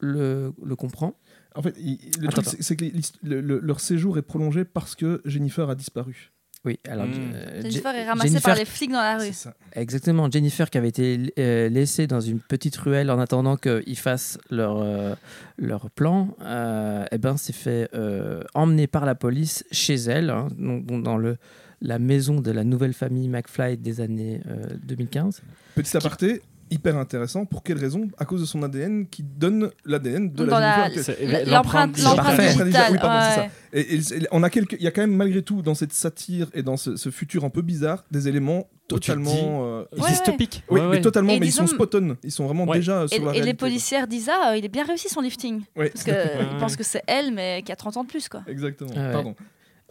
[0.00, 1.14] le, le comprend.
[1.54, 4.64] En fait, il- le Attends, truc, c'est- que l'hist- le- le- leur séjour est prolongé
[4.66, 6.32] parce que Jennifer a disparu.
[6.66, 7.12] Oui, alors Hmm.
[7.34, 9.26] euh, Jennifer Je- est ramassée Jennifer- par les flics dans la rue.
[9.26, 9.54] C'est ça.
[9.72, 14.36] Exactement, Jennifer qui avait été euh, laissée dans une petite ruelle en attendant qu'ils fassent
[14.50, 15.14] leur, euh,
[15.56, 20.48] leur plan, euh, eh ben, s'est fait euh, emmener par la police chez elle, hein,
[20.58, 21.36] dans le,
[21.80, 25.42] la maison de la nouvelle famille McFly des années euh, 2015.
[25.74, 27.44] Petit aparté, hyper intéressant.
[27.44, 28.08] Pour quelle raison?
[28.18, 32.92] À cause de son ADN qui donne l'ADN de Dans la la- l'empreinte L'empreinte digitale.
[32.92, 33.50] Oui, pardon, c'est ouais.
[33.72, 35.92] Et, et- et on a quelques, il y a quand même malgré tout dans cette
[35.92, 40.08] satire et dans ce, ce futur un peu bizarre des éléments dis- totalement, euh, Ouais,
[40.08, 40.64] Dystopique.
[40.70, 42.16] oui, Ouais, mais totalement, mais ils sont spot on.
[42.24, 42.78] Ils sont vraiment Ouais.
[42.78, 45.08] déjà Et, sur la et les réalité, policières disent ah, euh, il est bien réussi
[45.10, 45.60] son lifting.
[45.76, 45.90] Ouais.
[45.90, 46.58] Parce qu'ils Ouais.
[46.58, 48.28] pensent que c'est elle, mais qui a 30 ans de plus.
[48.30, 48.42] quoi.
[48.48, 48.90] Exactement.
[48.96, 49.12] Ah ouais.
[49.12, 49.34] Pardon.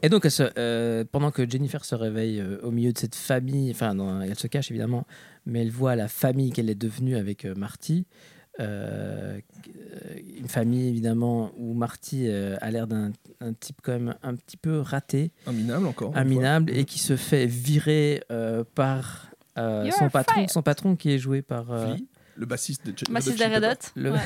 [0.01, 0.27] Et donc,
[0.57, 4.37] euh, pendant que Jennifer se réveille euh, au milieu de cette famille, enfin, non, elle
[4.37, 5.07] se cache évidemment,
[5.45, 8.05] mais elle voit la famille qu'elle est devenue avec euh, Marty.
[8.59, 9.39] euh,
[10.37, 14.57] une famille évidemment où Marty euh, a l'air d'un un type quand même un petit
[14.57, 16.15] peu raté, Un minable encore.
[16.15, 19.27] un minable, et qui se fait virer euh, par
[19.57, 20.49] euh, son a patron, fire.
[20.49, 22.03] son patron qui est joué par euh, Flea.
[22.37, 24.09] Le bassiste de Ch- Bassiste Red des Hot Red Chili Hot.
[24.09, 24.19] Le, Ouais.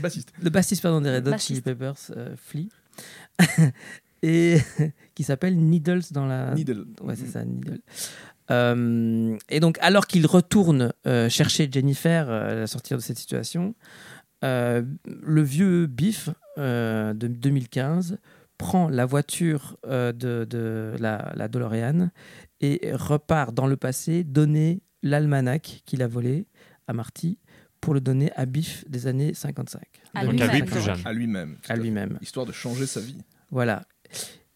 [0.00, 0.32] Bassiste.
[0.42, 1.38] le bassiste pardon, des Red Hot.
[1.38, 2.68] Chili Peppers, euh, Flea,
[4.22, 4.58] et
[5.14, 6.54] qui s'appelle Needles dans la.
[6.54, 6.86] Needle.
[7.02, 7.80] Ouais, c'est ça, Needle.
[8.50, 13.74] Euh, et donc, alors qu'il retourne euh, chercher Jennifer euh, à sortir de cette situation,
[14.44, 18.18] euh, le vieux Biff euh, de 2015
[18.56, 22.10] prend la voiture euh, de, de la, la DeLorean
[22.60, 26.46] et repart dans le passé donner l'almanach qu'il a volé
[26.86, 27.38] à Marty
[27.80, 29.82] pour le donner à Biff des années 55.
[30.14, 30.84] À lui-même, lui plus donc.
[30.84, 30.98] jeune.
[31.04, 31.58] À lui-même.
[31.76, 32.18] lui-même.
[32.20, 33.18] Histoire de changer sa vie.
[33.50, 33.82] Voilà.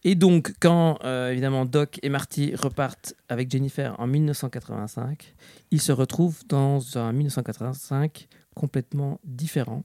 [0.05, 5.35] Et donc, quand euh, évidemment Doc et Marty repartent avec Jennifer en 1985,
[5.71, 9.85] ils se retrouvent dans un 1985 complètement différent.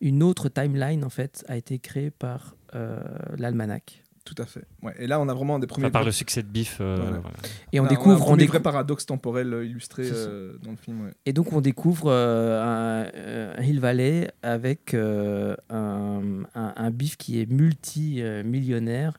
[0.00, 3.00] Une autre timeline, en fait, a été créée par euh,
[3.38, 4.03] l'almanach.
[4.24, 4.62] Tout à fait.
[4.82, 4.94] Ouais.
[4.98, 5.84] Et là, on a vraiment des premiers.
[5.86, 6.78] Enfin, par le succès de Biff.
[6.80, 7.18] euh, Voilà.
[7.18, 7.36] voilà.
[7.74, 10.56] Et on a- a un découvre, on premier découvre, vrai paradoxe temporel euh, illustré euh,
[10.62, 11.02] dans le film.
[11.04, 11.10] ouais.
[11.26, 16.22] et donc on découvre euh, un, un Hill Valley avec euh, un,
[16.54, 19.18] un, un Biff qui est multi-millionnaire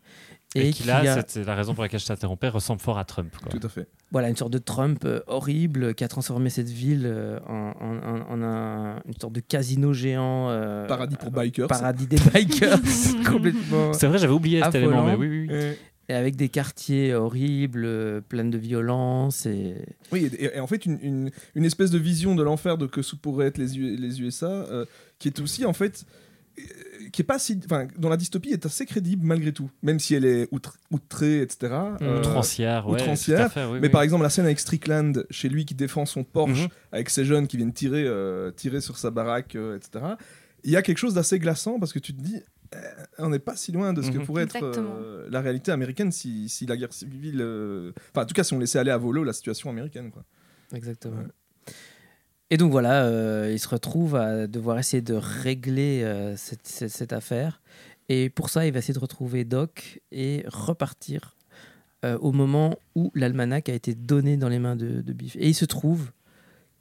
[0.56, 2.98] Et, et, qui qui là, a c'est la raison pour laquelle je t'interrompais, ressemble fort
[2.98, 3.32] à Trump.
[3.42, 3.52] quoi.
[3.52, 3.88] Tout à fait.
[4.12, 7.98] voilà, une sorte de Trump euh, horrible qui a transformé cette ville euh, en, en-
[7.98, 10.50] en- en un- une sorte de casino géant.
[10.50, 11.68] euh, Paradis pour euh, bikers.
[11.68, 12.80] Paradis des bikers,
[13.30, 13.94] complètement.
[13.94, 14.88] C'est vrai, j'avais oublié cet Affolant.
[14.88, 15.40] élément, mais oui, oui.
[15.42, 15.48] oui.
[15.52, 15.74] Euh,
[16.08, 19.46] Et avec des quartiers horribles, pleins de violence.
[19.48, 19.76] Et...
[20.12, 23.02] Oui, et, et en fait, une, une- une espèce de vision de l'enfer de que
[23.16, 24.86] pourraient être les, U- les USA, euh,
[25.20, 26.06] qui est aussi, en fait,
[26.60, 26.62] euh,
[27.12, 27.60] qui est pas si.
[27.66, 31.42] Enfin, dont la dystopie est assez crédible malgré tout, même si elle est outre- outrée,
[31.42, 31.74] etc.
[32.02, 32.94] euh, Outrancière, ouais.
[32.94, 33.90] outrancière, tout à fait, oui, mais oui.
[33.92, 36.68] par exemple, la scène avec Strickland, chez lui qui défend son Porsche Mhm.
[36.92, 40.06] avec ses jeunes qui viennent tirer, euh, tirer sur sa baraque, euh, etc.
[40.64, 42.42] Il y a quelque chose d'assez glaçant parce que tu te dis,
[42.76, 42.80] euh,
[43.20, 44.26] on n'est pas si loin de ce que Mhm.
[44.26, 47.40] pourrait être euh, la réalité américaine si, si la guerre civile.
[47.42, 50.12] euh, Enfin, en tout cas, si on laissait aller à volo la situation américaine.
[50.12, 50.24] Quoi.
[50.74, 51.18] Exactement.
[51.18, 51.28] Ouais.
[52.52, 56.90] Et donc voilà, euh, il se retrouve à devoir essayer de régler euh, cette, cette-
[56.92, 57.62] cette affaire.
[58.08, 61.36] Et pour ça, il va essayer de retrouver Doc et repartir
[62.04, 65.36] euh, au moment où l'almanach a été donné dans les mains de, de Biff.
[65.38, 66.12] Et il se trouve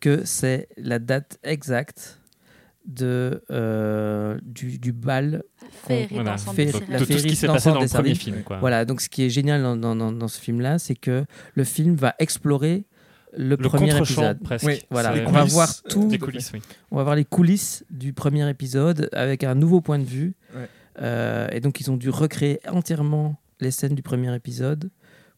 [0.01, 2.21] que c'est la date exacte
[2.85, 5.43] de, euh, du, du bal.
[5.87, 6.37] Féerie Voilà.
[6.37, 8.43] Féerie- Donc, la tout ce qui s'est passé dans le premier film.
[8.43, 8.59] Quoi.
[8.59, 11.65] Voilà, donc ce qui est génial dans, dans- dans- dans ce film-là, c'est que le
[11.65, 12.85] film va explorer
[13.37, 14.41] le, Le premier épisode.
[14.43, 14.67] presque.
[14.67, 16.63] Oui, Voilà, C'est- on va coulisses, voir euh, tout, Les coulisses, oui.
[16.91, 20.35] on va voir les coulisses du premier épisode avec un nouveau point de vue.
[20.55, 20.69] Ouais.
[21.01, 24.91] Euh, et donc, ils ont dû recréer entièrement les scènes du premier épisode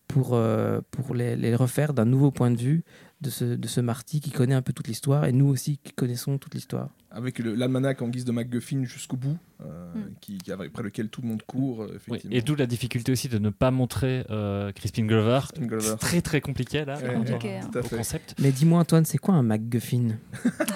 [0.09, 2.85] pour, euh, pour les, les refaire d'un nouveau point de vue
[3.23, 5.93] de ce, de ce Marty qui connaît un peu toute l'histoire et nous aussi qui
[5.93, 6.91] connaissons toute l'histoire.
[7.17, 10.01] Avec l'almanach en guise de MacGuffin jusqu'au bout, euh, Mm.
[10.21, 12.19] qui, qui- après lequel tout le monde court, euh, Oui.
[12.31, 15.41] Et d'où la difficulté aussi de ne pas montrer euh, Crispin Glover.
[15.49, 15.95] Crispin Glover.
[15.99, 16.99] Très très compliqué là.
[16.99, 17.71] Ouais, compliqué, hein.
[17.75, 18.35] Au concept.
[18.39, 20.09] Mais dis-moi, Antoine, c'est quoi un MacGuffin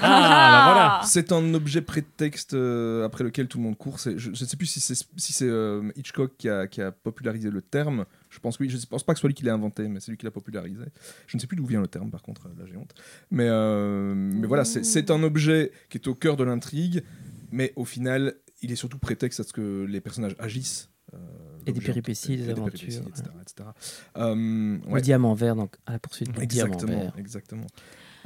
[0.02, 4.00] Ah, bah C'est un objet prétexte euh, après lequel tout le monde court.
[4.00, 6.90] C'est- Je ne sais plus si c'est si c'est, euh, Hitchcock qui a, qui a
[6.92, 8.04] popularisé le terme.
[8.30, 8.70] Je pense que oui.
[8.70, 10.24] Je ne pense pas que ce soit lui qui l'a inventé, mais c'est lui qui
[10.24, 10.84] l'a popularisé.
[11.26, 12.48] Je ne sais plus d'où vient le terme, par contre.
[12.58, 12.94] Là, j'ai honte.
[13.30, 17.02] Mais, euh, mais voilà, c'est- c'est un objet qui est au cœur de l'intrigue,
[17.50, 20.88] mais au final, il est surtout prétexte à ce que les personnages agissent.
[21.14, 21.18] euh,
[21.66, 23.22] Et des péripéties, des des aventures, péripéties, etc.
[23.34, 23.42] ouais.
[23.42, 23.68] etc.
[24.16, 27.14] Euh, Le diamant vert, donc à la poursuite du diamant Exactement, vert.
[27.18, 27.66] exactement.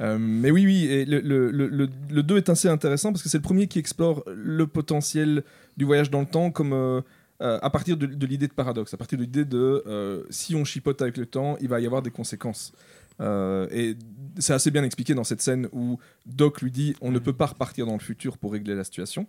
[0.01, 3.23] Euh, mais oui, oui, et le, le, le, le- le 2 est assez intéressant parce
[3.23, 5.43] que c'est le premier qui explore le potentiel
[5.77, 7.01] du voyage dans le temps comme euh,
[7.39, 10.65] à partir de, de l'idée de paradoxe, à partir de l'idée de euh, si on
[10.65, 12.73] chipote avec le temps, il va y avoir des conséquences.
[13.21, 13.95] Euh, et
[14.39, 17.47] c'est assez bien expliqué dans cette scène où Doc lui dit on ne peut pas
[17.47, 19.27] repartir dans le futur pour régler la situation.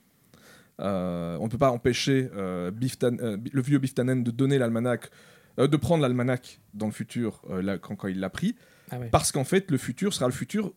[0.81, 5.11] Euh, on ne peut pas empêcher euh, le vieux Biff Tannen de donner l'almanach,
[5.59, 8.57] de prendre l'almanach dans le futur là, quand, quand il l'a pris.
[8.91, 9.09] Ah ouais.
[9.11, 10.75] Parce qu'en fait, le futur sera le futur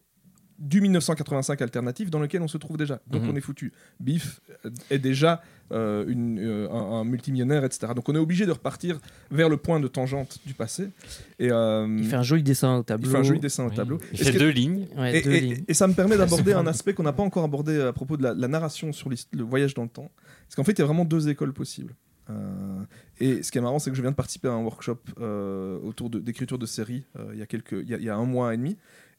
[0.59, 2.99] du 1985 alternatif dans lequel on se trouve déjà.
[3.07, 3.29] Donc Mhm.
[3.31, 3.71] on est foutu.
[3.99, 5.41] Biff euh, est déjà
[5.71, 7.93] euh, une, euh, un, un multimillionnaire, etc.
[7.95, 8.99] Donc on est obligé de repartir
[9.31, 10.89] vers le point de tangente du passé.
[11.37, 13.09] Et euh, Il fait un joli dessin au il tableau.
[13.11, 13.99] fait un joli dessin au tableau.
[14.11, 14.87] Il fait que- deux lignes.
[14.97, 15.63] Ouais, et, deux et- lignes.
[15.67, 18.23] et ça me permet d'aborder un aspect qu'on n'a pas encore abordé à propos de
[18.23, 20.11] la, la narration sur le voyage dans le temps.
[20.47, 21.95] Parce qu'en fait, il y a vraiment deux écoles possibles.
[22.31, 22.81] Euh,
[23.19, 25.79] et ce qui est marrant, c'est que je viens de participer à un workshop euh,
[25.83, 28.09] autour de- d'écriture de, séries euh, il, y a quelques, il, y a, il y
[28.09, 28.75] a un mois et demi.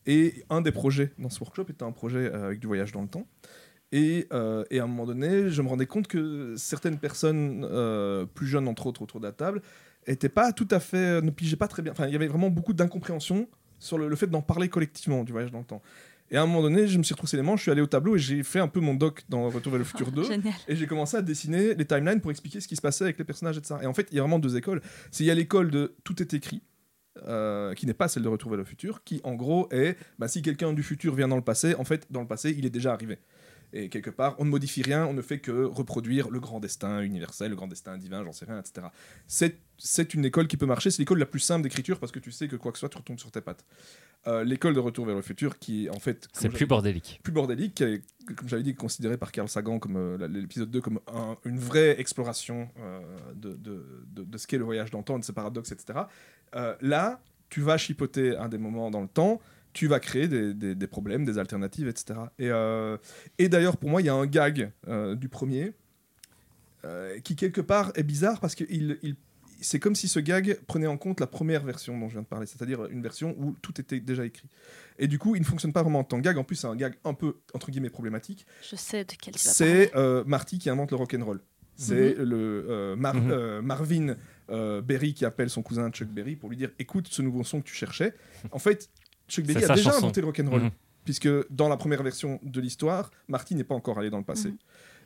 [0.07, 3.03] Et un des projets dans ce workshop était un projet euh, avec du voyage dans
[3.03, 3.27] le temps.
[3.93, 8.25] Et, euh, et à un moment donné, je me rendais compte que certaines personnes, euh,
[8.25, 9.63] plus jeunes entre autres autour de la table,
[10.07, 11.93] étaient pas tout à fait, ne pigeaient pas très bien.
[11.93, 13.49] Enfin, il y avait vraiment beaucoup d'incompréhension
[13.79, 15.83] sur le, le fait d'en parler collectivement du voyage dans le temps.
[16.31, 17.89] Et à un moment donné, je me suis retroussé les manches, je suis allé au
[17.89, 20.25] tableau et j'ai fait un peu mon doc dans Retour vers le futur 2.
[20.25, 20.55] Génial.
[20.69, 23.25] Et j'ai commencé à dessiner les timelines pour expliquer ce qui se passait avec les
[23.25, 23.81] personnages et ça.
[23.83, 24.81] Et en fait, il y a vraiment deux écoles.
[25.11, 26.63] C'est il y a l'école de tout est écrit.
[27.27, 30.29] Euh, qui n'est pas celle de Retour vers le futur, qui en gros est bah,
[30.29, 32.71] si quelqu'un du futur vient dans le passé, en fait, dans le passé, il est
[32.71, 33.19] déjà arrivé.
[33.73, 37.03] Et quelque part, on ne modifie rien, on ne fait que reproduire le grand destin
[37.03, 38.89] universel, le grand destin divin, j'en sais rien, etc.
[39.29, 42.33] C'est, une école qui peut marcher, c'est l'école la plus simple d'écriture parce que tu
[42.33, 43.65] sais que quoi que ce soit, tu retombes sur tes pattes.
[44.27, 46.29] Euh, l'école de Retour vers le futur, qui en fait.
[46.33, 47.21] C'est plus bordélique.
[47.23, 48.03] plus bordélique, qui est,
[48.37, 51.99] comme j'avais dit, considéré par Carl Sagan comme euh, l'épisode 2 comme un- une vraie
[51.99, 53.01] exploration euh,
[53.35, 56.01] de, de, de- de ce qu'est le voyage dans le temps, de ses paradoxes, etc.
[56.57, 59.41] Euh, là, tu vas chipoter un des moments dans le temps,
[59.73, 62.19] tu vas créer des, des- des problèmes, des alternatives, etc.
[62.39, 62.97] Et, euh,
[63.39, 65.73] et d'ailleurs, pour moi, il y a un gag euh, du premier
[66.85, 69.17] euh, qui, quelque part, est bizarre parce que il, il-
[69.61, 72.27] c'est comme si ce gag prenait en compte la première version dont je viens de
[72.27, 74.49] parler, c'est-à-dire une version où tout était déjà écrit.
[74.99, 76.39] Et du coup, il ne fonctionne pas vraiment en tant que gag.
[76.39, 78.47] En plus, c'est un gag un peu, entre guillemets, problématique.
[78.69, 81.41] Je sais de quel tu vas C'est euh, Marty qui invente le rock'n'roll.
[81.77, 82.25] C'est Mhm.
[82.25, 83.31] le euh, Mar- Mhm.
[83.31, 84.15] euh, Marvin
[84.51, 87.61] euh, Berry qui appelle son cousin Chuck Berry pour lui dire écoute ce nouveau son
[87.61, 88.15] que tu cherchais.
[88.53, 88.91] En fait,
[89.29, 89.99] Chuck Berry a déjà chanson.
[89.99, 90.71] inventé le rock'n'roll Mhm.
[91.05, 94.49] puisque dans la première version de l'histoire, Marty n'est pas encore allé dans le passé.
[94.49, 94.57] Mhm.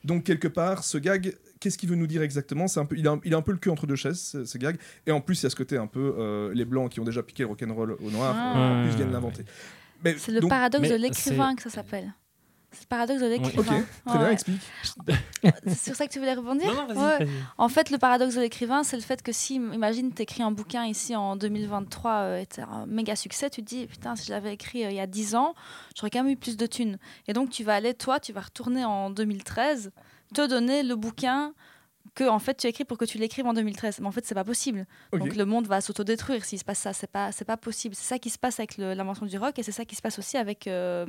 [0.05, 2.69] Donc quelque part, ce gag, qu'est-ce qu'il veut nous dire exactement?
[2.69, 4.21] C'est un peu, il a, un- il a un peu le cul entre deux chaises,
[4.21, 4.77] ce, ce gag.
[5.07, 7.05] Et en plus, il y a ce côté un peu euh, les blancs qui ont
[7.05, 8.59] déjà piqué le rock'n'roll au noir, Ah.
[8.59, 9.45] euh, en plus viennent l'inventer.
[10.19, 12.13] C'est le donc- paradoxe de l'écrivain que ça s'appelle.
[12.75, 13.85] C'est le paradoxe de Ok, l'écrivain.
[14.07, 14.61] très bien, explique.
[15.67, 17.19] C'est sur ça que tu voulais rebondir Non, non, vas-y, Ouais.
[17.25, 17.31] vas-y.
[17.59, 20.51] En fait, le paradoxe de l'écrivain, c'est le fait que si, imagine, tu écris un
[20.51, 24.27] bouquin ici en 2023 euh, et t'as un méga succès, tu te dis, putain, si
[24.27, 25.55] je l'avais écrit euh, il y a 10 ans,
[25.97, 26.99] j'aurais quand même eu plus de thunes.
[27.29, 29.93] Et donc, tu vas aller, toi, tu vas retourner en 2013,
[30.35, 31.53] te donner le bouquin
[32.15, 34.25] que en fait tu as écrit pour que tu l'écrives en 2013 mais en fait
[34.27, 37.45] c'est pas possible donc le monde va s'autodétruire s'il se passe ça c'est pas c'est
[37.45, 39.97] pas possible c'est ça qui se passe avec l'invention du rock et c'est ça qui
[39.97, 41.07] se passe aussi avec euh,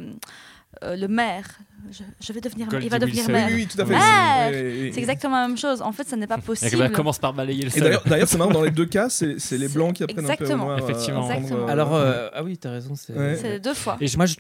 [0.84, 1.46] euh, le maire
[1.92, 3.32] je, je vais devenir Goldie il va devenir Wilson.
[3.34, 3.94] Maire oui, oui, tout à fait.
[3.96, 7.20] Ah, c'est exactement la même chose en fait ça n'est pas Et possible bah, commence
[7.20, 7.84] par balayer le Et sol.
[7.84, 10.44] d'ailleurs, d'ailleurs, c'est marrant, dans les deux cas, c'est les blancs qui apprennent un peu
[10.44, 10.72] au exactement.
[10.72, 11.30] euh, à Effectivement.
[11.32, 11.68] Exactement.
[11.68, 12.96] Alors, euh, ah oui, t'as raison.
[12.96, 13.60] c'est- Ouais.
[13.60, 14.36] deux fois Et je- Moi, je,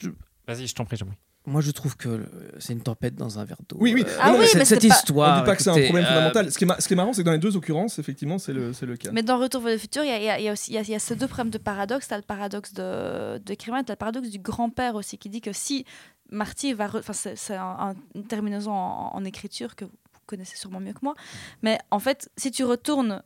[0.47, 0.97] Vas-y, je t'en prie.
[1.45, 2.25] Moi, je trouve que
[2.59, 3.77] c'est une tempête dans un verre d'eau.
[3.79, 4.03] Oui, oui.
[4.07, 5.39] Euh, Ah oui, cette- mais cette pas- On histoire.
[5.41, 6.51] dit pas que c'est un problème euh, fondamental.
[6.51, 8.37] Ce qui, est ma- ce qui est marrant, c'est que dans les deux occurrences, effectivement,
[8.37, 9.11] c'est le, cas.
[9.11, 10.51] Mais dans Retour vers le futur, il y a, il y a- il y a
[10.53, 12.07] aussi il y a, il y a ces deux problèmes de paradoxe.
[12.07, 15.41] Tu as le paradoxe de, de tu as le paradoxe du grand-père aussi, qui dit
[15.41, 15.85] que si
[16.31, 16.85] Marty va.
[16.93, 19.91] Enfin, c'est un- un- une terminaison en, en écriture que vous
[20.25, 21.13] connaissez sûrement mieux que moi.
[21.61, 23.21] Mais en fait, si tu retournes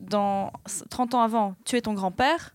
[0.00, 0.52] dans
[0.90, 2.54] 30 ans avant, tuer ton grand-père,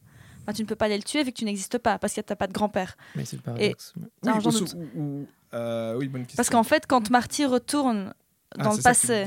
[0.50, 2.22] bah, tu ne peux pas aller le tuer vu que tu n'existes pas, parce que
[2.22, 2.98] tu n'as pas de grand-père.
[3.16, 3.94] Mais c'est le paradoxe.
[3.98, 4.32] Oui,
[4.76, 6.38] ou- ou- ou- euh, oui, bonne question.
[6.38, 8.14] Parce qu'en fait, quand Marty retourne
[8.58, 9.26] Ah, dans le passé,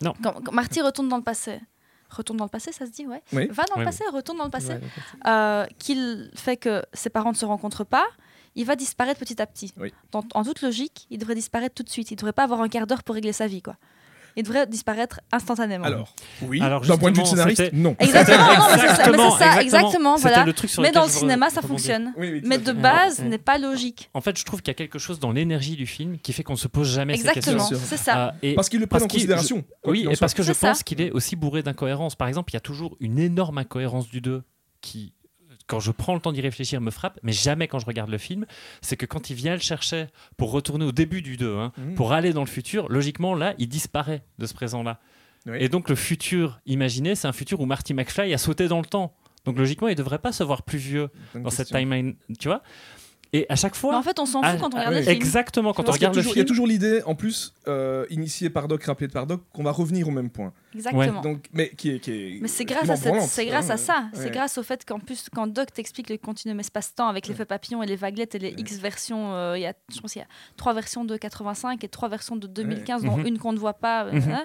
[0.00, 0.14] l'heure.
[0.22, 1.60] quand, quand Marty retourne dans le passé,
[2.10, 3.22] retourne dans le passé, ça se dit, ouais.
[3.32, 3.46] Oui.
[3.48, 4.74] Va dans le passé, retourne dans le passé.
[5.26, 8.06] Euh, qu'il fait que ses parents ne se rencontrent pas,
[8.54, 9.74] il va disparaître petit à petit.
[9.78, 9.92] Oui.
[10.12, 12.10] Dans- en toute logique, il devrait disparaître tout de suite.
[12.10, 13.62] Il ne devrait pas avoir un quart d'heure pour régler sa vie.
[13.62, 13.76] Quoi.
[14.36, 15.84] Il devrait disparaître instantanément.
[15.84, 17.94] Alors, oui, Alors, d'un point de vue de scénariste, non.
[18.00, 20.44] exactement, non, mais c'est ça, mais Exactement, ça, exactement, C'était voilà.
[20.44, 22.12] le truc sur Mais dans le je cinéma, ça fonctionne.
[22.16, 24.10] Oui, oui, tout Mais de base, n'est pas logique.
[24.12, 26.42] En fait, je trouve qu'il y a quelque chose dans l'énergie du film qui fait
[26.42, 27.52] qu'on se pose jamais ces questions.
[27.52, 27.86] Exactement, Bien sûr.
[27.86, 28.28] c'est ça.
[28.28, 29.62] Euh, et Parce qu'ils le parce en qu'il- considération.
[29.82, 32.16] quoi oui, qu'il et parce que je pense qu'il est aussi bourré d'incohérences.
[32.16, 34.42] Par exemple, il y a toujours une énorme incohérence du 2
[34.80, 35.12] qui,
[35.66, 38.18] quand je prends le temps d'y réfléchir, me frappe, mais jamais quand je regarde le
[38.18, 38.44] film.
[38.82, 40.06] C'est que quand il vient le chercher
[40.36, 41.94] pour retourner au début du 2, hein, Mhm.
[41.94, 45.00] pour aller dans le futur, logiquement, là, il disparaît de ce présent-là.
[45.46, 45.56] Oui.
[45.60, 48.86] Et donc, le futur imaginé, c'est un futur où Marty McFly a sauté dans le
[48.86, 49.14] temps.
[49.44, 52.48] Donc, logiquement, il ne devrait pas se voir plus vieux Bonne dans cette timeline, tu
[52.48, 52.62] vois
[53.36, 53.90] Et à chaque fois.
[53.92, 55.00] Mais en fait, on s'en fout Ah, quand on ah, regarde oui.
[55.00, 55.16] le film.
[55.16, 58.68] Exactement, quand on regarde le Il y a toujours l'idée, en plus, euh, initiée par
[58.68, 60.52] Doc, rappelée par Doc, qu'on va revenir au même point.
[60.74, 61.20] Exactement.
[61.20, 63.70] Donc, mais qui est, qui est Mais c'est grâce, à, extrêmement cette- c'est branlante, grâce
[63.88, 64.00] à hein.
[64.12, 64.18] ça.
[64.18, 64.30] C'est Ouais.
[64.30, 67.86] grâce au fait qu'en plus, quand Doc t'explique le continuum espace-temps avec l'effet papillon et
[67.86, 70.28] les vaguelettes et les X versions, euh, il y a, je pense qu'il y a
[70.56, 73.26] trois versions de 85 et trois versions de 2015, dont Mhm.
[73.26, 74.04] une qu'on ne voit pas.
[74.04, 74.44] euh, Mhm.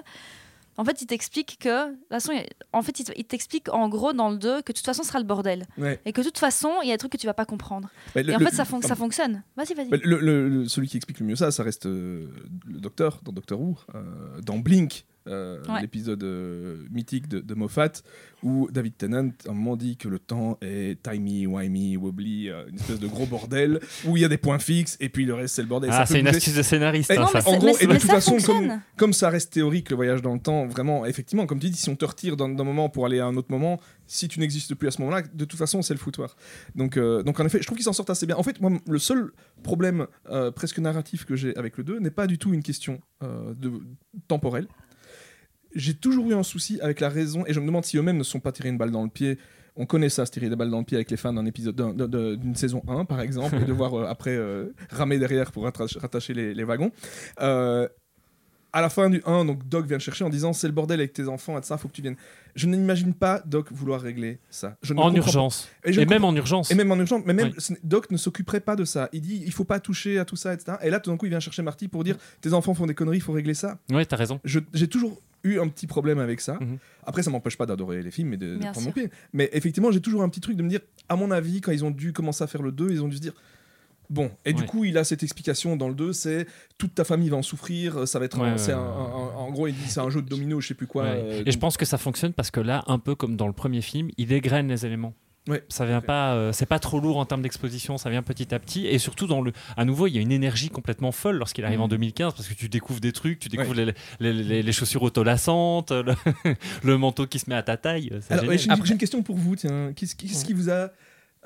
[0.80, 2.32] En fait, il t'explique que, de toute façon,
[2.72, 5.02] en fait, il te- il t'explique en gros dans le 2 que de toute façon,
[5.02, 5.66] ce sera le bordel.
[5.76, 6.00] Ouais.
[6.06, 7.90] Et que de toute façon, il y a des trucs que tu vas pas comprendre.
[8.14, 9.42] Le- et en le- fait, ça, fon- ça fonctionne.
[9.56, 9.88] Vas-y, vas-y.
[10.02, 12.28] Le- celui qui explique le mieux ça, ça reste euh,
[12.66, 15.82] le docteur dans Doctor Who, euh, dans Blink, euh, Ouais.
[15.82, 17.92] l'épisode euh, mythique de, de Moffat,
[18.42, 22.66] où David Tennant à un moment dit que le temps est timey, wimey, wobbly, euh,
[22.68, 25.34] une espèce de gros bordel, où il y a des points fixes, et puis le
[25.34, 25.90] reste c'est le bordel.
[25.90, 27.10] Ça Ah, c'est une astuce de scénariste.
[27.10, 27.48] Eh, hein, non, ça.
[27.48, 28.36] en gros, mais et de toute façon,
[28.96, 31.88] comme, ça reste théorique, le voyage dans le temps, vraiment, effectivement, comme tu dis, si
[31.88, 34.74] on te retire d'un d'un moment pour aller à un autre moment, si tu n'existes
[34.74, 36.36] plus à ce moment-là, de toute façon, c'est le foutoir.
[36.74, 38.36] Donc, euh, donc en effet, je trouve qu'ils s'en sortent assez bien.
[38.36, 39.30] En fait, moi, le seul
[39.62, 43.00] problème euh, presque narratif que j'ai avec le 2 n'est pas du tout une question
[43.22, 43.72] euh, de,
[44.28, 44.66] temporelle.
[45.74, 48.22] J'ai toujours eu un souci avec la raison, et je me demande si eux-mêmes ne
[48.24, 49.38] sont pas tirés une balle dans le pied.
[49.76, 51.76] On connaît ça, se tirer des balles dans le pied avec les fans d'un épisode,
[51.76, 55.52] d'un- d'un- d'un- d'une saison 1, par exemple, et devoir euh, après euh, ramer derrière
[55.52, 56.90] pour rattacher les, les wagons.
[57.40, 57.88] Euh,
[58.72, 61.00] à la fin du 1, donc Doc vient le chercher en disant c'est le bordel
[61.00, 62.14] avec tes enfants et ça, faut que tu viennes.
[62.54, 64.76] Je n'imagine pas Doc vouloir régler ça.
[64.82, 65.68] Je En urgence.
[65.82, 65.90] pas.
[65.90, 66.70] Et, je même en urgence.
[66.70, 67.76] Et même en urgence, mais même Oui.
[67.82, 69.08] Doc ne s'occuperait pas de ça.
[69.12, 70.78] Il dit il faut pas toucher à tout ça, etc.
[70.82, 72.94] Et là, tout d'un coup, il vient chercher Marty pour dire tes enfants font des
[72.94, 73.78] conneries, il faut régler ça.
[73.90, 74.40] Ouais, t'as raison.
[74.44, 76.54] J'ai toujours eu un petit problème avec ça.
[76.60, 76.78] Mhm.
[77.04, 79.10] Après, ça m'empêche pas d'adorer les films et de, prendre mon pied.
[79.32, 81.84] Mais effectivement, j'ai toujours un petit truc de me dire, à mon avis, quand ils
[81.84, 83.32] ont dû commencer à faire le 2, ils ont dû se dire.
[84.10, 86.46] Bon, et du coup, il a cette explication dans le 2, c'est
[86.78, 88.40] toute ta famille va en souffrir, ça va être.
[88.40, 90.88] un- Ouais, un- en gros, il dit c'est un jeu de domino, je sais plus
[90.88, 91.04] quoi.
[91.04, 91.10] Ouais.
[91.14, 93.52] euh, Et je pense que ça fonctionne parce que là, un peu comme dans le
[93.52, 95.14] premier film, il dégraine les éléments.
[95.48, 95.64] Ouais.
[95.68, 98.58] Ça vient pas, euh, c'est pas trop lourd en termes d'exposition, ça vient petit à
[98.58, 98.86] petit.
[98.86, 101.80] Et surtout, dans le, à nouveau, il y a une énergie complètement folle lorsqu'il arrive
[101.80, 105.02] en 2015 parce que tu découvres des trucs, tu découvres les, les, les- les chaussures
[105.02, 106.14] autolassantes, le,
[106.84, 108.10] le manteau qui se met à ta taille.
[108.28, 109.92] Alors, ouais, j'ai une- j'ai une question pour vous, tiens.
[109.96, 110.90] Qu'est-ce qu'est-ce qui vous a.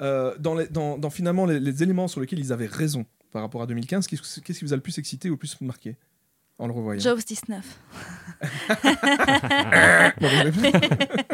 [0.00, 3.42] euh, dans, les- dans, dans finalement les, les éléments sur lesquels ils avaient raison par
[3.42, 5.96] rapport à 2015, qu'est-ce qu'est-ce qui vous a le plus excité ou le plus marqué
[6.58, 7.00] en le revoyant?
[7.00, 7.64] Jaws 19.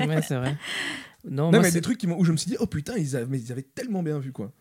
[0.06, 0.56] Ouais, c'est vrai.
[1.24, 3.16] Non, Non, moi, mais des trucs qui où je me suis dit, oh putain, ils
[3.16, 4.52] avaient, mais ils avaient tellement bien vu quoi.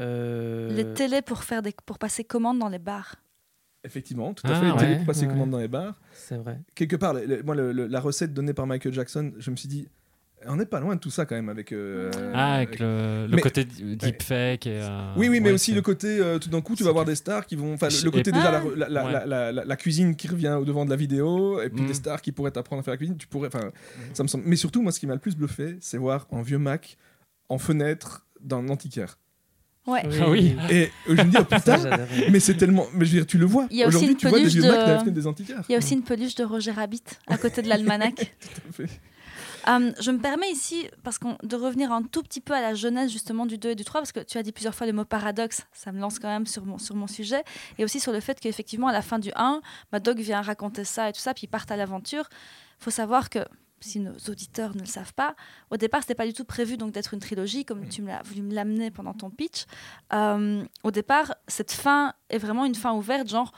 [0.00, 3.16] euh, Les télés pour, faire des, pour passer commande dans les bars.
[3.84, 4.66] Effectivement, tout à Ah, fait.
[4.70, 5.32] Les télé ouais, pour passer ouais.
[5.32, 6.00] commande dans les bars.
[6.14, 6.60] C'est vrai.
[6.74, 9.56] Quelque part, le- le- moi, le- le- la recette donnée par Michael Jackson, je me
[9.56, 9.88] suis dit,
[10.46, 11.72] on n'est pas loin de tout ça quand même avec.
[11.72, 14.66] euh, Ah, avec avec- le, le Mais- côté deepfake.
[14.66, 16.92] Et, euh, Oui, oui, mais ouais, aussi le côté, euh, tout d'un coup, tu vas
[16.92, 17.74] voir des stars qui vont.
[17.74, 18.62] Enfin, le, côté déjà, la, Ah.
[18.76, 19.12] la- la- Ouais.
[19.12, 21.86] la- la- la- la cuisine qui revient au devant de la vidéo, et puis Mm.
[21.88, 23.16] des stars qui pourraient t'apprendre à faire la cuisine.
[23.16, 23.48] Tu pourrais.
[23.48, 23.70] Enfin,
[24.14, 24.44] ça me semble.
[24.46, 26.96] Mais surtout, moi, ce qui m'a le plus bluffé, c'est voir un vieux Mac
[27.48, 29.18] en fenêtre d'un antiquaire.
[29.84, 30.02] Ouais.
[30.20, 30.54] Ah oui.
[30.70, 30.86] Et euh,
[31.16, 31.76] je me dis, oh, putain,
[32.30, 32.86] mais c'est tellement.
[32.94, 33.66] Mais je veux dire, tu le vois.
[33.68, 34.98] Il y a aussi Aujourd'hui, une tu vois des peluche vieux de- Mac dans la
[35.00, 35.62] fenêtre des antiquaires.
[35.68, 38.14] Il y a aussi une peluche de Roger Rabbit à côté de l'almanach.
[38.14, 38.22] Tout
[38.68, 39.00] à fait.
[39.68, 43.10] Euh, je me permets ici parce de revenir un tout petit peu à la jeunesse
[43.10, 45.04] justement du 2 et du 3 parce que tu as dit plusieurs fois le mot
[45.04, 47.44] paradoxe, ça me lance quand même sur mon, sur mon sujet
[47.78, 49.60] et aussi sur le fait qu'effectivement à la fin du 1,
[49.92, 52.28] ma dog vient raconter ça et tout ça puis ils partent à l'aventure.
[52.78, 53.40] faut savoir que
[53.80, 55.34] si nos auditeurs ne le savent pas,
[55.70, 58.22] au départ c'était pas du tout prévu donc d'être une trilogie comme tu me l'as
[58.22, 59.64] voulu me l'amener pendant ton pitch.
[60.12, 63.52] Euh, au départ cette fin est vraiment une fin ouverte genre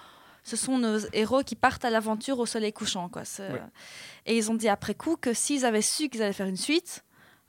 [0.44, 3.22] ce sont nos héros qui partent à l'aventure au soleil couchant quoi.
[3.40, 3.60] Ouais.
[4.26, 7.02] Et ils ont dit après coup que s'ils avaient su qu'ils allaient faire une suite,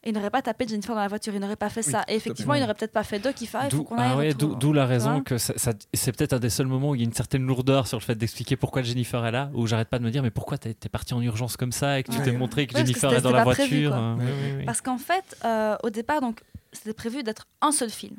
[0.08, 2.04] ils n'auraient pas tapé Jennifer dans la voiture, ils n'auraient pas fait Oui, ça.
[2.08, 3.96] Et effectivement, ils n'auraient peut-être pas fait deux qui fait, ah, il faut D'où qu'on
[3.98, 4.34] ah ouais,
[4.74, 7.06] la raison que ça- ça- c'est peut-être un des seuls moments où il y a
[7.08, 10.04] une certaine lourdeur sur le fait d'expliquer pourquoi Jennifer est là, où j'arrête pas de
[10.04, 12.24] me dire mais pourquoi t'es t'es parti en urgence comme ça et que tu Ouais.
[12.24, 13.96] t'es montré que Ouais, que Jennifer c'était- est dans la prévu, voiture.
[13.96, 14.66] euh, oui, oui.
[14.66, 16.40] Parce qu'en fait, euh, au départ, donc,
[16.72, 18.18] c'était prévu d'être un seul film.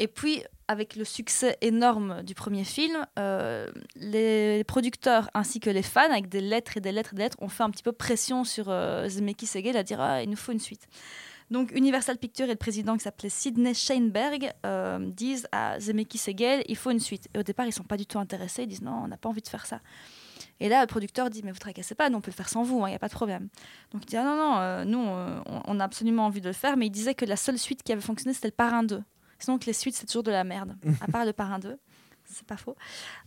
[0.00, 0.42] Et puis,
[0.72, 6.28] avec le succès énorme du premier film, euh, les producteurs ainsi que les fans, avec
[6.28, 8.68] des lettres et des lettres et des lettres, ont fait un petit peu pression sur
[8.68, 10.88] euh, Zemeckis et à dire ah, il nous faut une suite.
[11.50, 16.64] Donc Universal Pictures et le président qui s'appelait Sidney Sheinberg euh, disent à Zemeckis et
[16.66, 17.28] il faut une suite.
[17.34, 19.28] Et au départ, ils sont pas du tout intéressés, ils disent non, on n'a pas
[19.28, 19.80] envie de faire ça.
[20.58, 22.62] Et là, le producteur dit mais vous tracassez pas, nous on peut le faire sans
[22.62, 23.48] vous, il n'y a pas de problème.
[23.92, 26.54] Donc il dit ah non, non, euh, nous on, on a absolument envie de le
[26.54, 29.02] faire, mais il disait que la seule suite qui avait fonctionné c'était le Parrain 2.
[29.42, 31.76] Sinon que les suites c'est toujours de la merde, à part le Parrain 2.
[32.24, 32.76] C'est pas faux.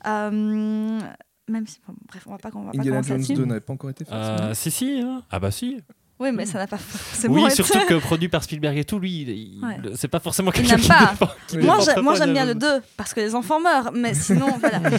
[0.07, 0.99] Euh,
[1.47, 3.33] même si, bon, bref, on va pas, on va pas Indiana commencer Jones là-dessus.
[3.35, 4.11] 2 n'avait pas encore été fait.
[4.13, 4.99] Euh, si, si.
[5.03, 5.21] hein.
[5.29, 5.79] Ah bah si.
[6.17, 8.97] Oui, mais ça n'a pas forcément Oui, été- surtout que produit par Spielberg et tout,
[8.99, 9.77] lui, il- il- Ouais.
[9.95, 11.35] c'est pas forcément Il quelqu'un n'aime qui pas.
[11.47, 14.47] qui Moi, pas j'aime bien le Indiana 2 parce que les enfants meurent, mais sinon,
[14.57, 14.97] voilà, vous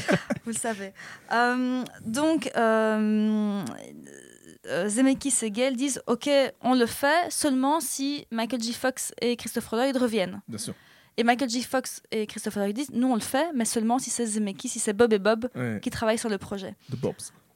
[0.49, 0.93] le savez.
[1.33, 3.65] Euh, donc, euh,
[4.69, 6.29] euh, Zemeckis et Gale disent Ok,
[6.61, 8.73] on le fait seulement si Michael J.
[8.75, 10.43] Fox et Christopher Lloyd reviennent.
[10.49, 10.75] Bien sûr.
[11.19, 11.63] Et Michael J.
[11.63, 14.79] Fox et Christopher Lloyd disent Nous, on le fait, mais seulement si c'est Zemeckis, si
[14.79, 15.81] c'est Bob et Bob Ouais.
[15.83, 17.15] qui travaillent sur le projet The Bobs.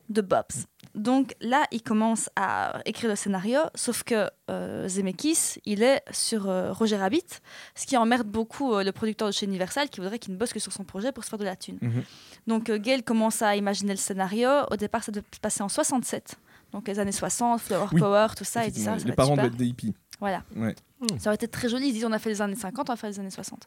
[0.08, 0.66] de Bob's.
[0.96, 6.48] Donc là, il commence à écrire le scénario, sauf que euh, Zemeckis, il est sur
[6.50, 7.22] euh, Roger Rabbit,
[7.76, 10.52] ce qui emmerde beaucoup euh, le producteur de chez Universal qui voudrait qu'il ne bosse
[10.52, 11.78] que sur son projet pour se faire de la thune.
[11.80, 12.02] Mhm.
[12.48, 14.48] Donc euh, Gale commence à imaginer le scénario.
[14.70, 16.34] Au départ, ça devait se passer en 67,
[16.72, 18.66] donc les années 60, Flower Oui, Power, tout ça.
[18.66, 19.94] Il dit ça, les parents être des hippies.
[20.18, 20.42] Voilà.
[20.56, 20.74] Ouais.
[21.18, 21.88] Ça aurait été très joli.
[21.88, 23.66] Ils disent on a fait les années 50, on va faire les années 60.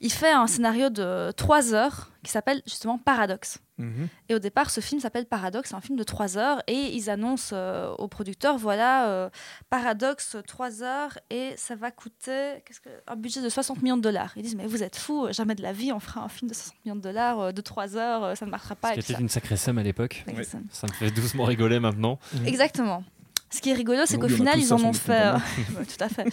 [0.00, 3.58] Il fait un scénario de 3 heures qui s'appelle justement Paradoxe.
[3.78, 4.08] Mhm.
[4.28, 7.10] Et au départ, ce film s'appelle Paradoxe, c'est un film de 3 heures, et ils
[7.10, 9.30] annoncent euh, aux producteurs, voilà, euh,
[9.68, 14.32] Paradoxe, 3 heures, et ça va coûter que, un budget de 60 millions de dollars.
[14.36, 16.54] Ils disent, mais vous êtes fous, jamais de la vie, on fera un film de
[16.54, 18.88] 60 millions de dollars, euh, de 3 heures, euh, ça ne marchera pas.
[18.88, 19.20] Ce et qui tout était ça.
[19.20, 20.24] une sacrée somme à l'époque.
[20.70, 22.18] Ça me fait doucement rigoler maintenant.
[22.46, 23.04] Exactement.
[23.50, 25.30] Ce qui est rigolo, c'est qu'au final, ils en ont fait...
[25.78, 26.26] Ouais, tout à fait.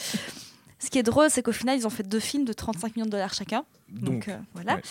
[0.79, 3.05] Ce qui est drôle, c'est qu'au final, ils ont fait deux films de 35 millions
[3.05, 3.63] de dollars chacun.
[3.89, 4.75] Donc, Donc, euh, voilà.
[4.75, 4.81] ouais.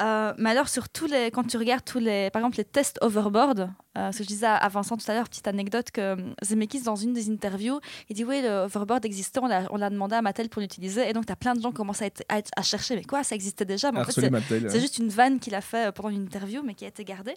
[0.00, 2.98] Euh, mais alors, sur tous les, quand tu regardes tous les, par exemple, les tests
[3.02, 3.68] overboard,
[3.98, 6.82] euh, ce que je disais à Vincent tout à l'heure, petite anecdote que euh, Zemeckis,
[6.82, 7.78] dans une des interviews,
[8.08, 11.06] il dit Oui, le overboard existait, on l'a demandé à Mattel pour l'utiliser.
[11.10, 12.96] Et donc, tu as plein de gens qui commencent à, être- à, être- à chercher
[12.96, 13.92] Mais quoi, ça existait déjà?
[13.92, 14.30] Mais en fait, harceler
[14.70, 17.04] c'est- juste une vanne qu'il a fait euh, pendant une interview, mais qui a été
[17.04, 17.34] gardée.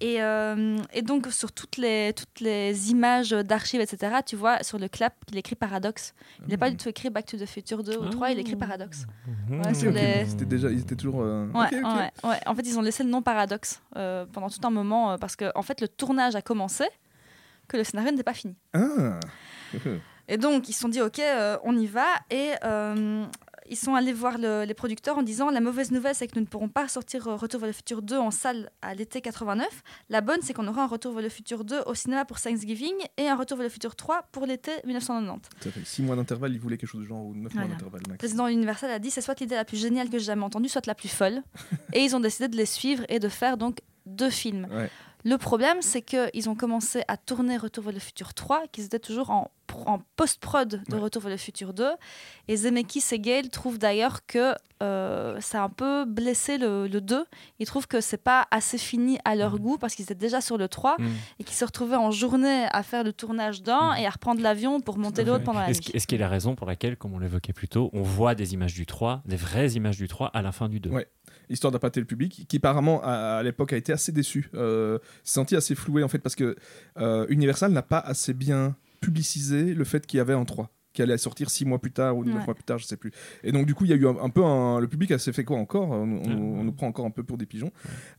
[0.00, 4.78] Et, euh, et donc, sur toutes les, toutes les images d'archives, etc., tu vois, sur
[4.78, 6.14] le clap, il écrit Paradox.
[6.46, 8.56] Il n'a pas du tout écrit Back to the Future 2 ou 3, il écrit
[8.56, 9.06] Paradox.
[9.48, 11.22] Ouais, Ok, sur ok, les- C'était déjà, ils étaient toujours.
[11.22, 12.40] euh, Ouais, ouais, ouais.
[12.46, 15.36] En fait, ils ont laissé le nom Paradox euh, pendant tout un moment euh, parce
[15.36, 16.84] que, en fait, le tournage a commencé,
[17.68, 18.56] que le scénario n'était pas fini.
[18.74, 19.18] Ah.
[20.28, 22.06] Et donc, ils se sont dit, OK, euh, on y va.
[22.30, 23.24] Et euh,
[23.70, 26.42] ils sont allés voir le- les producteurs en disant, la mauvaise nouvelle, c'est que nous
[26.42, 29.66] ne pourrons pas sortir euh, Retour vers le futur 2 en salle à l'été 89.
[30.10, 32.92] La bonne, c'est qu'on aura un Retour vers le futur 2 au cinéma pour Thanksgiving
[33.16, 35.48] et un Retour vers le futur 3 pour l'été 1990.
[35.62, 37.68] Ça fait 6 mois d'intervalle, ils voulaient quelque chose de genre, ou 9 mois Voilà.
[37.68, 40.44] d'intervalle Le président Universal a dit, c'est soit l'idée la plus géniale que j'ai jamais
[40.44, 41.42] entendue, soit la plus folle.
[41.92, 44.68] et ils ont décidé de les suivre et de faire donc deux films.
[44.70, 44.90] Ouais.
[45.26, 48.98] Le problème, c'est qu'ils ont commencé à tourner Retour vers le futur 3, qu'ils étaient
[48.98, 49.50] toujours en,
[49.86, 51.00] en post-prod de Ouais.
[51.00, 51.84] Retour vers le futur 2.
[52.48, 57.00] Et Zemeckis et Gale trouvent d'ailleurs que euh, ça a un peu blessé le, le
[57.00, 57.24] 2.
[57.58, 60.58] Ils trouvent que c'est pas assez fini à leur goût parce qu'ils étaient déjà sur
[60.58, 61.08] le 3 Mhm.
[61.38, 63.98] et qu'ils se retrouvaient en journée à faire le tournage d'un Mhm.
[64.02, 65.90] et à reprendre l'avion pour monter l'autre pendant la Est-ce nuit.
[65.94, 68.34] est-ce qu'il y a la raison pour laquelle, comme on l'évoquait plus tôt, on voit
[68.34, 71.08] des images du 3, des vraies images du 3 à la fin du 2 Ouais.
[71.50, 75.34] Histoire d'appâter le public, qui apparemment à, à l'époque a été assez déçu, euh, s'est
[75.34, 76.56] senti assez floué en fait, parce que
[76.98, 81.02] euh, Universal n'a pas assez bien publicisé le fait qu'il y avait un 3 qui
[81.02, 82.44] allait sortir 6 mois plus tard ou 9 Ouais.
[82.44, 83.10] mois plus tard, je sais plus.
[83.42, 84.78] Et donc du coup, il y a eu un, un peu un...
[84.78, 86.32] Le public s'est fait quoi encore on, on- Ouais.
[86.60, 87.72] on nous prend encore un peu pour des pigeons.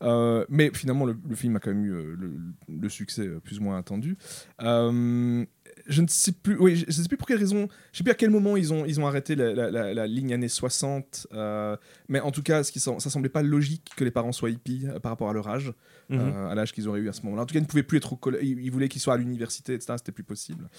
[0.03, 2.33] Euh, mais finalement, le, le film a quand même eu euh, le,
[2.67, 4.17] le succès euh, plus ou moins attendu.
[4.61, 5.45] Euh,
[5.87, 8.11] je ne sais plus, oui, je, je sais plus pour quelle raison, je sais plus
[8.11, 11.27] à quel moment ils ont, ils ont arrêté la, la- la- la ligne années 60.
[11.33, 11.77] euh,
[12.09, 14.87] mais en tout cas, ce qui, ça semblait pas logique que les parents soient hippies
[14.87, 15.73] euh, par rapport à leur âge,
[16.09, 16.19] Mhm.
[16.19, 17.43] euh, à l'âge qu'ils auraient eu à ce moment-là.
[17.43, 19.13] En tout cas, ils ne pouvaient plus être au collège, ils, ils voulaient qu'ils soient
[19.15, 19.93] à l'université, etc.
[19.97, 20.69] C'était plus possible.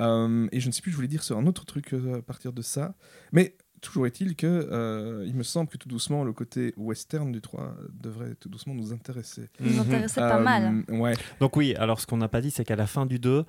[0.00, 2.22] Euh, et je ne sais plus, je voulais dire sur un autre truc euh, à
[2.22, 2.94] partir de ça.
[3.32, 7.40] Mais toujours est-il que euh, il me semble que tout doucement, le côté western du
[7.40, 9.50] 3 devrait tout doucement nous intéresser.
[9.60, 10.84] Nous intéressaient pas Euh, mal.
[10.88, 11.14] Ouais.
[11.40, 13.44] Donc oui, alors ce qu'on n'a pas dit, c'est qu'à la fin du 2, euh,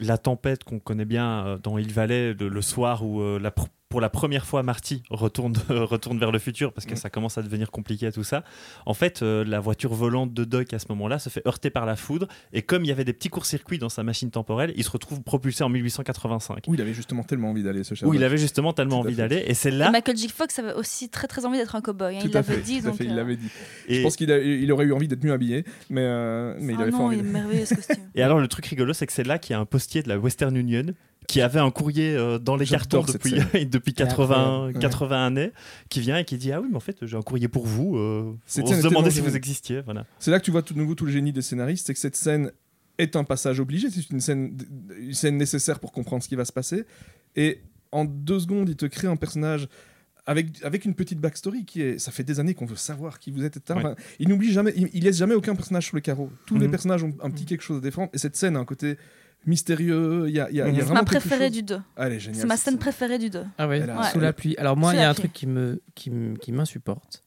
[0.00, 3.50] la tempête qu'on connaît bien euh, dans Hill Valley, le, le soir où euh, la
[3.92, 6.96] pour la première fois Marty retourne, retourne vers le futur parce que Mm.
[6.96, 8.42] ça commence à devenir compliqué tout ça.
[8.86, 11.84] En fait, euh, la voiture volante de Doc à ce moment-là se fait heurter par
[11.84, 14.82] la foudre et comme il y avait des petits courts-circuits dans sa machine temporelle, il
[14.84, 16.64] se retrouve propulsé en 1885.
[16.68, 19.14] Où il avait justement tellement envie d'aller, ce Où il avait justement tellement à envie
[19.14, 20.28] d'aller et c'est Et là Michael J.
[20.30, 22.16] Fox avait aussi très très envie d'être un cowboy.
[22.16, 22.20] hein.
[22.24, 22.80] Il à l'avait dit.
[22.80, 23.48] tout à donc, fait, il euh, l'avait dit.
[23.88, 26.72] et, Je pense qu'il a- il aurait eu envie d'être mieux habillé, mais, euh, mais
[26.72, 27.16] il ah avait pas non, envie.
[27.18, 27.96] il est merveilleux ce costume.
[28.14, 30.08] et alors le truc rigolo c'est que c'est là qu'il y a un postier de
[30.08, 30.86] la Western Union
[31.32, 33.32] qui avait un courrier euh, dans les cartons depuis,
[33.66, 34.78] depuis 80, incroyable.
[34.78, 35.52] 80 années,
[35.88, 37.96] qui vient et qui dit Ah oui, mais en fait, j'ai un courrier pour vous.
[37.96, 39.80] euh, on se demandait si vous existiez.
[39.80, 40.04] Voilà.
[40.18, 42.00] C'est là que tu vois tout de nouveau tout le génie des scénaristes, c'est que
[42.00, 42.52] cette scène
[42.98, 44.56] est un passage obligé, c'est une scène,
[44.98, 46.84] une scène nécessaire pour comprendre ce qui va se passer.
[47.36, 49.68] Et en deux secondes, il te crée un personnage
[50.26, 51.98] avec, avec une petite backstory qui est.
[51.98, 53.78] Ça fait des années qu'on veut savoir qui vous êtes, etc.
[53.78, 53.84] Ouais.
[53.92, 56.30] Enfin, il n'oublie jamais, il, il laisse jamais aucun personnage sur le carreau.
[56.46, 56.70] Tous les Mhm.
[56.70, 58.10] personnages ont un petit quelque chose à défendre.
[58.12, 58.98] Et cette scène a un côté
[59.46, 60.24] mystérieux.
[60.28, 60.84] Il y a, y a, y a.
[60.86, 61.80] C'est ma préférée du 2.
[61.96, 62.40] Ah, elle est géniale.
[62.40, 63.44] C'est ma scène préférée du 2.
[63.58, 64.56] Ah ouais, sous la pluie.
[64.58, 65.22] Alors moi, il y a un pluie.
[65.22, 67.21] truc qui me qui m'insupporte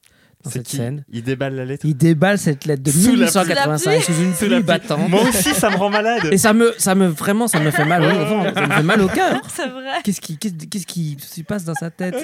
[0.46, 1.04] dans cette qui scène.
[1.12, 1.86] Il déballe la lettre.
[1.86, 3.44] Il déballe cette lettre de Sous la pluie.
[3.44, 5.10] 1885 sous une pluie battante.
[5.10, 6.30] Moi aussi, ça me rend malade.
[6.32, 8.04] Et ça me, ça me vraiment, ça me fait mal.
[8.04, 9.42] au ventre, ça me fait mal au cœur.
[9.54, 10.00] C'est vrai.
[10.04, 12.16] Qu'est-ce qui, qu'est-ce, qui se passe dans sa tête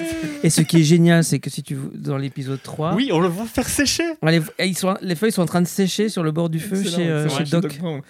[0.42, 3.28] Et ce qui est génial, c'est que si tu dans l'épisode 3, Oui, on le
[3.28, 4.04] voit faire sécher.
[4.22, 6.80] les, ils sont, les feuilles sont en train de sécher sur le bord du feu
[6.80, 7.78] Excellent, chez, euh, chez chez Doc.
[7.78, 8.00] Brown.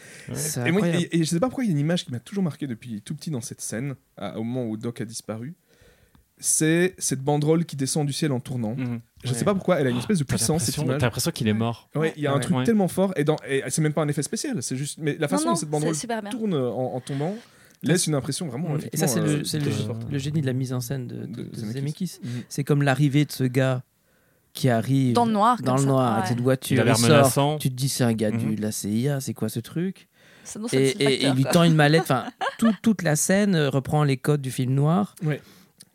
[0.66, 2.20] Et, moi, et, et je sais pas pourquoi il y a une image qui m'a
[2.20, 5.54] toujours marqué depuis tout petit dans cette scène, à- au moment où Doc a disparu.
[6.38, 8.74] C'est cette banderole qui descend du ciel en tournant.
[8.76, 9.00] Mhm.
[9.24, 9.34] Je Ouais.
[9.38, 11.88] sais pas pourquoi, elle a une espèce de puissance t'as l'impression qu'il est mort.
[11.94, 12.40] Ouais, il y a un Ouais.
[12.40, 12.64] truc Ouais.
[12.64, 15.28] tellement fort et, dans, et c'est même pas un effet spécial, c'est juste mais la
[15.28, 17.34] façon non, dont non, cette banderole tourne en, en tombant
[17.84, 18.76] laisse une impression vraiment.
[18.92, 21.42] Et ça, c'est le, euh, le, génie de la mise en scène de, de, De
[21.42, 21.72] de Zemeckis.
[21.80, 22.18] Zemeckis.
[22.22, 22.42] Mhm.
[22.48, 23.82] C'est comme l'arrivée de ce gars
[24.54, 25.60] qui arrive Dans le noir.
[25.62, 25.86] dans le ça.
[25.86, 26.28] noir avec Ouais.
[26.28, 26.80] cette Il voiture.
[26.80, 27.08] a l'air il sort.
[27.10, 27.58] menaçant.
[27.58, 28.54] Tu te dis, c'est un gars du- Mhm.
[28.56, 30.08] de la CIA, c'est quoi ce truc
[30.72, 32.02] et, il lui tend une mallette.
[32.10, 32.24] Enfin,
[32.58, 35.14] tout- toute la scène reprend les codes du film noir.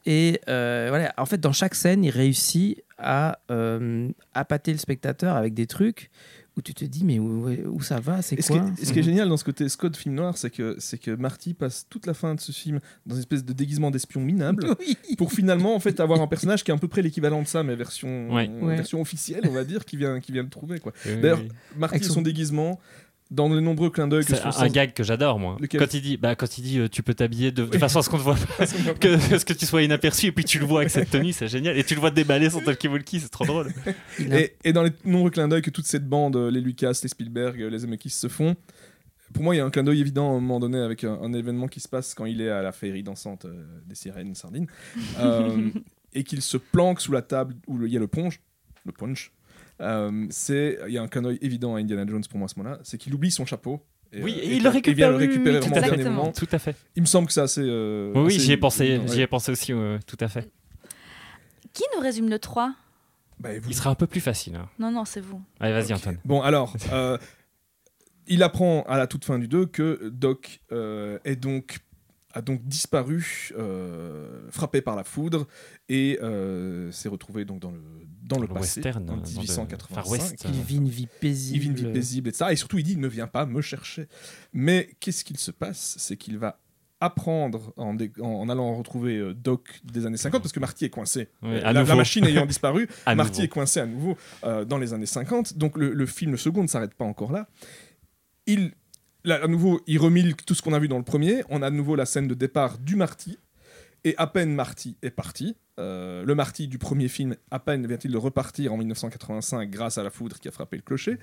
[0.06, 5.36] Et euh, voilà, en fait, dans chaque scène, il réussit à euh, appâter le spectateur
[5.36, 6.10] avec des trucs
[6.58, 8.92] où tu te dis, mais où, où ça va C'est ce, qui quoi est, ce
[8.92, 9.08] qui est Mhm.
[9.10, 12.16] génial dans ce côté Scott film noir, c'est que, c'est que Marty passe toute la
[12.16, 14.98] fin de ce film dans une espèce de déguisement d'espion minable Oui.
[15.18, 17.62] pour finalement en fait avoir un personnage qui est à peu près l'équivalent de ça,
[17.62, 18.50] mais version, Ouais.
[18.50, 18.76] euh, Ouais.
[18.76, 20.80] version officielle, on va dire, qui vient, qui vient le trouver.
[20.80, 20.94] Quoi.
[21.06, 21.50] Oui, D'ailleurs, oui.
[21.78, 22.80] Marty son- son déguisement,
[23.32, 25.58] dans les nombreux clins d'œil que C'est je un, gag que j'adore, moi.
[25.60, 28.00] Lequel Quand il dit, bah, quand il dit euh, tu peux t'habiller de, de façon
[28.00, 28.66] à ce qu'on te voit pas,
[29.00, 31.48] que, ce que tu sois inaperçu, et puis tu le vois avec cette tenue, c'est
[31.48, 31.78] génial.
[31.78, 33.72] Et tu le vois déballer son talkie-walkie, c'est trop drôle.
[34.20, 37.10] Et, et dans les nombreux clins d'œil que toute cette bande, euh, les Lucas, les
[37.10, 38.56] Spielberg, euh, les Zemeckis se font,
[39.34, 41.14] pour moi, il y a un clin d'œil évident à un moment donné avec un,
[41.14, 44.36] un événement qui se passe quand il est à la féerie dansante euh, des sirènes
[44.36, 44.68] sardines
[45.20, 45.70] euh,
[46.14, 48.40] et qu'il se planque sous la table où il y a le punch.
[48.86, 49.32] Le punch.
[49.82, 52.48] Euh, c'est il y a un clin d'œil évident à Indiana Jones pour moi à
[52.50, 53.82] ce moment-là, c'est qu'il oublie son chapeau.
[54.14, 55.94] Oui, euh, et il le vient récupère, le oui, oui, récupérer oui, vraiment tout au
[55.94, 56.04] à fait.
[56.10, 56.32] moment.
[56.32, 56.76] Tout à fait.
[56.96, 57.62] Il me semble que c'est assez.
[57.64, 60.50] euh, Oui, j'y ai pensé, j'y ai pensé aussi, euh, tout à fait.
[61.74, 62.74] Qui nous résume le 3
[63.40, 64.56] Bah, et vous- Il sera un peu plus facile.
[64.56, 64.68] hein.
[64.80, 65.42] Non, non, c'est vous.
[65.60, 66.00] Allez, vas-y, Ok.
[66.00, 66.18] Antoine.
[66.26, 67.18] Bon, alors, euh,
[68.28, 71.80] il apprend à la toute fin du 2 que Doc euh, est donc,
[72.38, 75.48] a donc disparu, euh, frappé par la foudre,
[75.90, 77.82] et euh, s'est retrouvé donc dans le,
[78.24, 79.96] dans le le passé, western, en dans le 1885.
[79.96, 80.46] Far West.
[80.46, 81.56] Il vit une vie paisible.
[81.58, 82.46] Il vit une vie paisible, etc.
[82.52, 84.08] Et surtout, il dit ne viens pas me chercher.
[84.54, 85.96] Mais qu'est-ce qu'il se passe?
[85.98, 86.60] C'est qu'il va
[87.00, 90.86] apprendre en, dé- en- en allant retrouver euh, Doc des années 50 parce que Marty
[90.86, 91.30] est coincé.
[91.44, 93.42] Oui, la, machine ayant disparu, Marty nouveau.
[93.44, 95.58] est coincé à nouveau euh, dans les années 50.
[95.58, 97.48] Donc le, le film, le second, ne s'arrête pas encore là.
[98.48, 98.72] Il,
[99.28, 101.44] là, à nouveau, il remile tout ce qu'on a vu dans le premier.
[101.50, 103.38] On a à nouveau la scène de départ du Marty.
[104.04, 108.12] Et à peine Marty est parti, euh, le Marty du premier film, à peine vient-il
[108.12, 111.18] de repartir en 1985 grâce à la foudre qui a frappé le clocher,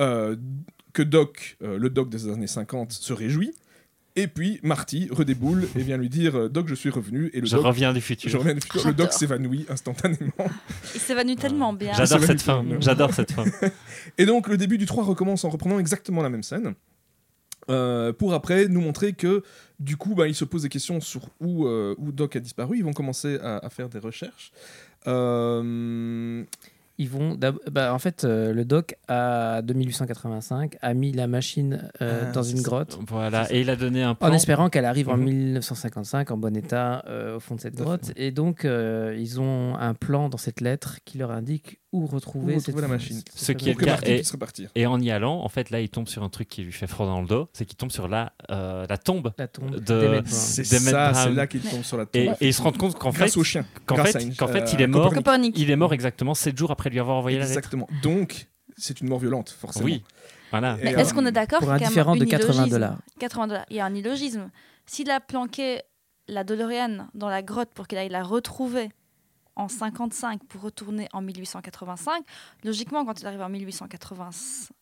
[0.00, 0.34] euh,
[0.92, 3.52] que Doc, euh, le Doc des années 50, se réjouit.
[4.16, 7.30] Et puis Marty redéboule et vient lui dire euh, Doc, je suis revenu.
[7.34, 8.30] Et le Je Doc, reviens du futur.
[8.30, 8.86] je reviens du futur.
[8.86, 10.32] Le Doc s'évanouit instantanément.
[10.94, 11.92] Il s'évanouit tellement bien.
[11.92, 12.64] J'adore cette fin.
[12.80, 13.44] J'adore cette fin.
[14.16, 16.74] Et donc le début du 3 recommence en reprenant exactement la même scène.
[17.70, 19.42] Euh, pour après nous montrer que
[19.80, 22.78] du coup bah, il se pose des questions sur où, euh, où Doc a disparu.
[22.78, 24.52] Ils vont commencer à, à faire des recherches.
[25.06, 26.44] Euh,
[26.98, 27.38] Ils vont.
[27.70, 32.32] bah, en fait, euh, le doc a, de 1885 a mis la machine euh, Ah,
[32.32, 32.62] dans une ça.
[32.62, 32.98] grotte.
[33.06, 33.52] Voilà.
[33.52, 34.30] Et il a donné un plan.
[34.30, 35.24] En espérant qu'elle arrive en Mhm.
[35.24, 38.12] 1955 en bon état euh, au fond de cette à grotte.
[38.16, 42.54] Et donc, euh, ils ont un plan dans cette lettre qui leur indique où retrouver,
[42.54, 43.16] Où cette retrouver la machine.
[43.16, 43.96] cette Ce qui est le cas
[44.32, 44.70] repartir.
[44.74, 46.86] Et en y allant, en fait, là, il tombe sur un truc qui lui fait
[46.86, 47.48] froid dans le dos.
[47.52, 49.32] C'est qu'il tombe sur la, euh, la tombe.
[49.38, 50.22] la tombe de-.
[50.26, 52.36] C'est ça, c'est là qu'il tombe sur la Et, tombe.
[52.40, 53.64] et il se rend compte qu'en fait, grâce au chien.
[53.86, 55.12] qu'en fait, une- qu'en fait, euh, il est mort.
[55.12, 55.58] Copernic.
[55.58, 57.56] Il est mort exactement 7 jours après lui avoir envoyé la lettre.
[57.58, 57.88] Exactement.
[58.02, 59.84] Donc c'est une mort violente, forcément.
[59.86, 60.02] Oui.
[60.50, 60.76] Voilà.
[60.80, 62.98] Et, Mais euh, est-ce qu'on est d'accord pour un différent de un 80 illogisme dollars.
[63.18, 63.66] 80 dollars.
[63.70, 64.50] Il y a un illogisme.
[64.86, 65.80] S'il a planqué
[66.28, 68.90] la DeLorean dans la grotte pour qu'il aille la retrouver
[69.56, 72.22] en 55 pour retourner en 1885,
[72.64, 74.30] logiquement, quand il arrive en 1880,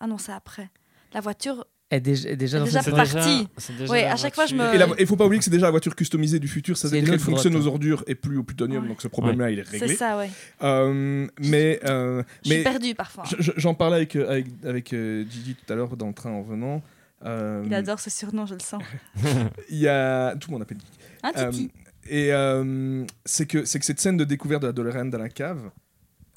[0.00, 0.68] ah non, c'est après.
[1.12, 3.46] La voiture, est déjà, est déjà est déjà partie.
[3.56, 5.66] c'est la à chaque fois, je me- Et il faut pas oublier que c'est déjà
[5.66, 8.82] la voiture customisée du futur, C'est qu'elle autre fonctionne aux ordures et plus au plutonium,
[8.82, 8.88] Ouais.
[8.88, 9.94] donc ce problème-là il est c'est réglé.
[9.94, 10.30] ça, ouais.
[10.62, 13.24] Euh, mais euh, Je suis mais perdue parfois.
[13.30, 16.14] je- je- j'en parlais avec euh, avec, avec euh, Gigi tout à l'heure dans le
[16.14, 16.82] train en venant.
[17.24, 18.82] Euh, Il adore ce surnom, je le sens.
[19.70, 20.90] Il y a tout le monde appelle Gigi.
[21.22, 21.70] Un Euh, titi.
[22.08, 25.28] Et euh, c'est que c'est que cette scène de découverte de la DeLorean dans la
[25.28, 25.70] cave,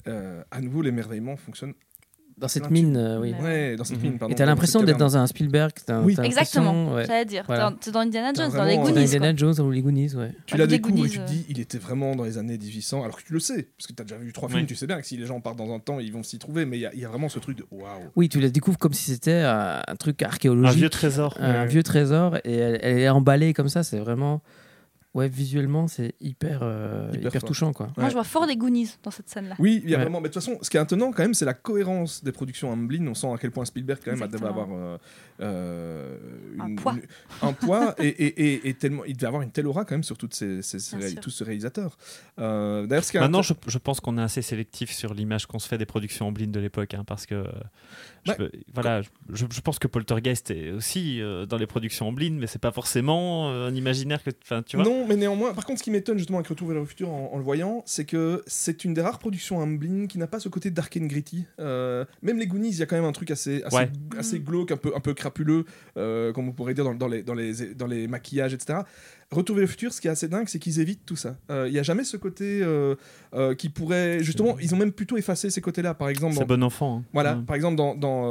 [0.06, 1.74] euh, à nouveau l'émerveillement fonctionne.
[2.36, 3.34] Dans cette mine, euh, oui.
[3.42, 3.74] Ouais.
[3.74, 4.10] Dans cette Mhm.
[4.10, 4.32] mine, pardon.
[4.32, 5.72] Et t'as l'impression d'être dans un Spielberg.
[5.84, 6.14] t'as- Oui.
[6.14, 7.04] t'as Exactement, ouais.
[7.04, 7.42] j'allais dire.
[7.48, 7.70] Voilà.
[7.70, 9.00] Dans- C'est dans Indiana T'as Jones, dans les Dans Goonies.
[9.02, 9.34] Indiana.
[9.34, 10.30] Jones ou les Goonies, ouais.
[10.46, 13.16] Tu la découvres et tu te dis, il était vraiment dans les années 1800, alors
[13.16, 14.66] que tu le sais, parce que tu as déjà vu trois films, Oui.
[14.68, 16.64] tu sais bien que si les gens partent dans un temps, ils vont s'y trouver,
[16.64, 17.88] mais il y, a- il y a vraiment ce truc de waouh.
[18.14, 20.78] Oui, tu la découvres comme si c'était un, un truc Un archéologique.
[20.78, 21.36] vieux trésor.
[21.40, 23.82] un vieux trésor et elle, elle est emballée comme ça.
[23.82, 24.42] C'est vraiment.
[25.14, 27.48] Ouais, visuellement, c'est hyper, euh, Hyper hyper, fort.
[27.48, 27.86] touchant, quoi.
[27.96, 28.10] Moi, Ouais.
[28.10, 29.56] je vois fort les Goonies dans cette scène-là.
[29.58, 30.04] Oui, il y a Ouais.
[30.04, 30.20] vraiment.
[30.20, 32.70] Mais de toute façon, ce qui est étonnant quand même, c'est la cohérence des productions
[32.70, 33.06] Amblin.
[33.08, 34.98] On sent à quel point Spielberg quand même devait avoir euh,
[35.40, 36.16] euh,
[36.60, 36.92] Un poids.
[36.94, 37.02] une-
[37.48, 40.02] un poids et, et- et- et tellement, il devait avoir une telle aura quand même
[40.04, 41.96] sur toutes ces, ces- tous ces réalisateurs.
[42.38, 45.46] Euh, D'ailleurs, ce qui est Maintenant, je, je pense qu'on est assez sélectif sur l'image
[45.46, 47.44] qu'on se fait des productions en blind de l'époque, hein, parce que euh,
[48.28, 48.50] je, Ouais.
[48.50, 52.38] peux- voilà, je, je pense que Poltergeist est aussi euh, dans les productions en blind,
[52.38, 54.84] mais c'est pas forcément euh, un imaginaire que, tu vois.
[54.84, 57.30] Non, mais néanmoins, par contre, ce qui m'étonne justement avec Retour vers le futur en,
[57.32, 60.48] en le voyant, c'est que c'est une des rares productions Amblin qui n'a pas ce
[60.48, 61.44] côté dark and gritty.
[61.60, 63.90] Euh, même les Goonies, il y a quand même un truc assez, assez, Ouais.
[64.18, 64.44] assez Mm.
[64.44, 65.64] glauque, un peu, un peu crapuleux,
[65.96, 68.80] euh, comme on pourrait dire dans, dans les, dans, les, dans les maquillages, etc.
[69.30, 71.36] Retour vers le futur, ce qui est assez dingue, c'est qu'ils évitent tout ça.
[71.50, 72.94] Euh, Il n'y a jamais ce côté euh,
[73.34, 74.22] euh, qui pourrait.
[74.22, 75.92] Justement, ils ont même plutôt effacé ces côtés-là.
[75.92, 76.98] Par exemple, C'est dans- bon enfant.
[77.00, 77.04] hein.
[77.12, 77.42] voilà, Ouais.
[77.46, 77.94] par exemple, dans.
[77.94, 78.22] dans,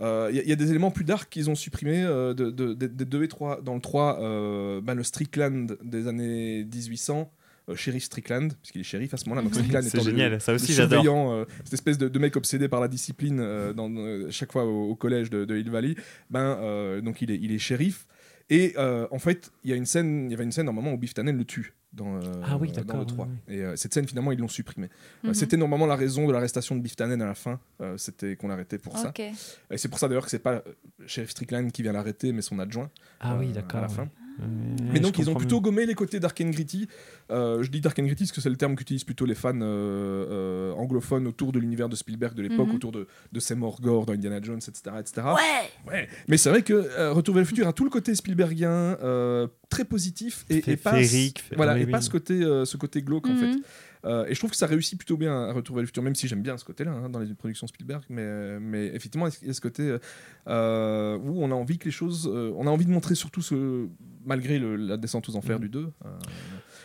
[0.00, 2.34] euh, Il y, a- il y a des éléments plus dark qu'ils ont supprimés euh,
[2.34, 3.60] de, de, de- des 2 et 3.
[3.62, 7.30] Dans le 3, euh, ben, le Strickland des années 1800,
[7.68, 9.46] euh, shérif Strickland, puisqu'il est shérif à ce moment-là.
[9.52, 11.46] Strickland C'est le- génial, ça aussi j'adore.
[11.64, 13.38] cette espèce de, mec obsédé par la discipline
[13.76, 13.90] dans,
[14.30, 15.94] chaque fois au, au collège de, Hill Valley,
[16.30, 18.06] ben, donc il est, il est shérif.
[18.52, 20.92] Et euh, en fait, il y a une scène, il y avait une scène moment
[20.92, 21.72] où Biff Tannen le tue.
[21.92, 23.28] Dans, euh, Ah oui, dans d'accord, le 3.
[23.48, 24.88] oui, Et euh, cette scène, finalement, ils l'ont supprimée.
[25.24, 25.34] Euh, Mhm.
[25.34, 27.60] C'était normalement la raison de l'arrestation de Biff Tannen à la fin.
[27.80, 29.12] euh, C'était qu'on l'arrêtait pour ça.
[29.70, 30.62] Et c'est pour ça d'ailleurs que c'est pas
[31.06, 32.90] Sheriff Strickland qui vient l'arrêter, mais son adjoint.
[33.20, 33.80] Ah oui, d'accord.
[33.80, 34.02] À la fin.
[34.02, 34.08] ouais.
[34.92, 35.62] Mais donc, ils ont plutôt mieux.
[35.64, 36.88] gommé les côtés Dark and Gritty.
[37.30, 39.52] Euh, je dis Dark and Gritty parce que c'est le terme qu'utilisent plutôt les fans
[39.60, 42.74] euh, euh, anglophones autour de l'univers de Spielberg de l'époque, Mhm.
[42.76, 44.96] autour de, de Seymour Gore dans Indiana Jones, etc.
[44.98, 45.26] etc.
[45.26, 45.92] Ouais.
[45.92, 46.08] Ouais.
[46.28, 49.46] Mais c'est vrai que euh, Retour vers le futur a tout le côté Spielbergien, euh,
[49.68, 50.96] très positif, et, et pas,
[51.56, 52.04] voilà, oui, et pas oui.
[52.04, 53.46] ce côté, euh, ce côté glauque en fait.
[53.52, 53.62] Mhm.
[54.04, 56.16] Euh, et je trouve que ça réussit plutôt bien à Retour vers le futur, même
[56.16, 58.02] si j'aime bien ce côté-là hein, dans les productions Spielberg.
[58.08, 59.98] Mais, mais effectivement, il y a ce côté euh,
[60.48, 62.28] euh, où on a envie que les choses.
[62.32, 63.86] euh, on a envie de montrer surtout ce.
[64.24, 65.62] Malgré le- la descente aux enfers Mhm.
[65.62, 65.78] du 2.
[66.04, 66.08] euh,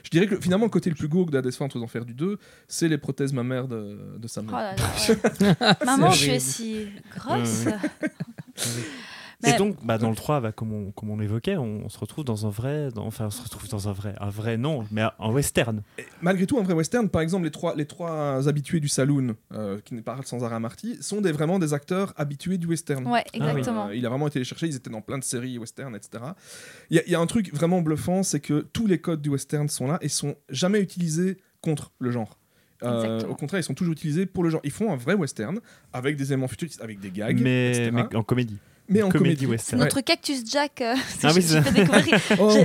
[0.04, 2.14] je dirais que finalement, le côté le plus glauque de la descente aux enfers du
[2.14, 2.38] 2,
[2.68, 4.54] c'est les prothèses mammaires de, de sa Oh mère.
[4.54, 5.76] là là, ouais.
[5.86, 7.66] Maman, je suis si grosse.
[9.44, 11.90] Mais- Et donc, bah, dans le 3, bah, comme, on, comme on l'évoquait, on, on
[11.90, 12.90] se retrouve dans un vrai.
[12.90, 14.16] dans- enfin, on se retrouve dans un vrai.
[14.20, 15.84] Un vrai non, mais un western.
[16.22, 19.80] Malgré tout, un vrai western, par exemple, les trois, les trois habitués du saloon, euh,
[19.86, 23.06] qui n'est pas sans arrêt Marty, sont des, vraiment des acteurs habitués du western.
[23.06, 23.40] Ouais, oui.
[23.40, 23.88] exactement.
[23.90, 26.24] Euh, il a vraiment été les chercher, ils étaient dans plein de séries western, etc.
[26.90, 29.22] Il y, a- il y a un truc vraiment bluffant, c'est que tous les codes
[29.22, 32.40] du western sont là et sont jamais utilisés contre le genre.
[32.84, 34.62] Euh, au contraire, ils sont toujours utilisés pour le genre.
[34.64, 35.60] Ils font un vrai western
[35.94, 37.92] avec des éléments futuristes, avec des gags, mais, etc.
[37.92, 38.58] mais en comédie.
[38.90, 39.42] Mais en comédie comédie.
[39.46, 39.82] C'est western.
[39.82, 40.82] notre Cactus Jack.
[40.82, 42.56] euh, Ah fait découvrir- Oh,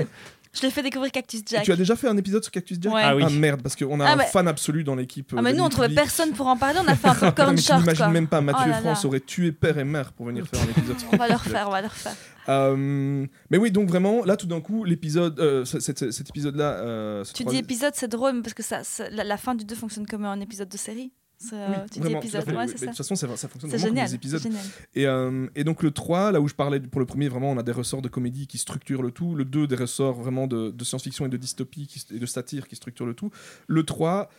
[0.54, 1.64] Je l'ai fait découvrir Cactus et Jack.
[1.64, 2.92] tu as déjà fait un épisode sur Cactus Jack?
[2.92, 3.00] Ouais.
[3.02, 3.22] Ah oui.
[3.26, 5.32] Ah merde, parce qu'on a Ah, un mais- fan absolu dans l'équipe.
[5.34, 6.78] Ah, euh, mais de nous, on trouvait personne pour en parler.
[6.84, 7.80] On a fait un popcorn short.
[7.80, 8.08] n'imagines quoi.
[8.12, 9.08] même pas, Mathieu Oh là France là.
[9.08, 11.52] aurait tué père et mère pour venir faire un épisode sur On va le Cactus
[11.52, 11.54] Jack.
[11.54, 12.14] refaire, on va le refaire.
[12.48, 16.72] Euh, mais oui, donc vraiment, là tout d'un coup, l'épisode, euh, cet, épisode-là.
[16.80, 19.64] euh, ce Tu dis épisode, c'est drôle parce que ça, ça- la, la fin du
[19.64, 21.12] 2 fonctionne comme un épisode de série.
[21.42, 22.64] C'est, euh, Oui, tu dis épisode, ouais, oui.
[22.68, 22.86] c'est ça.
[22.86, 24.08] De toute façon, ça, ça fonctionne vraiment comme génial.
[24.08, 24.42] des épisodes.
[24.42, 24.62] génial.
[24.94, 27.58] Et, euh, et donc le 3, là où je parlais pour le premier, vraiment, on
[27.58, 29.34] a des ressorts de comédie qui structurent le tout.
[29.34, 32.68] Le 2, des ressorts vraiment de, de science-fiction et de dystopie qui- et de satire
[32.68, 33.30] qui structurent le tout.
[33.66, 34.30] Le 3,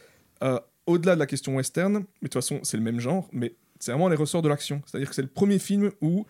[0.44, 3.56] euh, au-delà de la question western, mais de toute façon, c'est le même genre, mais
[3.80, 4.82] c'est vraiment les ressorts de l'action.
[4.86, 6.26] C'est-à-dire que c'est le premier film où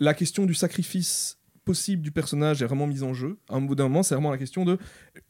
[0.00, 3.38] la question du sacrifice possible du personnage est vraiment mise en jeu.
[3.48, 4.78] À un bout d'un moment, c'est vraiment la question de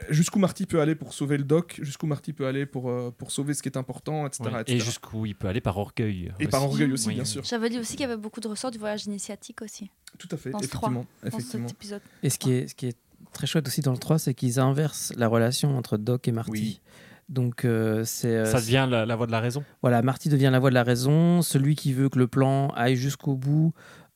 [0.09, 3.30] jusqu'où Marty peut aller pour sauver le doc, jusqu'où Marty peut aller pour, euh, pour
[3.30, 4.44] sauver ce qui est important, etc.
[4.44, 4.60] Ouais.
[4.62, 4.76] etc.
[4.76, 6.32] Et jusqu'où il peut aller par orgueil.
[6.40, 7.14] Et par orgueil aussi, Oui.
[7.14, 7.42] bien sûr.
[7.44, 10.36] J'avais lu aussi qu'il y avait beaucoup de ressorts du voyage initiatique aussi, Tout à
[10.36, 11.06] fait, Dans ce effectivement.
[11.22, 11.68] dans effectivement.
[11.68, 12.00] cet épisode.
[12.22, 12.96] Et ce qui est, ce qui est
[13.32, 16.50] très chouette aussi dans le 3, c'est qu'ils inversent la relation entre Doc et Marty.
[16.52, 16.80] Oui.
[17.28, 19.64] Donc euh, c'est euh, Ça devient la, la voix de la raison.
[19.80, 22.96] voilà, Marty devient la voix de la raison, celui qui veut que le plan aille
[22.96, 23.72] jusqu'au bout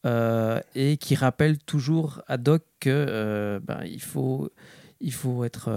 [0.07, 4.51] euh, et qui rappelle toujours à Doc que euh, ben, faut
[5.01, 5.69] il faut être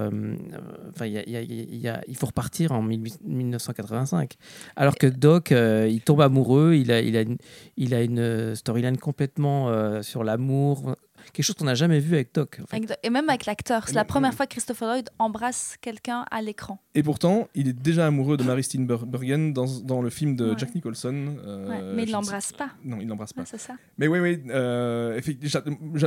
[0.89, 4.35] enfin il faut repartir en 18- 1985
[4.75, 7.37] alors que Doc euh, il tombe amoureux il a il a une,
[7.75, 10.95] il a une storyline complètement sur l'amour
[11.33, 12.75] quelque chose qu'on n'a jamais vu avec Doc en fait.
[12.77, 16.41] Avec- Et même avec l'acteur, c'est la première fois que Christopher Lloyd embrasse quelqu'un à
[16.41, 16.81] l'écran.
[16.95, 20.55] Et pourtant, il est déjà amoureux de Mary Steenburgen dans, dans le film de Ouais.
[20.57, 21.35] Jack Nicholson.
[21.45, 22.71] euh, Ouais, mais il ne l'embrasse pas.
[22.83, 23.41] Non, il l'embrasse pas.
[23.41, 23.75] Ouais, c'est ça.
[23.97, 24.41] Mais oui, oui.
[24.49, 25.19] euh,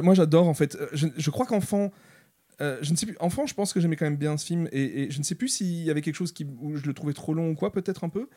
[0.02, 0.74] moi, j'adore en fait.
[0.76, 1.90] Euh, Je, je crois qu'enfant.
[2.60, 3.16] euh, je ne sais plus.
[3.20, 5.34] Enfant, je pense que j'aimais quand même bien ce film et, et je ne sais
[5.34, 7.72] plus s'il y avait quelque chose qui, où je le trouvais trop long ou quoi,
[7.72, 8.28] peut-être un peu.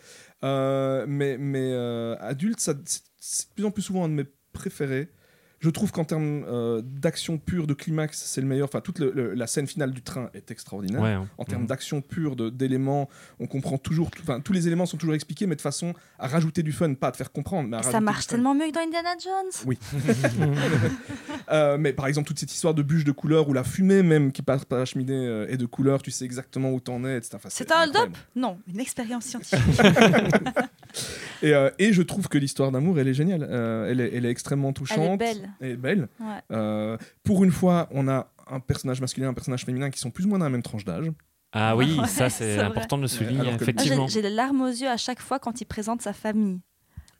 [0.44, 5.10] Euh, mais mais euh, adulte, c'est de plus en plus souvent un de mes préférés.
[5.66, 8.68] Je trouve qu'en termes euh, d'action pure, de climax, c'est le meilleur.
[8.68, 11.02] Enfin, toute le- le- la scène finale du train est extraordinaire.
[11.02, 11.28] Ouais, hein.
[11.40, 11.68] En termes Mhm.
[11.70, 13.10] d'action pure, de- d'éléments,
[13.40, 14.12] on comprend toujours.
[14.22, 17.08] Enfin, tous les éléments sont toujours expliqués, mais de façon à rajouter du fun, pas
[17.08, 17.68] à te faire comprendre.
[17.68, 19.64] Mais à ça marche tellement mieux que dans Indiana Jones.
[19.66, 19.80] Oui.
[21.52, 24.32] Euh, mais par exemple, toute cette histoire de bûches de couleurs ou la fumée même
[24.32, 27.18] qui passe par la cheminée euh, est de couleur, tu sais exactement où t'en es,
[27.18, 27.34] etc.
[27.36, 28.10] Enfin, C'est un hold-up.
[28.36, 29.60] Non, une expérience scientifique.
[31.42, 33.46] Et, euh, et je trouve que l'histoire d'amour, elle est géniale.
[33.50, 35.00] Euh, elle, est, elle est extrêmement touchante.
[35.00, 35.50] Elle est belle.
[35.62, 36.08] Elle est belle.
[36.20, 36.26] Ouais.
[36.52, 40.12] Euh, pour une fois, on a un personnage masculin et un personnage féminin qui sont
[40.12, 41.12] plus ou moins dans la même tranche d'âge.
[41.54, 42.66] Ah oui, Ouais, ça c'est c'est vrai.
[42.66, 44.08] important de le souligner, effectivement.
[44.08, 46.60] J'ai des larmes aux yeux à chaque fois quand il présente sa famille.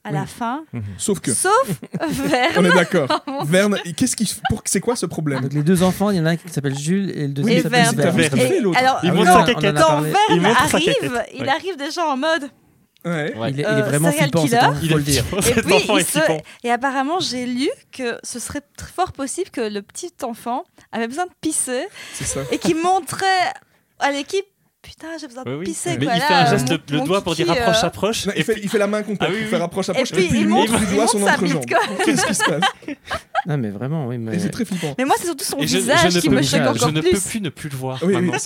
[0.04, 0.64] À la fin,
[0.98, 1.80] Sauf que, sauf
[2.10, 2.52] Verne.
[2.58, 3.24] on est d'accord.
[3.26, 5.40] Oh Verne, qu'est-ce qui, pour, c'est quoi ce problème?
[5.40, 7.54] Donc les deux enfants, il y en a un qui s'appelle Jules et le deuxième
[7.54, 8.16] Et qui s'appelle Verne.
[8.16, 8.38] Verne.
[8.52, 9.76] Et l'autre alors, Il Ah montre oui, sa caquette.
[9.76, 11.48] quand Verne arrive, il Ouais.
[11.48, 12.48] arrive déjà en mode.
[13.04, 13.32] Ouais.
[13.36, 14.50] Il est, il est Euh, vraiment serial flippant, killer.
[14.56, 15.24] cet enfant, Il faut le dire.
[15.38, 16.40] Et Cet puis, enfant il est se- flippant.
[16.64, 18.62] et apparemment, j'ai lu que ce serait
[18.94, 22.40] fort possible que le petit enfant avait besoin de pisser C'est ça.
[22.50, 23.26] et qu'il montrait
[24.00, 24.44] à l'équipe
[24.82, 25.64] Putain, j'ai besoin de Oui, oui.
[25.64, 25.96] pisser.
[25.98, 27.86] Mais quoi, il là, fait un euh, geste le mon doigt pour dire approche, euh,
[27.88, 28.26] approche.
[28.26, 29.50] Non, Et il, fait, puis- il fait la main complète Ah oui, pour oui.
[29.50, 31.64] faire approche, Et approche, puis, il il montre, il doigt montre son entrejambe.
[32.04, 32.62] Qu'est-ce qui se passe?
[33.46, 34.16] Non, mais vraiment, oui.
[34.18, 34.36] Mais...
[34.36, 34.94] Et c'est très flippant.
[34.96, 36.88] Mais moi, c'est surtout son Et je, visage je qui me plus- choque je encore
[36.88, 37.10] je ne plus.
[37.12, 37.98] peux plus ne plus le voir.
[38.04, 38.38] Oui, Alors que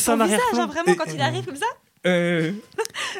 [0.00, 0.62] C'est un visage, arrière-plan.
[0.62, 1.66] hein, vraiment, Et- quand il arrive comme ça.
[2.06, 2.52] Euh,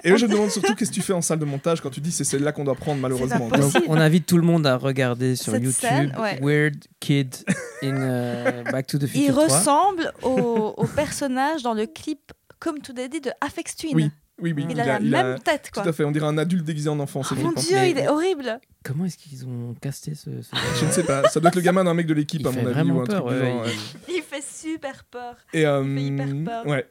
[0.05, 1.91] Et là, je me demande surtout qu'est-ce que tu fais en salle de montage quand
[1.91, 3.49] tu dis c'est celle-là qu'on doit prendre malheureusement.
[3.49, 6.39] Donc, on invite tout le monde à regarder sur Cette YouTube scène, ouais.
[6.41, 7.35] Weird Kid
[7.83, 9.45] in euh, Back to the Il Future 3.
[9.59, 13.95] ressemble au, au personnage dans le clip Comme tout dit de Afex Twin.
[13.95, 14.11] Oui,
[14.41, 15.83] Oui, oui, Il, a la même tête, quoi.
[15.83, 17.23] Tout à fait, on dirait un adulte déguisé en enfant.
[17.31, 18.61] Oh mon dieu, Mais- il est horrible.
[18.85, 20.49] Comment est-ce qu'ils ont casté ce, ce
[20.81, 22.53] Je ne sais pas, ça doit être le gamin d'un mec de l'équipe Il à
[22.53, 22.75] fait mon avis.
[22.75, 23.29] vraiment ou un truc peur.
[23.29, 23.71] du ouais, genre, ouais.
[24.09, 25.35] il- Il fait super peur.
[25.53, 26.67] Et, euh, fait hyper peur.
[26.67, 26.87] Ouais.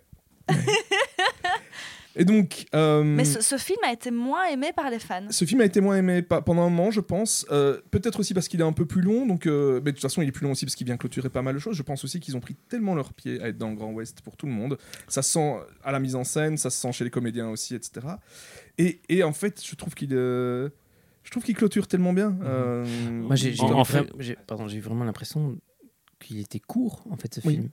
[2.19, 5.27] Et donc, euh, Mais ce, ce film a été moins aimé par les fans.
[5.29, 7.45] ce film a été moins aimé pa- pendant un moment, je pense.
[7.51, 9.25] Euh, Peut-être aussi parce qu'il est un peu plus long.
[9.27, 11.29] Donc, euh, mais de toute façon, il est plus long aussi parce qu'il vient clôturer
[11.29, 11.75] pas mal de choses.
[11.77, 14.21] Je pense aussi qu'ils ont pris tellement leur pied à être dans le Grand Ouest
[14.21, 14.77] pour tout le monde.
[15.07, 17.75] Ça se sent à la mise en scène, ça se sent chez les comédiens aussi,
[17.75, 18.07] etc.
[18.79, 20.69] Et, et en fait, je trouve qu'il euh,
[21.23, 22.35] je trouve qu'il clôture tellement bien.
[22.43, 24.07] Euh, Moi, j'ai En- en fait-
[24.79, 25.57] vraiment l'impression
[26.19, 27.53] qu'il était court, en fait, ce Oui.
[27.55, 27.69] film.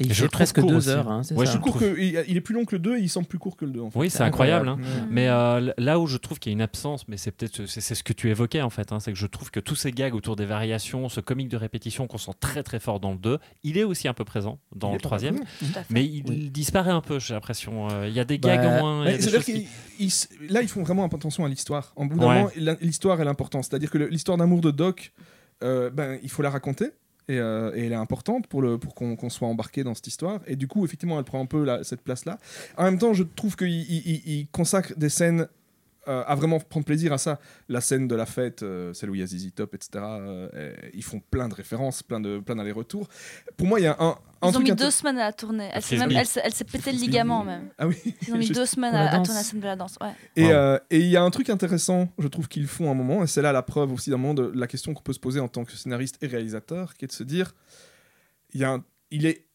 [0.00, 0.88] Et il je fait presque deux aussi.
[0.88, 3.00] heures, hein, c'est Ouais, ça je que, il, est plus long que le 2 et
[3.00, 3.98] il semble plus court que le 2 en fait.
[4.00, 4.68] Oui, c'est C'est incroyable.
[4.68, 4.76] hein.
[5.08, 7.80] Mais euh, là où je trouve qu'il y a une absence, mais c'est peut-être c'est
[7.94, 10.14] ce que tu évoquais en fait, hein, c'est que je trouve que tous ces gags
[10.16, 13.38] autour des variations, ce comique de répétition qu'on sent très très fort dans le 2,
[13.62, 15.38] il est aussi un peu présent dans Il le troisième,
[15.90, 16.50] mais il Oui.
[16.50, 17.88] disparaît un peu, j'ai l'impression.
[17.90, 19.06] Euh, Il y a des Bah, gags en moins.
[19.06, 19.68] C'est-à-dire qui-
[20.48, 21.92] là, ils font vraiment attention à l'histoire.
[21.94, 22.34] En bout d'un Ouais.
[22.40, 23.62] moment, l'histoire est l'important.
[23.62, 25.12] C'est-à-dire que l'histoire d'amour de Doc,
[25.62, 26.86] euh, ben, il faut la raconter.
[27.28, 30.40] Et, euh, et elle est importante pour, pour qu'on soit embarqué dans cette histoire.
[30.46, 32.38] Et du coup, effectivement, elle prend un peu cette place-là.
[32.76, 35.48] En même temps, je trouve qu'il il, il- il consacre des scènes
[36.06, 37.38] à vraiment prendre plaisir à ça.
[37.68, 40.04] La scène de la fête, euh, celle où il y a ZZ Top, etc.
[40.04, 40.48] euh,
[40.84, 43.08] et ils font plein de références, plein de plein d'allers-retours.
[43.56, 45.70] Pour moi, il y a un, un Ils ont mis deux semaines à la tourner.
[45.72, 47.70] Elle s'est pété le ligament même.
[47.78, 47.96] Ah oui.
[48.26, 49.96] Ils ont mis deux semaines à, tourner la scène de la danse.
[50.00, 50.12] Ouais.
[50.36, 50.50] Et Wow.
[50.52, 53.22] euh, et il y a un truc intéressant, je trouve qu'ils font à un moment,
[53.24, 55.40] et c'est là la preuve aussi d'un moment de la question qu'on peut se poser
[55.40, 57.54] en tant que scénariste et réalisateur, qui est de se dire,
[58.52, 59.46] il y a un- il est,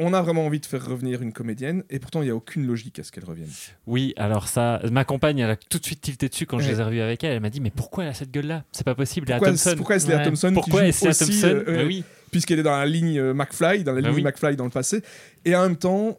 [0.00, 2.66] on a vraiment envie de faire revenir une comédienne, et pourtant il n'y a aucune
[2.66, 3.48] logique à ce qu'elle revienne.
[3.86, 6.80] Oui, alors ça, ma compagne, elle a tout de suite tilté dessus quand je les
[6.80, 7.32] ai revus avec elle.
[7.34, 8.64] Elle m'a dit, mais pourquoi elle a cette gueule-là?
[8.72, 9.74] C'est pas possible, Léa Pourquoi, Thompson.
[9.76, 10.24] pourquoi est-ce Léa Ouais.
[10.24, 13.84] Thompson Pourquoi est-ce Thompson euh, Mais ouais, oui, puisqu'elle est dans la ligne euh, McFly,
[13.84, 14.22] dans la Bah ligne oui.
[14.24, 15.02] McFly dans le passé,
[15.44, 16.18] et en même temps,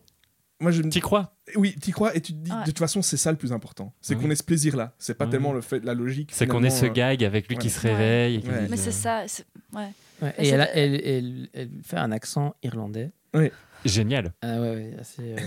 [0.61, 1.33] moi je me t'y crois?
[1.57, 2.61] Oui, t'y crois, et tu te dis, Ouais.
[2.61, 4.21] de toute façon, c'est ça le plus important, c'est Oui.
[4.23, 5.31] qu'on ait ce plaisir-là, c'est pas Oui.
[5.31, 6.29] tellement le fait de la logique.
[6.31, 8.35] C'est qu'on ait ce euh, gag avec lui qui se réveille.
[8.35, 8.61] et qui Ouais.
[8.63, 9.25] dit, Mais euh, c'est ça.
[9.73, 9.87] Ouais,
[10.21, 13.11] Mais et elle, a- c'était- elle, elle- elle fait un accent irlandais.
[13.83, 15.37] Génial, Ah ouais, ouais, assez euh,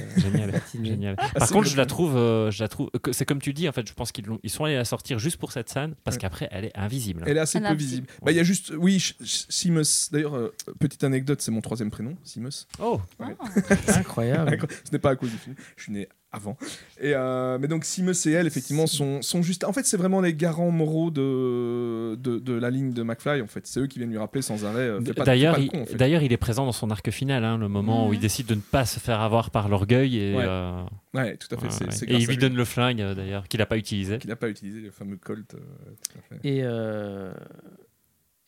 [0.77, 1.16] génial.
[1.19, 2.89] Ah, Par contre, je la trouve, euh, je la trouve.
[3.10, 5.39] C'est comme tu dis, en fait, je pense qu'ils ils sont allés la sortir juste
[5.39, 6.20] pour cette scène, parce Ouais.
[6.20, 7.24] qu'après, elle est invisible.
[7.27, 8.06] Elle est assez Elle peu invisible.
[8.06, 8.23] visible.
[8.24, 10.10] Bah, Il y a juste, oui, Seamus.
[10.12, 12.66] D'ailleurs, euh, petite anecdote, c'est mon troisième prénom, Seamus.
[12.78, 13.35] Oh, Ouais.
[13.40, 13.98] Ah.
[13.98, 14.56] Incroyable.
[14.85, 16.59] Ce n'est pas à cause du film, je suis né avant.
[17.00, 19.64] Et euh, mais donc Seamus et elle, effectivement, sont, sont juste.
[19.64, 23.40] En fait, c'est vraiment les garants moraux de, de, de la ligne de McFly.
[23.40, 24.80] En fait, c'est eux qui viennent lui rappeler sans arrêt.
[24.88, 26.24] euh, D'ailleurs, il, en fait.
[26.26, 28.22] il est présent dans son arc final, hein, le moment où il Mhm.
[28.22, 30.44] décide de ne pas se faire avoir par l'orgueil et, Ouais.
[30.46, 30.82] euh,
[31.14, 31.66] Ouais, tout à fait.
[31.84, 32.12] ouais, ouais.
[32.12, 34.18] et il lui donne le flingue euh, d'ailleurs qu'il n'a pas utilisé.
[34.18, 35.55] qu'il n'a pas utilisé le fameux Colt.
[35.55, 36.46] euh, tout à fait.
[36.48, 37.32] Et, euh,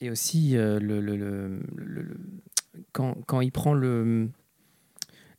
[0.02, 2.16] et aussi, euh, le, le- le- le- le-
[2.93, 4.28] quand, quand il prend le,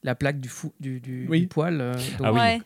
[0.03, 1.41] la plaque du, fou, du, du, Oui.
[1.41, 2.39] du poil, euh, donc, Ah oui.
[2.39, 2.61] Ouais.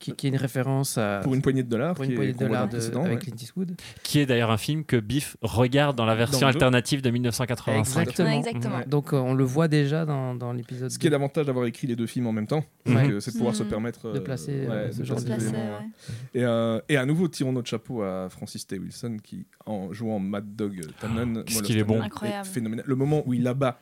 [0.00, 1.94] qui, qui est une référence à, Pour une poignée de dollars.
[1.94, 3.16] pour une est- poignée de dollars de- avec ouais.
[3.18, 3.76] Clint Eastwood.
[4.02, 8.00] Qui est d'ailleurs un film que Biff regarde dans la version Dans alternative de 1985.
[8.00, 8.28] Exactement.
[8.30, 8.76] Ouais, exactement.
[8.78, 8.86] Ouais.
[8.86, 10.90] Donc euh, on le voit déjà dans, dans l'épisode.
[10.90, 11.16] Ce qui est 2.
[11.16, 13.68] l'avantage d'avoir écrit les deux films en même temps, c'est de pouvoir se Mhm.
[13.68, 15.60] permettre De placer, euh, ouais, ce de genre placer de ouais.
[16.32, 18.78] Et, euh, et à nouveau, tirons notre chapeau à Francis T.
[18.78, 22.00] Wilson qui, en jouant Mad Dog Tannen, qu'est-ce Wallace qu'il est bon.
[22.44, 22.84] Phénoménal.
[22.88, 23.78] Le moment où il abat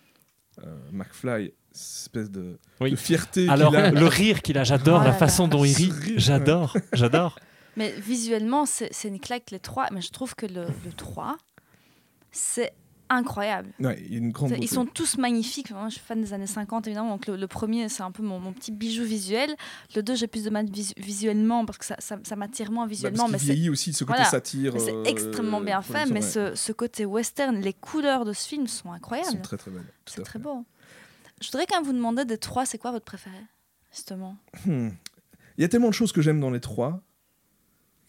[0.64, 2.90] euh, McFly, espèce de, Oui.
[2.90, 3.90] de fierté Alors, a.
[3.90, 5.50] le rire qu'il a, j'adore Oh la là façon là.
[5.50, 5.92] dont il rit.
[6.16, 7.38] J'adore, j'adore.
[7.76, 9.86] Mais visuellement, c'est c'est une claque les trois.
[9.92, 11.36] Mais je trouve que le, le 3,
[12.32, 12.72] c'est
[13.10, 13.70] incroyable.
[13.80, 15.70] Ouais, il y a une grande C'est- Ils sont tous magnifiques.
[15.70, 17.10] Moi, je suis fan des années 50, évidemment.
[17.10, 19.54] Donc, le, le premier, c'est un peu mon, mon petit bijou visuel.
[19.96, 22.84] Le 2, j'ai plus de mal vis- visuellement parce que ça, ça, ça m'attire moins
[22.84, 23.20] Bah, visuellement.
[23.24, 24.30] parce mais c'est vieillit aussi, ce côté voilà.
[24.30, 24.74] satire.
[24.78, 26.04] c'est euh, extrêmement bien fait.
[26.06, 26.20] Mais ouais.
[26.20, 29.40] ce, ce côté western, les couleurs de ce film sont incroyables.
[29.40, 29.86] très très belles.
[30.04, 30.66] tout C'est très beau.
[31.40, 33.36] Je voudrais quand même vous demander des trois, c'est quoi votre préféré
[33.92, 34.36] Justement?
[34.66, 34.90] Hmm.
[35.56, 37.02] Il y a tellement de choses que j'aime dans les trois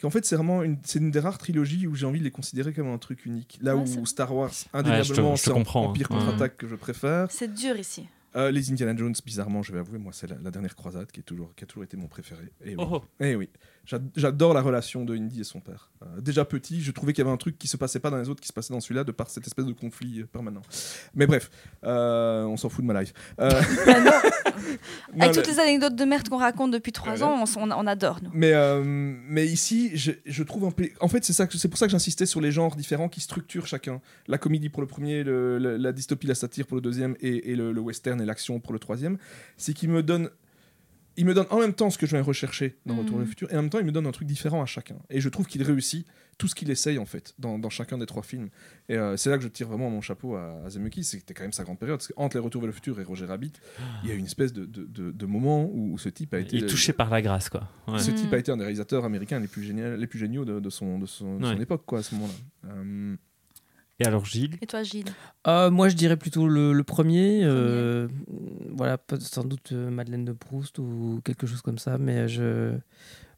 [0.02, 2.32] qu'en fait c'est vraiment une, c'est une des rares trilogies où j'ai envie de les
[2.32, 3.60] considérer comme un truc unique.
[3.62, 4.06] Là Ouais, où.
[4.06, 6.16] Star Wars, indéniablement, je te c'est Empire hein.
[6.16, 7.30] contre-attaque que je préfère.
[7.32, 8.08] C'est dur ici.
[8.36, 11.20] Euh, les Indiana Jones, bizarrement, je vais avouer, moi, c'est la, la dernière croisade qui,
[11.20, 12.44] est toujours, qui a toujours été mon préféré.
[12.64, 13.50] Et oui, Oh, Eh oui.
[13.90, 15.90] J'ad- j'adore la relation de Indy et son père.
[16.04, 18.18] Euh, déjà petit, je trouvais qu'il y avait un truc qui se passait pas dans
[18.18, 20.62] les autres qui se passait dans celui-là, de par cette espèce de conflit euh, permanent.
[21.16, 21.50] Mais bref,
[21.84, 23.14] euh, on s'en fout de ma life.
[23.40, 23.50] Bah
[24.00, 24.12] non,
[25.20, 28.30] Avec toutes les anecdotes de merde qu'on raconte depuis trois ans, on, adore, nous.
[28.34, 28.54] Mais,
[28.84, 30.88] mais ici, je, je trouve un peu.
[31.00, 34.02] En fait, c'est pour ça que j'insistais sur les genres différents qui structurent chacun.
[34.28, 37.52] La comédie pour le premier, le- le- la dystopie, la satire pour le deuxième, et,
[37.52, 39.18] et le, le western et l'action pour le troisième.
[39.58, 40.30] C'est qu'ils me donnent.
[41.20, 43.30] Il me donne en même temps ce que je vais rechercher dans Retour vers le
[43.30, 44.96] futur, et en même temps, il me donne un truc différent à chacun.
[45.10, 48.06] Et je trouve qu'il réussit tout ce qu'il essaye, en fait, dans, dans chacun des
[48.06, 48.48] trois films.
[48.88, 51.44] Et euh, c'est là que je tire vraiment mon chapeau à, à Zemeckis, c'était quand
[51.44, 51.98] même sa grande période.
[52.00, 53.52] Parce qu'entre les Retours vers le futur et Roger Rabbit,
[54.04, 56.56] il y a une espèce de, de, de- de moment où, ce type a été.
[56.56, 57.68] Il est touché par la grâce, quoi.
[57.90, 58.00] Ouais.
[58.00, 58.16] Ce Mm.
[58.16, 60.70] type a été un des réalisateurs américains les plus, géniaux, les plus géniaux de, de
[60.70, 61.62] son, de son, de son Ouais.
[61.62, 62.34] époque, quoi, à ce moment-là.
[62.74, 63.16] Euh,
[64.00, 65.12] Et alors, Gilles Et toi, Gilles
[65.48, 67.42] Euh, moi, je dirais plutôt le, le premier.
[67.44, 68.08] euh,
[68.72, 71.98] voilà, sans doute euh, Madeleine de Proust ou quelque chose comme ça.
[71.98, 72.76] Mais je.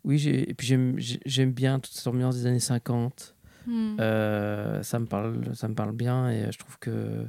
[0.04, 3.36] Oui, j'ai- et puis j'aime j'ai- j'aime bien toute cette ambiance des années 50.
[3.68, 3.96] Hmm.
[4.00, 7.26] Euh, ça, me parle, ça me parle bien et je trouve que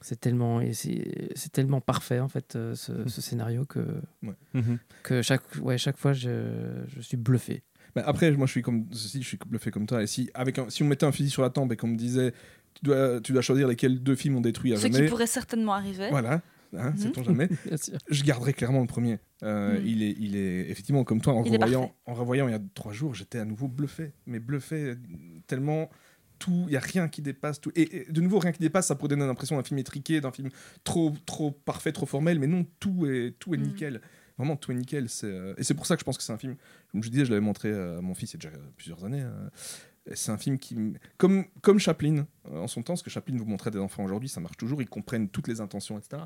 [0.00, 3.80] c'est tellement, c'est tellement parfait en fait euh, ce, ce scénario que,
[4.54, 4.78] Mhm.
[5.02, 6.30] que chaque, ouais, chaque fois je,
[6.88, 7.62] je suis bluffé.
[7.96, 10.02] Mais après, moi, je suis comme ceci, je suis bluffé comme toi.
[10.02, 11.96] Et si, avec un- si on mettait un fusil sur la tempe et qu'on me
[11.96, 12.32] disait,
[12.74, 15.74] tu dois, tu dois choisir lesquels deux films ont détruit à Ce qui pourrait certainement
[15.74, 16.08] arriver.
[16.10, 16.40] Voilà,
[16.76, 16.96] hein, Mhm.
[16.98, 17.48] sait-on jamais.
[18.10, 19.18] Je garderai clairement le premier.
[19.42, 19.86] Euh, Mm.
[19.86, 22.60] il, est, il est effectivement comme toi, en Il revoyant, en revoyant il y a
[22.74, 24.12] trois jours, j'étais à nouveau bluffé.
[24.26, 24.94] Mais bluffé
[25.46, 25.90] tellement
[26.38, 27.60] tout, il y a rien qui dépasse.
[27.60, 27.70] Tout.
[27.76, 30.30] Et, et de nouveau, rien qui dépasse, ça pourrait donner l'impression d'un film étriqué, d'un
[30.32, 30.48] film
[30.84, 32.38] trop, trop parfait, trop formel.
[32.38, 33.62] Mais non, tout est, tout est Mm.
[33.62, 34.00] nickel.
[34.40, 35.06] Vraiment, tout est nickel.
[35.24, 36.56] Euh, Et c'est pour ça que je pense que c'est un film.
[36.92, 39.22] Comme je disais, je l'avais montré à mon fils il y a déjà plusieurs années.
[39.22, 39.48] euh,
[40.14, 40.76] c'est un film qui,
[41.18, 44.02] comme, comme Chaplin euh, en son temps, ce que Chaplin vous montrait à des enfants
[44.02, 46.22] aujourd'hui, ça marche toujours, ils comprennent toutes les intentions, etc.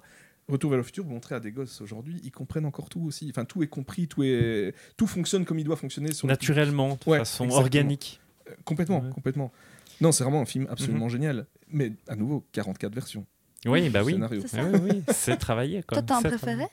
[0.48, 3.26] Retour vers le futur, vous montrez à des gosses aujourd'hui, ils comprennent encore tout aussi.
[3.30, 6.12] Enfin, tout est compris, tout, est, tout fonctionne comme il doit fonctionner.
[6.12, 7.62] Sur Naturellement, de Ouais, façon exactement.
[7.62, 8.20] organique.
[8.48, 9.10] Euh, complètement, Ouais.
[9.10, 9.52] complètement.
[10.00, 10.70] Non, c'est vraiment un film Mhm.
[10.70, 11.46] absolument génial.
[11.68, 13.26] Mais à nouveau, 44 versions.
[13.66, 14.18] Oui, bah oui.
[14.46, 14.62] C'est.
[14.62, 15.82] Oui, oui, travaillé.
[15.82, 15.98] Quoi.
[15.98, 16.38] Toi, t'as un préféré?
[16.38, 16.68] travaillé.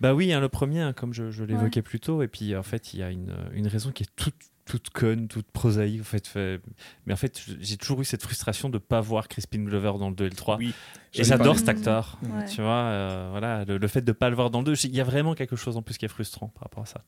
[0.00, 2.22] Bah oui, hein, le premier, hein, comme je, je l'évoquais plus tôt.
[2.22, 4.34] Et puis, en fait, il y a une, une raison qui est toute,
[4.64, 6.00] toute conne, toute prosaïque.
[6.00, 6.60] En fait, fait-
[7.06, 10.08] Mais en fait, j'ai toujours eu cette frustration de ne pas voir Crispin Glover dans
[10.10, 10.56] le 2 et le 3.
[10.58, 10.74] Oui.
[11.14, 12.18] Et j'adore cet acteur.
[12.22, 12.44] Ouais.
[12.46, 14.74] Tu vois, euh, voilà, le, le fait de ne pas le voir dans le 2,
[14.86, 17.04] il y a vraiment quelque chose en plus qui est frustrant par rapport à ça.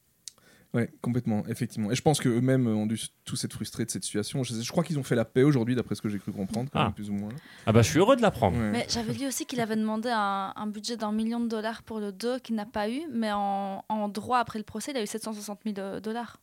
[0.75, 1.91] Ouais, complètement, effectivement.
[1.91, 4.43] Et je pense qu'eux-mêmes ont dû tous être frustrés de cette situation.
[4.43, 6.69] Je, je crois qu'ils ont fait la paix aujourd'hui, d'après ce que j'ai cru comprendre,
[6.71, 6.85] quand Ah.
[6.85, 7.31] même, plus ou moins.
[7.67, 8.59] Ah bah, je suis heureux de l'apprendre.
[8.59, 8.71] Ouais.
[8.71, 11.99] Mais j'avais lu aussi qu'il avait demandé un, un budget d'un million de dollars pour
[12.01, 15.03] le 2 qu'il n'a pas eu, mais en, en droit après le procès, il a
[15.03, 16.39] eu 760 000 dollars.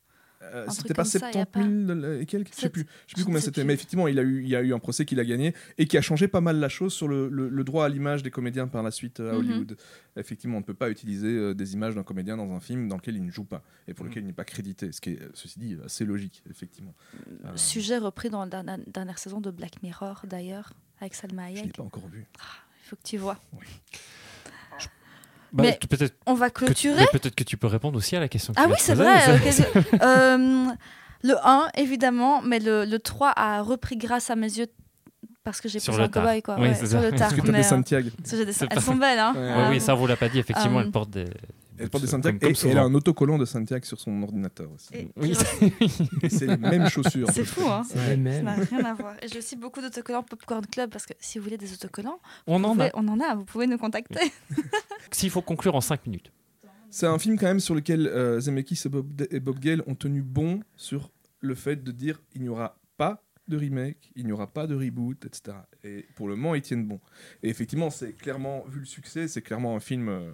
[0.54, 3.12] Euh, c'était pas comme ça, y a 70 000 et quelques Je sais plus, je
[3.12, 3.64] sais plus combien c'était.
[3.64, 5.88] Mais effectivement, il, a eu, il y a eu un procès qu'il a gagné et
[5.88, 8.32] qui a changé pas mal la chose sur le, le- le droit à l'image des
[8.32, 9.40] comédiens par la suite euh, à Mhm.
[9.40, 9.78] Hollywood.
[10.18, 12.98] Effectivement, on ne peut pas utiliser euh, des images d'un comédien dans un film dans
[12.98, 13.96] lequel il ne joue pas et Mhm.
[13.96, 14.92] pour lequel il n'est pas crédité.
[14.92, 16.94] Ce qui est, ceci dit, assez logique, effectivement.
[17.46, 21.50] Euh, Sujet repris dans la dernière- dernière saison de Black Mirror, d'ailleurs, avec Salma je
[21.52, 21.76] ne l'ai Hayek.
[21.78, 22.26] pas encore vu.
[22.86, 23.40] Il faut que tu vois.
[25.54, 27.06] Bah, Mais- peut-être On va clôturer.
[27.12, 28.54] peut-être que tu peux répondre aussi à la question.
[28.54, 29.16] que Ah tu oui, c'est vrai.
[29.94, 30.66] euh, euh,
[31.24, 34.66] le 1, évidemment, mais le, le 3 a repris grâce à mes yeux
[35.44, 36.24] parce que j'ai Sur pris le un tard.
[36.24, 36.42] cobaye.
[36.42, 36.56] Quoi.
[36.60, 37.02] Oui, Ouais, sur ça.
[37.02, 37.20] le tard.
[37.20, 38.10] Parce que tu as mais, des euh, Santiago.
[38.18, 39.20] des- C'est Elles pas- sont belles.
[39.20, 39.34] Hein.
[39.36, 40.40] Ouais, Euh, oui, ça, vous l'a pas dit.
[40.40, 41.26] Effectivement, euh, elle porte des.
[41.84, 44.22] Elle porte des comme- Santiago comme et, elle a un autocollant de Santiago sur son
[44.24, 44.90] ordinateur aussi.
[44.94, 45.34] et- Oui,
[46.24, 47.28] Et c'est les mêmes chaussures.
[47.32, 47.84] C'est fou, hein.
[47.88, 49.16] C'est les Ça n'a rien à voir.
[49.22, 52.64] Et j'ai aussi beaucoup d'autocollants Popcorn Club parce que si vous voulez des autocollants, on
[52.64, 52.92] en pouvez- a.
[52.96, 54.20] on en a, vous pouvez nous contacter.
[55.12, 56.32] S'il faut conclure en 5 minutes.
[56.90, 59.96] C'est un film quand même sur lequel euh, Zemeckis et Bob, et Bob Gale ont
[59.96, 63.24] tenu bon sur le fait de dire il n'y aura pas
[63.54, 65.58] de remake, il n'y aura pas de reboot, etc.
[65.84, 67.00] Et pour le moment, ils tiennent bon.
[67.42, 70.32] Et effectivement, c'est clairement, vu le succès, c'est clairement un film euh,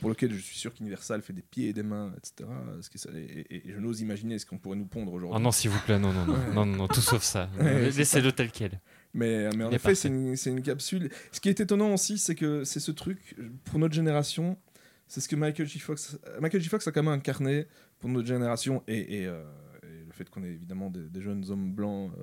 [0.00, 2.48] pour lequel je suis sûr qu'Universal fait des pieds et des mains, etc.
[2.80, 3.20] Ce qui, et,
[3.54, 5.36] et- et je n'ose imaginer ce qu'on pourrait nous pondre aujourd'hui.
[5.36, 6.54] Oh non, s'il vous plaît, non, non, non, Ouais.
[6.54, 7.50] non, non, non, tout sauf ça.
[7.60, 8.80] Ouais, Laissez-le tel quel.
[9.14, 11.10] Mais, mais en Il effet, c'est une, capsule.
[11.32, 14.56] Ce qui est étonnant aussi, c'est que c'est ce truc, pour notre génération,
[15.06, 15.78] c'est ce que Michael J.
[15.80, 16.68] Fox, Michael J.
[16.70, 17.66] Fox a quand même incarné
[17.98, 19.42] pour notre génération et, et, euh,
[20.24, 22.10] fait qu'on ait évidemment des, des jeunes hommes blancs.
[22.18, 22.22] euh,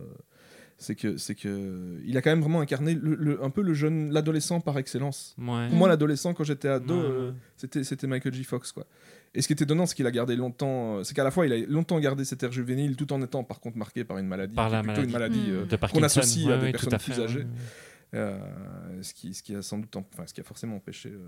[0.81, 3.73] c'est que c'est que il a quand même vraiment incarné le- le- un peu le
[3.73, 5.67] jeune l'adolescent par excellence Ouais.
[5.67, 8.45] pour moi l'adolescent quand j'étais ado Ouais, euh, c'était c'était Michael J.
[8.45, 8.85] Fox quoi
[9.33, 11.45] et ce qui est étonnant c'est qu'il a gardé longtemps euh, c'est qu'à la fois
[11.45, 14.27] il a longtemps gardé cet air juvénile tout en étant par contre marqué par une
[14.27, 15.47] maladie Par est la plutôt une maladie.
[15.49, 16.03] euh, Parkinson.
[16.05, 17.45] associe à Ouais, des ouais, personnes à plus âgées.
[18.15, 18.39] Euh,
[19.03, 21.19] ce, qui, ce qui a sans doute enfin, ce qui a forcément empêché euh,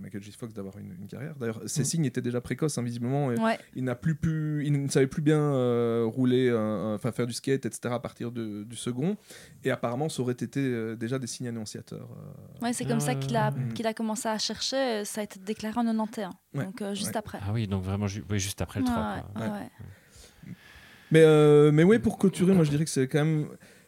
[0.00, 0.32] Michael J.
[0.32, 1.84] Fox d'avoir une, une carrière d'ailleurs ses Mm.
[1.84, 3.58] signes étaient déjà précoces hein, visiblement et Ouais.
[3.74, 7.34] il n'a plus pu il ne savait plus bien euh, rouler euh, enfin faire du
[7.34, 9.18] skate etc à partir de- du second
[9.62, 13.14] et apparemment ça aurait été euh, déjà des signes annonciateurs euh, Ouais, c'est comme ça
[13.14, 13.74] qu'il a, Mhm.
[13.74, 15.04] qu'il a commencé à chercher.
[15.04, 16.64] Ça a été déclaré en 91, Ouais.
[16.64, 17.16] donc euh, juste Ouais.
[17.18, 17.38] après.
[17.42, 18.96] Ah oui, donc vraiment ju- oui, juste après le 3.
[18.96, 19.42] Ouais, quoi.
[19.42, 19.58] ouais, Ouais.
[20.46, 20.52] ouais.
[21.10, 23.46] Mais, euh, mais ouais, pour clôturer, moi je dirais que c'est quand même.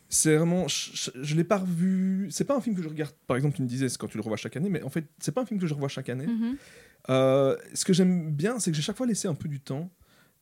[0.09, 0.68] C'est vraiment.
[0.68, 2.28] Je, je, je l'ai pas revu.
[2.31, 3.12] C'est pas un film que je regarde.
[3.26, 5.06] Par exemple, tu me disais, c'est quand tu le revois chaque année, mais en fait,
[5.18, 6.26] c'est pas un film que je revois chaque année.
[6.26, 6.56] Mhm.
[7.10, 9.90] Euh, ce que j'aime bien, c'est que j'ai chaque fois laissé un peu du temps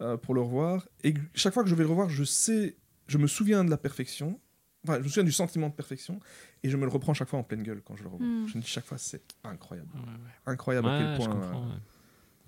[0.01, 0.86] euh, pour le revoir.
[1.05, 2.76] Et que chaque fois que je vais le revoir, je sais.
[3.09, 4.40] Je me souviens de la perfection.
[4.84, 6.20] Enfin, je me souviens du sentiment de perfection.
[6.62, 8.26] Et je me le reprends chaque fois en pleine gueule quand je le revois.
[8.26, 8.48] Mm.
[8.48, 9.89] Je me dis chaque fois, c'est incroyable.
[9.94, 10.30] Ouais, ouais.
[10.47, 11.80] Incroyable à Ouais, quel je point.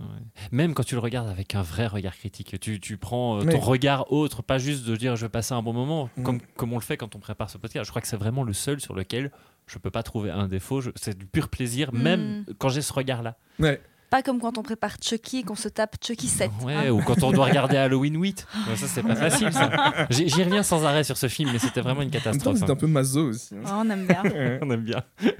[0.00, 0.06] Ouais.
[0.52, 3.52] Même quand tu le regardes avec un vrai regard critique, tu, tu prends euh, Mais-
[3.52, 6.22] ton regard autre, pas juste de dire je vais passer un bon moment, Mm.
[6.22, 7.84] comme, comme on le fait quand on prépare ce podcast.
[7.86, 9.30] Je crois que c'est vraiment le seul sur lequel
[9.66, 10.80] je peux pas trouver un défaut.
[10.80, 11.98] Je- C'est du pur plaisir, Mm.
[12.02, 13.36] même quand j'ai ce regard-là.
[13.58, 13.80] Ouais.
[14.10, 16.48] Pas comme quand on prépare Chucky et qu'on se tape Chucky 7.
[16.62, 16.90] Ouais, hein.
[16.90, 18.46] ou quand on doit regarder Halloween 8.
[18.68, 20.06] Ouais, ça, c'est pas facile, ça.
[20.10, 22.58] J'y reviens sans arrêt sur ce film, mais c'était vraiment une catastrophe.
[22.58, 23.56] c'est un peu maso aussi.
[23.56, 23.62] hein.
[23.66, 24.22] Oh, on aime bien.
[24.62, 25.02] On aime bien.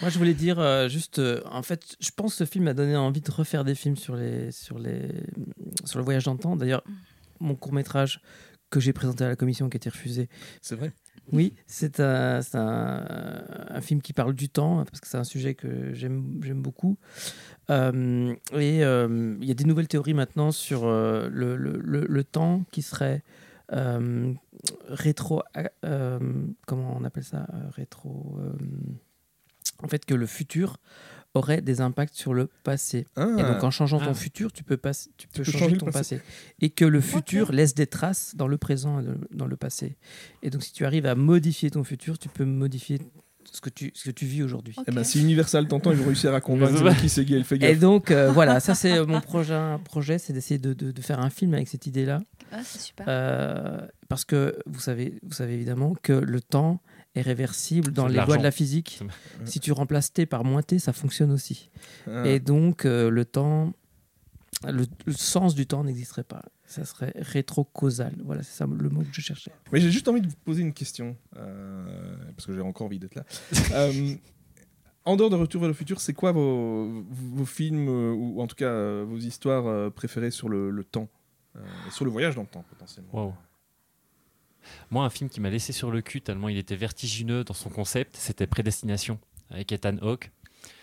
[0.00, 2.74] Moi, je voulais dire euh, juste, euh, en fait, je pense que ce film m'a
[2.74, 5.10] donné envie de refaire des films sur les, sur les,
[5.84, 6.56] sur le voyage dans le temps.
[6.56, 6.82] D'ailleurs,
[7.38, 8.20] mon court métrage
[8.70, 10.28] que j'ai présenté à la commission qui a été refusé.
[10.62, 10.92] C'est vrai.
[11.32, 15.24] Oui, c'est un, c'est un, un film qui parle du temps parce que c'est un
[15.24, 16.96] sujet que j'aime, j'aime beaucoup.
[17.68, 22.06] Euh, et euh, il y a des nouvelles théories maintenant sur euh, le, le, le,
[22.08, 23.22] le temps qui serait
[23.72, 24.32] euh,
[24.88, 25.42] rétro,
[25.84, 26.18] euh,
[26.66, 28.40] comment on appelle ça, euh, rétro.
[29.82, 30.76] Euh, en fait, que le futur
[31.34, 33.06] aurait des impacts sur le passé.
[33.16, 33.28] Ah.
[33.38, 34.06] Et donc, en changeant Ah.
[34.06, 36.16] ton futur, tu peux, pas, tu peux peux changer, ton passé.
[36.16, 36.22] passé.
[36.60, 39.96] Et que le futur laisse des traces dans le présent et dans le passé.
[40.42, 42.98] Et donc, si tu arrives à modifier ton futur, tu peux modifier
[43.52, 44.74] ce que tu, ce que tu vis aujourd'hui.
[44.86, 47.56] Eh ben, si Universal t'entend, ils vont réussir à convaincre qui c'est gay, elle fait
[47.56, 47.78] Et gaffe.
[47.78, 51.30] donc, euh, voilà, ça, c'est mon prochain projet, c'est d'essayer de, de- de faire un
[51.30, 52.20] film avec cette idée-là.
[52.52, 53.06] Ah, c'est super.
[53.08, 53.78] Euh,
[54.08, 56.80] parce que vous savez, vous savez évidemment que le temps
[57.14, 59.00] est réversible dans les lois de la physique.
[59.44, 61.70] Si tu remplaces t par moins t, ça fonctionne aussi.
[62.06, 62.26] Ah.
[62.26, 63.72] Et donc, euh, le temps,
[64.66, 66.42] le, le sens du temps n'existerait pas.
[66.64, 68.14] Ça serait rétrocausal.
[68.24, 69.50] Voilà, c'est ça le mot que je cherchais.
[69.72, 72.98] Mais j'ai juste envie de vous poser une question, euh, parce que j'ai encore envie
[72.98, 73.24] d'être là.
[73.72, 74.14] Euh,
[75.04, 78.46] en dehors de Retour vers le futur, c'est quoi vos, vos films, euh, ou en
[78.46, 81.08] tout cas euh, vos histoires euh, préférées sur le, le temps
[81.56, 83.10] euh, et Sur le voyage dans le temps, potentiellement?
[83.12, 83.34] Wow.
[84.90, 87.70] Moi, un film qui m'a laissé sur le cul tellement il était vertigineux dans son
[87.70, 89.18] concept, c'était Prédestination
[89.50, 90.30] avec Ethan Hawke.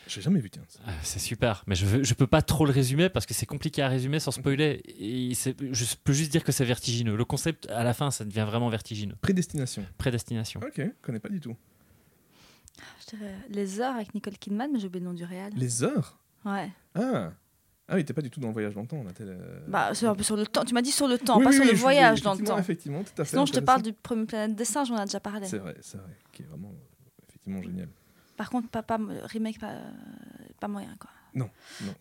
[0.08, 0.64] J'ai jamais vu, tiens.
[0.70, 0.80] ça.
[0.88, 3.46] Ah, c'est super, mais je, veux, je peux pas trop le résumer parce que c'est
[3.46, 4.82] compliqué à résumer sans spoiler.
[5.00, 7.16] Et je peux juste dire que c'est vertigineux.
[7.18, 9.16] Le concept, à la fin, ça devient vraiment vertigineux.
[9.22, 9.86] Prédestination.
[9.98, 10.62] Prédestination.
[10.66, 11.56] Ok, je connais pas du tout.
[13.02, 15.52] Je dirais Les Heures avec Nicole Kidman, mais j'ai oublié le nom du réel.
[15.56, 16.18] Les heures?
[16.46, 16.72] Ouais.
[16.96, 17.32] Ah
[17.90, 18.98] Ah oui, t'es pas du tout dans le voyage dans le temps.
[19.06, 20.66] On était, euh, Bah, c'est un peu sur le temps.
[20.66, 22.44] Tu m'as dit sur le temps, Oui, pas oui, sur oui, le voyage dans le
[22.44, 22.58] temps.
[22.58, 23.30] Effectivement, tout à fait.
[23.30, 25.48] Sinon, je te parle du premier planète des singes, on en a déjà parlé.
[25.48, 27.88] C'est vrai, c'est vrai, qui est vraiment euh, effectivement génial.
[28.36, 29.76] Par contre, pas, pas remake, pas,
[30.60, 31.10] pas moyen quoi.
[31.34, 31.50] Non,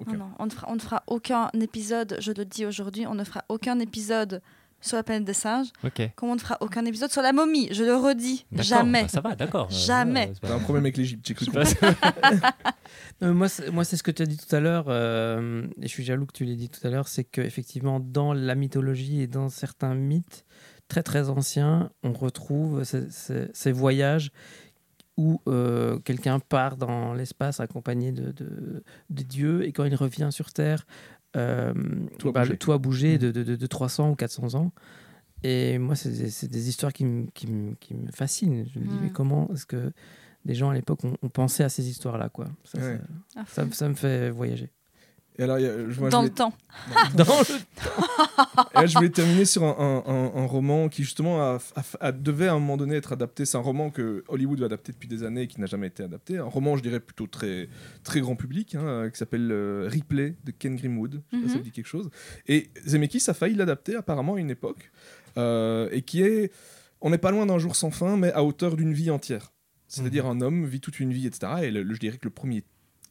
[0.00, 0.08] ok.
[0.08, 3.14] Non, non, on ne fera, on ne fera aucun épisode, je le dis aujourd'hui, on
[3.14, 4.42] ne fera aucun épisode
[4.86, 6.10] sur la planète des singes, Ok.
[6.16, 9.02] comme on ne fera aucun épisode sur la momie, je le redis, jamais.
[9.02, 9.70] bah, ça va, d'accord.
[9.70, 10.26] Jamais.
[10.26, 11.46] ouais, c'est pas- T'as un problème avec l'Égypte, j'ai cru.
[11.54, 11.62] Euh,
[13.32, 15.88] moi, c'est, moi, c'est ce que tu as dit tout à l'heure, euh, et je
[15.92, 19.26] suis jaloux que tu l'aies dit tout à l'heure, c'est qu'effectivement, dans la mythologie et
[19.26, 20.44] dans certains mythes
[20.88, 24.30] très très anciens, on retrouve ces, ces- ces voyages
[25.18, 30.28] où euh, quelqu'un part dans l'espace accompagné de, de- des dieux, et quand il revient
[30.30, 30.86] sur Terre,
[31.36, 31.74] euh,
[32.18, 33.18] Tout a bah, tout a bougé Mhm.
[33.18, 34.72] de, de- de- de 300 ou 400 ans.
[35.42, 38.64] Et moi, c'est des, c'est des histoires qui, me- qui, me- qui me fascinent.
[38.72, 39.92] Je me dis, mais comment est-ce que
[40.44, 42.46] des gens à l'époque ont, ont pensé à ces histoires-là quoi?
[42.64, 43.00] Ça, Ouais.
[43.36, 43.70] À ça, fond.
[43.70, 44.70] ça- ça me fait voyager.
[45.38, 46.52] Et alors, je, Dans le temps.
[47.14, 47.56] Dans le-
[48.72, 51.82] Et là, je voulais terminer sur un, un- un- un roman qui justement a- a-
[52.06, 53.44] a- devait à un moment donné être adapté.
[53.44, 56.02] C'est un roman que Hollywood veut adapter depuis des années et qui n'a jamais été
[56.02, 56.38] adapté.
[56.38, 57.68] Un roman, je dirais, plutôt très,
[58.02, 61.22] très grand public, hein, qui s'appelle euh, Ripley de Ken Grimwood.
[61.32, 61.64] Je sais pas si ça Mhm.
[61.64, 62.08] dit quelque chose.
[62.46, 64.90] Et Zemeckis a failli l'adapter apparemment à une époque.
[65.38, 66.50] euh, et qui est...
[67.02, 69.52] On n'est pas loin d'un jour sans fin, mais à hauteur d'une vie entière.
[69.86, 71.52] C'est-à-dire un homme vit toute une vie, etc.
[71.64, 72.64] Et le- le- je dirais que le premier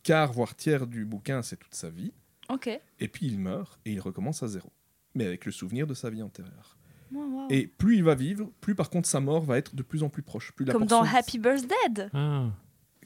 [0.06, 2.14] quart, voire tiers du bouquin, c'est toute sa vie.
[2.49, 2.69] Ok.
[2.99, 4.72] Et puis il meurt et il recommence à zéro.
[5.15, 6.77] Mais avec le souvenir de sa vie antérieure.
[7.11, 7.48] Wow, wow.
[7.49, 10.10] Et plus il va vivre, plus par contre sa mort va être de plus en
[10.10, 10.52] plus proche.
[10.53, 12.07] Plus la Comme dans Happy Birthday.
[12.14, 12.49] Ah.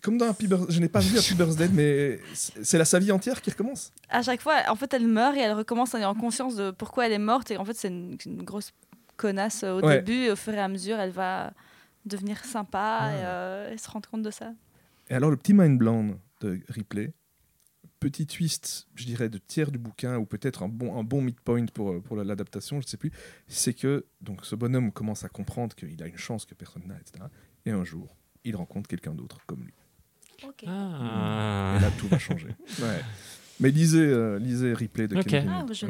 [0.02, 0.74] Comme dans Happy Birthday.
[0.74, 3.92] Je n'ai pas vu Happy Birthday, mais c'est la sa vie entière qui recommence.
[4.10, 7.06] À chaque fois, en fait, elle meurt et elle recommence en ayant conscience de pourquoi
[7.06, 7.52] elle est morte.
[7.52, 8.72] Et en fait, c'est une, une grosse
[9.18, 9.98] connasse au Ouais.
[10.02, 10.24] début.
[10.26, 11.54] Et au fur et à mesure, elle va
[12.06, 13.12] devenir sympa Ah.
[13.12, 14.52] et, euh, et se rendre compte de ça.
[15.10, 17.14] Et alors le petit mind blown de Ripley,
[18.00, 21.66] petit twist, je dirais, de tiers du bouquin, ou peut-être un bon, un bon midpoint
[21.68, 23.12] pour, euh, pour l'adaptation, je ne sais plus,
[23.48, 26.96] c'est que donc, ce bonhomme commence à comprendre qu'il a une chance que personne n'a,
[26.96, 27.26] etc.
[27.66, 29.74] Et un jour, il rencontre quelqu'un d'autre comme lui.
[30.66, 31.76] Ah.
[31.78, 32.56] Et là, tout va changer.
[32.80, 33.02] Ouais.
[33.60, 35.26] Mais lisez, euh, lisez Ripley de Ok.
[35.26, 35.86] Ken Ah, je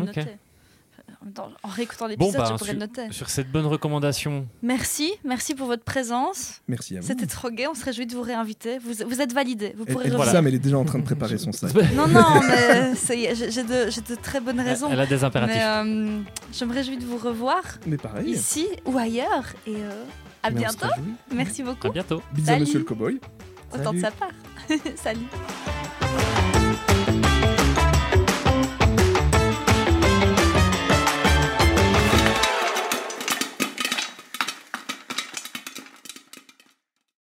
[1.38, 3.12] En, réécoutant Bon, l'épisode, bah, je pourrais le noter.
[3.12, 6.62] Sur cette bonne recommandation, Merci, merci pour votre présence.
[6.68, 7.08] Merci à vous.
[7.08, 8.80] C'était trop gai, on se réjouit de vous réinviter.
[8.80, 10.32] Vous, vous êtes validé, vous pourrez elle dit revenir.
[10.34, 11.72] ça, mais elle est déjà en train de préparer son sac.
[11.94, 14.88] Non, non, mais est, j'ai de, de très bonnes raisons.
[14.92, 15.56] elle a des impératifs.
[15.58, 16.22] Mais euh,
[16.54, 18.32] je me réjouis de vous revoir Mais pareil.
[18.32, 19.44] ici ou ailleurs.
[19.68, 20.04] Et euh,
[20.42, 20.88] à Mais bientôt.
[21.34, 21.88] Merci beaucoup.
[21.88, 22.22] À bientôt.
[22.34, 23.20] Bisous monsieur le cowboy.
[23.74, 24.02] Autant de Salut.
[24.02, 24.32] sa part.
[24.96, 25.28] Salut.